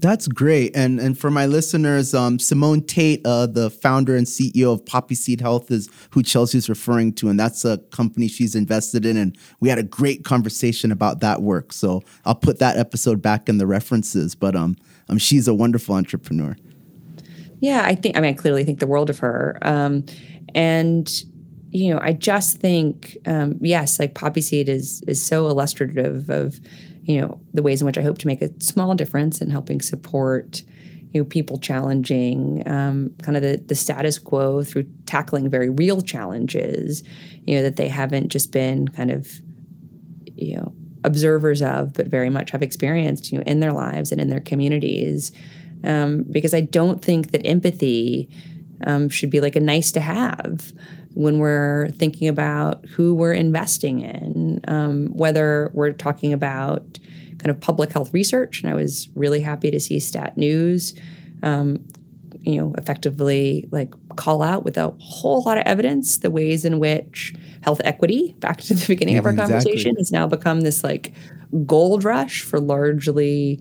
That's 0.08 0.30
great. 0.30 0.74
And 0.74 1.02
and 1.02 1.20
for 1.20 1.30
my 1.30 1.48
listeners, 1.48 2.14
um, 2.14 2.40
Simone 2.40 2.82
Tate, 2.82 3.20
uh, 3.26 3.46
the 3.46 3.70
founder 3.70 4.16
and 4.16 4.26
CEO 4.26 4.72
of 4.72 4.86
Poppy 4.86 5.16
Seed 5.16 5.42
Health, 5.42 5.70
is 5.70 5.90
who 6.12 6.24
Chelsea's 6.24 6.70
referring 6.70 7.12
to, 7.16 7.28
and 7.28 7.38
that's 7.38 7.66
a 7.66 7.80
company 7.92 8.30
she's 8.30 8.56
invested 8.56 9.06
in. 9.06 9.18
And 9.18 9.38
we 9.60 9.68
had 9.68 9.80
a 9.80 9.84
great 9.84 10.24
conversation 10.24 10.94
about 10.94 11.20
that 11.20 11.42
work. 11.42 11.74
So 11.74 12.04
I'll 12.24 12.36
put 12.36 12.60
that 12.60 12.78
episode 12.78 13.22
back 13.22 13.50
in 13.50 13.58
the 13.58 13.68
references. 13.68 14.34
But 14.34 14.56
um, 14.56 14.78
um 15.10 15.18
she's 15.18 15.46
a 15.46 15.54
wonderful 15.54 15.94
entrepreneur. 15.96 16.56
Yeah, 17.60 17.82
I 17.84 17.94
think. 17.94 18.16
I 18.16 18.22
mean, 18.22 18.30
I 18.30 18.38
clearly 18.38 18.64
think 18.64 18.80
the 18.80 18.88
world 18.88 19.10
of 19.10 19.20
her. 19.20 19.58
Um, 19.62 20.06
and 20.56 21.12
you 21.72 21.94
know, 21.94 22.00
I 22.02 22.14
just 22.14 22.60
think, 22.60 23.18
um, 23.26 23.58
yes, 23.60 24.00
like 24.00 24.14
Poppy 24.16 24.40
Seed 24.40 24.70
is 24.70 25.04
is 25.06 25.22
so 25.22 25.50
illustrative 25.50 26.30
of 26.30 26.62
you 27.08 27.22
know 27.22 27.40
the 27.54 27.64
ways 27.64 27.82
in 27.82 27.86
which 27.88 27.98
I 27.98 28.04
hope 28.04 28.18
to 28.20 28.28
make 28.28 28.42
a 28.42 28.52
small 28.62 28.94
difference 28.94 29.42
in 29.42 29.50
helping 29.50 29.82
support 29.82 30.62
you 31.14 31.22
know 31.22 31.26
people 31.26 31.58
challenging 31.58 32.64
um, 32.68 33.16
kind 33.24 33.38
of 33.38 33.44
the, 33.44 33.58
the 33.66 33.76
status 33.76 34.20
quo 34.20 34.64
through 34.64 34.86
tackling 35.06 35.50
very 35.50 35.70
real 35.70 36.02
challenges 36.02 37.04
you 37.46 37.56
know 37.56 37.64
that 37.64 37.78
they 37.78 37.88
haven't 37.88 38.30
just 38.30 38.52
been 38.52 38.88
kind 38.90 39.10
of 39.10 39.28
you 40.36 40.56
know 40.58 40.74
observers 41.04 41.62
of 41.62 41.94
but 41.94 42.08
very 42.08 42.30
much 42.30 42.52
have 42.52 42.62
experienced 42.62 43.32
you 43.32 43.38
know 43.38 43.44
in 43.46 43.60
their 43.60 43.74
lives 43.74 44.12
and 44.12 44.22
in 44.22 44.30
their 44.30 44.42
communities. 44.42 45.32
Um, 45.84 46.24
because 46.32 46.56
I 46.56 46.62
don't 46.62 47.04
think 47.04 47.32
that 47.32 47.46
empathy 47.46 48.30
um, 48.86 49.10
should 49.10 49.30
be 49.30 49.42
like 49.42 49.56
a 49.56 49.60
nice 49.60 49.92
to 49.92 50.00
have 50.00 50.74
when 51.18 51.40
we're 51.40 51.90
thinking 51.98 52.28
about 52.28 52.86
who 52.86 53.16
we're 53.16 53.34
investing 53.34 54.02
in, 54.02 54.62
um, 54.68 55.08
whether 55.08 55.72
we're 55.74 55.92
talking 55.92 56.32
about 56.32 57.00
kind 57.40 57.50
of 57.50 57.60
public 57.60 57.92
health 57.92 58.14
research. 58.14 58.62
And 58.62 58.72
I 58.72 58.76
was 58.76 59.10
really 59.16 59.42
happy 59.42 59.72
to 59.72 59.80
see 59.80 60.00
Stat 60.00 60.38
News, 60.38 60.94
um, 61.42 61.84
you 62.42 62.62
know, 62.62 62.76
effectively 62.78 63.68
like 63.72 63.96
call 64.16 64.44
out 64.44 64.64
with 64.64 64.78
a 64.78 64.94
whole 65.00 65.42
lot 65.42 65.58
of 65.58 65.64
evidence 65.66 66.20
the 66.20 66.30
ways 66.30 66.64
in 66.64 66.78
which 66.78 67.34
health 67.64 67.82
equity, 67.84 68.36
back 68.38 68.62
to 68.62 68.76
the 68.76 68.86
beginning 68.86 69.16
yeah, 69.16 69.20
of 69.20 69.26
our 69.26 69.32
exactly. 69.32 69.54
conversation, 69.56 69.96
has 69.96 70.12
now 70.12 70.28
become 70.28 70.62
this 70.62 70.84
like 70.84 71.14
gold 71.66 72.04
rush 72.04 72.44
for 72.44 72.60
largely, 72.60 73.60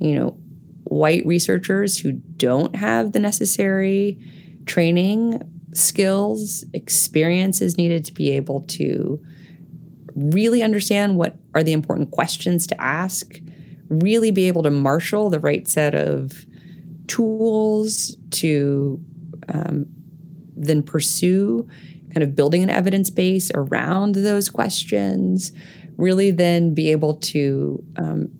you 0.00 0.16
know, 0.16 0.36
white 0.82 1.24
researchers 1.24 1.96
who 1.98 2.10
don't 2.12 2.74
have 2.74 3.12
the 3.12 3.20
necessary 3.20 4.18
training 4.66 5.40
skills, 5.76 6.64
experiences 6.72 7.76
needed 7.76 8.04
to 8.04 8.14
be 8.14 8.32
able 8.32 8.62
to 8.62 9.20
really 10.14 10.62
understand 10.62 11.16
what 11.16 11.36
are 11.54 11.62
the 11.62 11.72
important 11.72 12.10
questions 12.10 12.66
to 12.66 12.80
ask, 12.80 13.40
really 13.88 14.30
be 14.30 14.48
able 14.48 14.62
to 14.62 14.70
marshal 14.70 15.28
the 15.30 15.40
right 15.40 15.68
set 15.68 15.94
of 15.94 16.46
tools 17.06 18.16
to 18.30 19.00
um, 19.48 19.86
then 20.56 20.82
pursue 20.82 21.68
kind 22.12 22.22
of 22.22 22.34
building 22.34 22.62
an 22.62 22.70
evidence 22.70 23.10
base 23.10 23.50
around 23.54 24.14
those 24.14 24.48
questions, 24.48 25.52
really 25.98 26.30
then 26.30 26.72
be 26.72 26.90
able 26.90 27.14
to 27.14 27.84
um, 27.96 28.30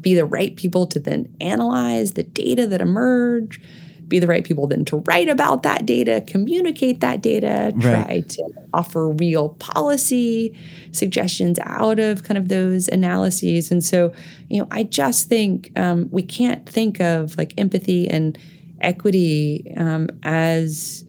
be 0.00 0.14
the 0.14 0.26
right 0.26 0.54
people 0.56 0.86
to 0.86 1.00
then 1.00 1.34
analyze 1.40 2.12
the 2.12 2.22
data 2.22 2.66
that 2.66 2.82
emerge 2.82 3.60
be 4.08 4.18
the 4.18 4.26
right 4.26 4.44
people 4.44 4.66
then 4.66 4.84
to 4.86 4.98
write 4.98 5.28
about 5.28 5.62
that 5.62 5.84
data, 5.84 6.22
communicate 6.26 7.00
that 7.00 7.22
data, 7.22 7.72
try 7.80 8.04
right. 8.04 8.28
to 8.28 8.44
offer 8.72 9.08
real 9.08 9.50
policy 9.50 10.56
suggestions 10.92 11.58
out 11.62 11.98
of 11.98 12.22
kind 12.22 12.38
of 12.38 12.48
those 12.48 12.88
analyses. 12.88 13.70
And 13.70 13.82
so, 13.84 14.12
you 14.48 14.60
know, 14.60 14.68
I 14.70 14.84
just 14.84 15.28
think 15.28 15.72
um, 15.76 16.08
we 16.10 16.22
can't 16.22 16.68
think 16.68 17.00
of 17.00 17.36
like 17.36 17.52
empathy 17.58 18.08
and 18.08 18.38
equity 18.80 19.72
um, 19.76 20.08
as 20.22 21.04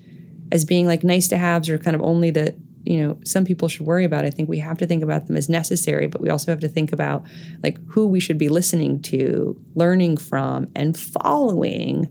as 0.52 0.64
being 0.64 0.88
like 0.88 1.04
nice 1.04 1.28
to 1.28 1.38
haves 1.38 1.70
or 1.70 1.78
kind 1.78 1.96
of 1.96 2.02
only 2.02 2.32
that 2.32 2.56
you 2.86 3.06
know 3.06 3.18
some 3.26 3.44
people 3.44 3.68
should 3.68 3.86
worry 3.86 4.06
about 4.06 4.24
i 4.24 4.30
think 4.30 4.48
we 4.48 4.58
have 4.58 4.78
to 4.78 4.88
think 4.88 5.04
about 5.04 5.28
them 5.28 5.36
as 5.36 5.50
necessary 5.50 6.08
but 6.08 6.22
we 6.22 6.30
also 6.30 6.50
have 6.50 6.60
to 6.62 6.70
think 6.70 6.94
about 6.94 7.26
like 7.64 7.78
who 7.88 8.08
we 8.08 8.20
should 8.20 8.38
be 8.38 8.48
listening 8.48 9.02
to 9.02 9.60
learning 9.76 10.16
from 10.16 10.68
and 10.74 10.98
following 10.98 12.10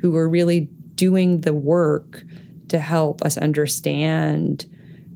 who 0.00 0.16
are 0.16 0.28
really 0.28 0.68
doing 0.94 1.42
the 1.42 1.54
work 1.54 2.24
to 2.68 2.78
help 2.78 3.22
us 3.22 3.36
understand 3.38 4.66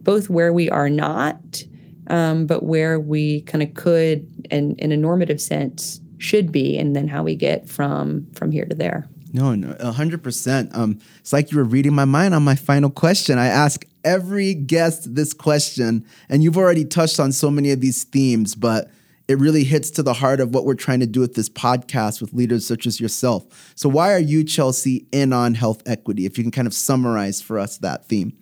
both 0.02 0.28
where 0.28 0.52
we 0.52 0.68
are 0.70 0.90
not, 0.90 1.62
um, 2.08 2.46
but 2.46 2.62
where 2.64 2.98
we 2.98 3.42
kind 3.42 3.62
of 3.62 3.74
could, 3.74 4.26
and 4.50 4.78
in 4.80 4.92
a 4.92 4.96
normative 4.96 5.40
sense, 5.40 6.00
should 6.18 6.52
be, 6.52 6.78
and 6.78 6.94
then 6.94 7.08
how 7.08 7.22
we 7.22 7.34
get 7.34 7.68
from 7.68 8.26
from 8.34 8.50
here 8.50 8.64
to 8.64 8.74
there. 8.74 9.08
No, 9.32 9.54
no, 9.54 9.74
hundred 9.92 10.22
percent. 10.22 10.70
Um, 10.74 11.00
it's 11.20 11.32
like 11.32 11.50
you 11.50 11.58
were 11.58 11.64
reading 11.64 11.94
my 11.94 12.04
mind 12.04 12.34
on 12.34 12.42
my 12.42 12.54
final 12.54 12.90
question. 12.90 13.38
I 13.38 13.46
ask 13.46 13.84
every 14.04 14.54
guest 14.54 15.14
this 15.14 15.32
question, 15.32 16.04
and 16.28 16.42
you've 16.42 16.58
already 16.58 16.84
touched 16.84 17.18
on 17.18 17.32
so 17.32 17.50
many 17.50 17.70
of 17.70 17.80
these 17.80 18.04
themes, 18.04 18.54
but 18.54 18.90
it 19.28 19.38
really 19.38 19.64
hits 19.64 19.90
to 19.92 20.02
the 20.02 20.14
heart 20.14 20.40
of 20.40 20.54
what 20.54 20.64
we're 20.64 20.74
trying 20.74 21.00
to 21.00 21.06
do 21.06 21.20
with 21.20 21.34
this 21.34 21.48
podcast 21.48 22.20
with 22.20 22.32
leaders 22.32 22.66
such 22.66 22.86
as 22.86 23.00
yourself. 23.00 23.72
So, 23.74 23.88
why 23.88 24.12
are 24.12 24.18
you, 24.18 24.44
Chelsea, 24.44 25.06
in 25.12 25.32
on 25.32 25.54
health 25.54 25.82
equity? 25.86 26.26
If 26.26 26.38
you 26.38 26.44
can 26.44 26.50
kind 26.50 26.66
of 26.66 26.74
summarize 26.74 27.40
for 27.40 27.58
us 27.58 27.78
that 27.78 28.06
theme. 28.06 28.36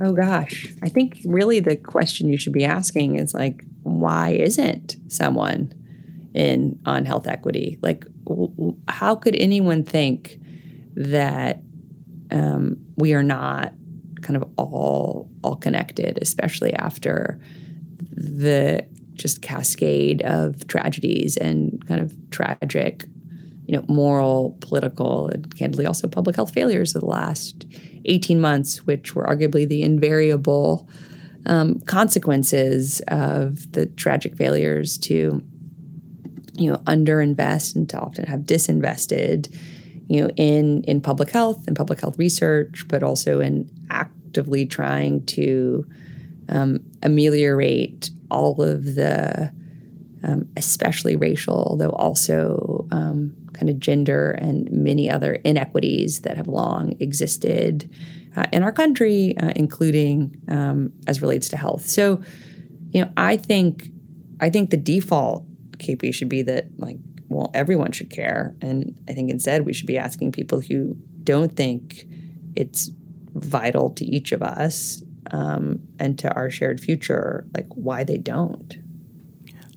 Oh, 0.00 0.12
gosh. 0.12 0.72
I 0.82 0.88
think 0.88 1.18
really 1.24 1.60
the 1.60 1.76
question 1.76 2.28
you 2.28 2.38
should 2.38 2.52
be 2.52 2.64
asking 2.64 3.16
is 3.16 3.34
like, 3.34 3.64
why 3.82 4.30
isn't 4.30 4.96
someone 5.08 5.72
in 6.34 6.78
on 6.86 7.04
health 7.04 7.26
equity? 7.26 7.78
Like, 7.82 8.04
how 8.86 9.16
could 9.16 9.34
anyone 9.36 9.82
think 9.82 10.38
that 10.94 11.62
um, 12.30 12.76
we 12.96 13.14
are 13.14 13.22
not 13.22 13.72
kind 14.22 14.36
of 14.36 14.48
all 14.56 15.30
all 15.42 15.56
connected, 15.56 16.18
especially 16.20 16.74
after 16.74 17.40
the 18.12 18.86
just 19.18 19.42
cascade 19.42 20.22
of 20.22 20.66
tragedies 20.68 21.36
and 21.36 21.84
kind 21.86 22.00
of 22.00 22.14
tragic, 22.30 23.04
you 23.66 23.76
know, 23.76 23.84
moral, 23.88 24.56
political, 24.60 25.28
and 25.28 25.54
candidly 25.56 25.84
also 25.84 26.08
public 26.08 26.36
health 26.36 26.52
failures 26.52 26.94
of 26.94 27.00
the 27.00 27.06
last 27.06 27.66
18 28.06 28.40
months, 28.40 28.86
which 28.86 29.14
were 29.14 29.24
arguably 29.24 29.68
the 29.68 29.82
invariable 29.82 30.88
um, 31.46 31.80
consequences 31.80 33.00
of 33.08 33.70
the 33.72 33.86
tragic 33.86 34.36
failures 34.36 34.96
to, 34.98 35.42
you 36.54 36.70
know, 36.70 36.78
underinvest 36.78 37.76
and 37.76 37.88
to 37.90 37.98
often 37.98 38.24
have 38.24 38.40
disinvested, 38.40 39.54
you 40.08 40.22
know, 40.22 40.30
in 40.36 40.82
in 40.84 41.00
public 41.00 41.30
health 41.30 41.66
and 41.66 41.76
public 41.76 42.00
health 42.00 42.18
research, 42.18 42.86
but 42.88 43.02
also 43.02 43.40
in 43.40 43.68
actively 43.90 44.66
trying 44.66 45.24
to 45.26 45.86
um, 46.48 46.80
ameliorate 47.02 48.10
all 48.30 48.60
of 48.62 48.94
the, 48.94 49.52
um, 50.22 50.48
especially 50.56 51.16
racial, 51.16 51.76
though 51.76 51.90
also 51.90 52.86
um, 52.90 53.34
kind 53.52 53.70
of 53.70 53.78
gender 53.78 54.32
and 54.32 54.70
many 54.70 55.10
other 55.10 55.34
inequities 55.44 56.20
that 56.20 56.36
have 56.36 56.48
long 56.48 56.94
existed 57.00 57.90
uh, 58.36 58.46
in 58.52 58.62
our 58.62 58.72
country, 58.72 59.36
uh, 59.38 59.52
including 59.56 60.40
um, 60.48 60.92
as 61.06 61.20
relates 61.20 61.48
to 61.48 61.56
health. 61.56 61.86
So, 61.86 62.22
you 62.90 63.02
know, 63.02 63.10
I 63.16 63.36
think 63.36 63.90
I 64.40 64.50
think 64.50 64.70
the 64.70 64.76
default 64.76 65.44
KP 65.78 66.14
should 66.14 66.28
be 66.28 66.42
that 66.42 66.66
like, 66.78 66.98
well, 67.28 67.50
everyone 67.54 67.92
should 67.92 68.10
care, 68.10 68.54
and 68.60 68.94
I 69.08 69.12
think 69.12 69.30
instead 69.30 69.66
we 69.66 69.72
should 69.72 69.86
be 69.86 69.98
asking 69.98 70.32
people 70.32 70.60
who 70.60 70.96
don't 71.24 71.54
think 71.56 72.06
it's 72.54 72.90
vital 73.34 73.90
to 73.90 74.04
each 74.04 74.32
of 74.32 74.42
us 74.42 75.02
um, 75.30 75.80
and 75.98 76.18
to 76.18 76.32
our 76.34 76.50
shared 76.50 76.80
future, 76.80 77.46
like 77.54 77.66
why 77.74 78.04
they 78.04 78.18
don't. 78.18 78.76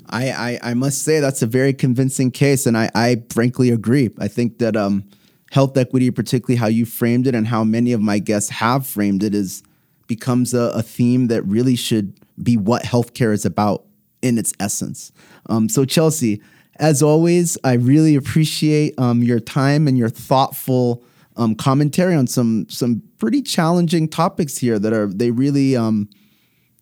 I, 0.10 0.32
I, 0.32 0.60
I 0.72 0.74
must 0.74 1.04
say 1.04 1.20
that's 1.20 1.42
a 1.42 1.48
very 1.48 1.74
convincing 1.74 2.32
case, 2.32 2.66
and 2.66 2.78
I, 2.78 2.90
I 2.94 3.24
frankly 3.30 3.70
agree. 3.70 4.10
I 4.20 4.28
think 4.28 4.58
that 4.60 4.76
um, 4.76 5.06
health 5.52 5.78
equity, 5.78 6.12
particularly 6.12 6.58
how 6.58 6.68
you 6.68 6.86
framed 6.86 7.28
it 7.28 7.36
and 7.36 7.48
how 7.48 7.64
many 7.64 7.94
of 7.94 8.02
my 8.02 8.20
guests 8.20 8.50
have 8.50 8.86
framed 8.86 9.24
it, 9.24 9.34
is 9.34 9.64
becomes 10.08 10.54
a, 10.54 10.72
a 10.76 10.82
theme 10.82 11.28
that 11.28 11.42
really 11.44 11.76
should 11.76 12.20
be 12.44 12.58
what 12.58 12.84
healthcare 12.84 13.32
is 13.32 13.46
about 13.46 13.86
in 14.22 14.38
its 14.38 14.54
essence. 14.60 15.14
Um, 15.46 15.70
so 15.70 15.86
Chelsea, 15.86 16.42
as 16.76 17.02
always, 17.02 17.58
I 17.64 17.74
really 17.74 18.16
appreciate 18.16 19.00
um, 19.00 19.24
your 19.24 19.40
time 19.40 19.88
and 19.88 19.98
your 19.98 20.10
thoughtful 20.10 21.04
um, 21.38 21.56
commentary 21.56 22.16
on 22.16 22.28
some 22.28 22.68
some 22.70 23.02
pretty 23.18 23.42
challenging 23.42 24.08
topics 24.08 24.58
here 24.58 24.80
that 24.80 24.94
are 24.94 25.08
they 25.08 25.32
really 25.32 25.76
um, 25.76 26.10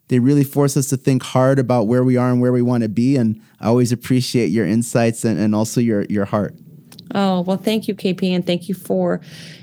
they 0.08 0.20
really 0.20 0.44
force 0.44 0.76
us 0.76 0.88
to 0.90 0.98
think 0.98 1.24
hard 1.24 1.60
about 1.60 1.88
where 1.88 2.04
we 2.04 2.18
are 2.18 2.32
and 2.32 2.42
where 2.42 2.52
we 2.52 2.62
want 2.62 2.84
to 2.84 2.90
be. 2.90 3.16
And 3.16 3.42
I 3.60 3.68
always 3.68 3.92
appreciate 3.92 4.48
your 4.48 4.66
insights 4.66 5.24
and, 5.24 5.40
and 5.40 5.56
also 5.56 5.80
your 5.82 6.04
your 6.06 6.26
heart. 6.26 6.56
Oh 7.16 7.42
well, 7.42 7.58
thank 7.58 7.88
you, 7.88 7.96
KP, 7.96 8.36
and 8.36 8.46
thank 8.46 8.70
you 8.70 8.76
for 8.76 9.22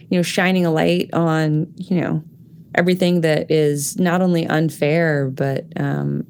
you 0.08 0.18
know 0.18 0.22
shining 0.22 0.64
a 0.64 0.70
light 0.70 1.10
on 1.12 1.72
you 1.76 2.00
know 2.00 2.22
everything 2.74 3.22
that 3.22 3.50
is 3.50 3.98
not 3.98 4.20
only 4.20 4.46
unfair 4.46 5.30
but 5.30 5.64
um, 5.76 6.26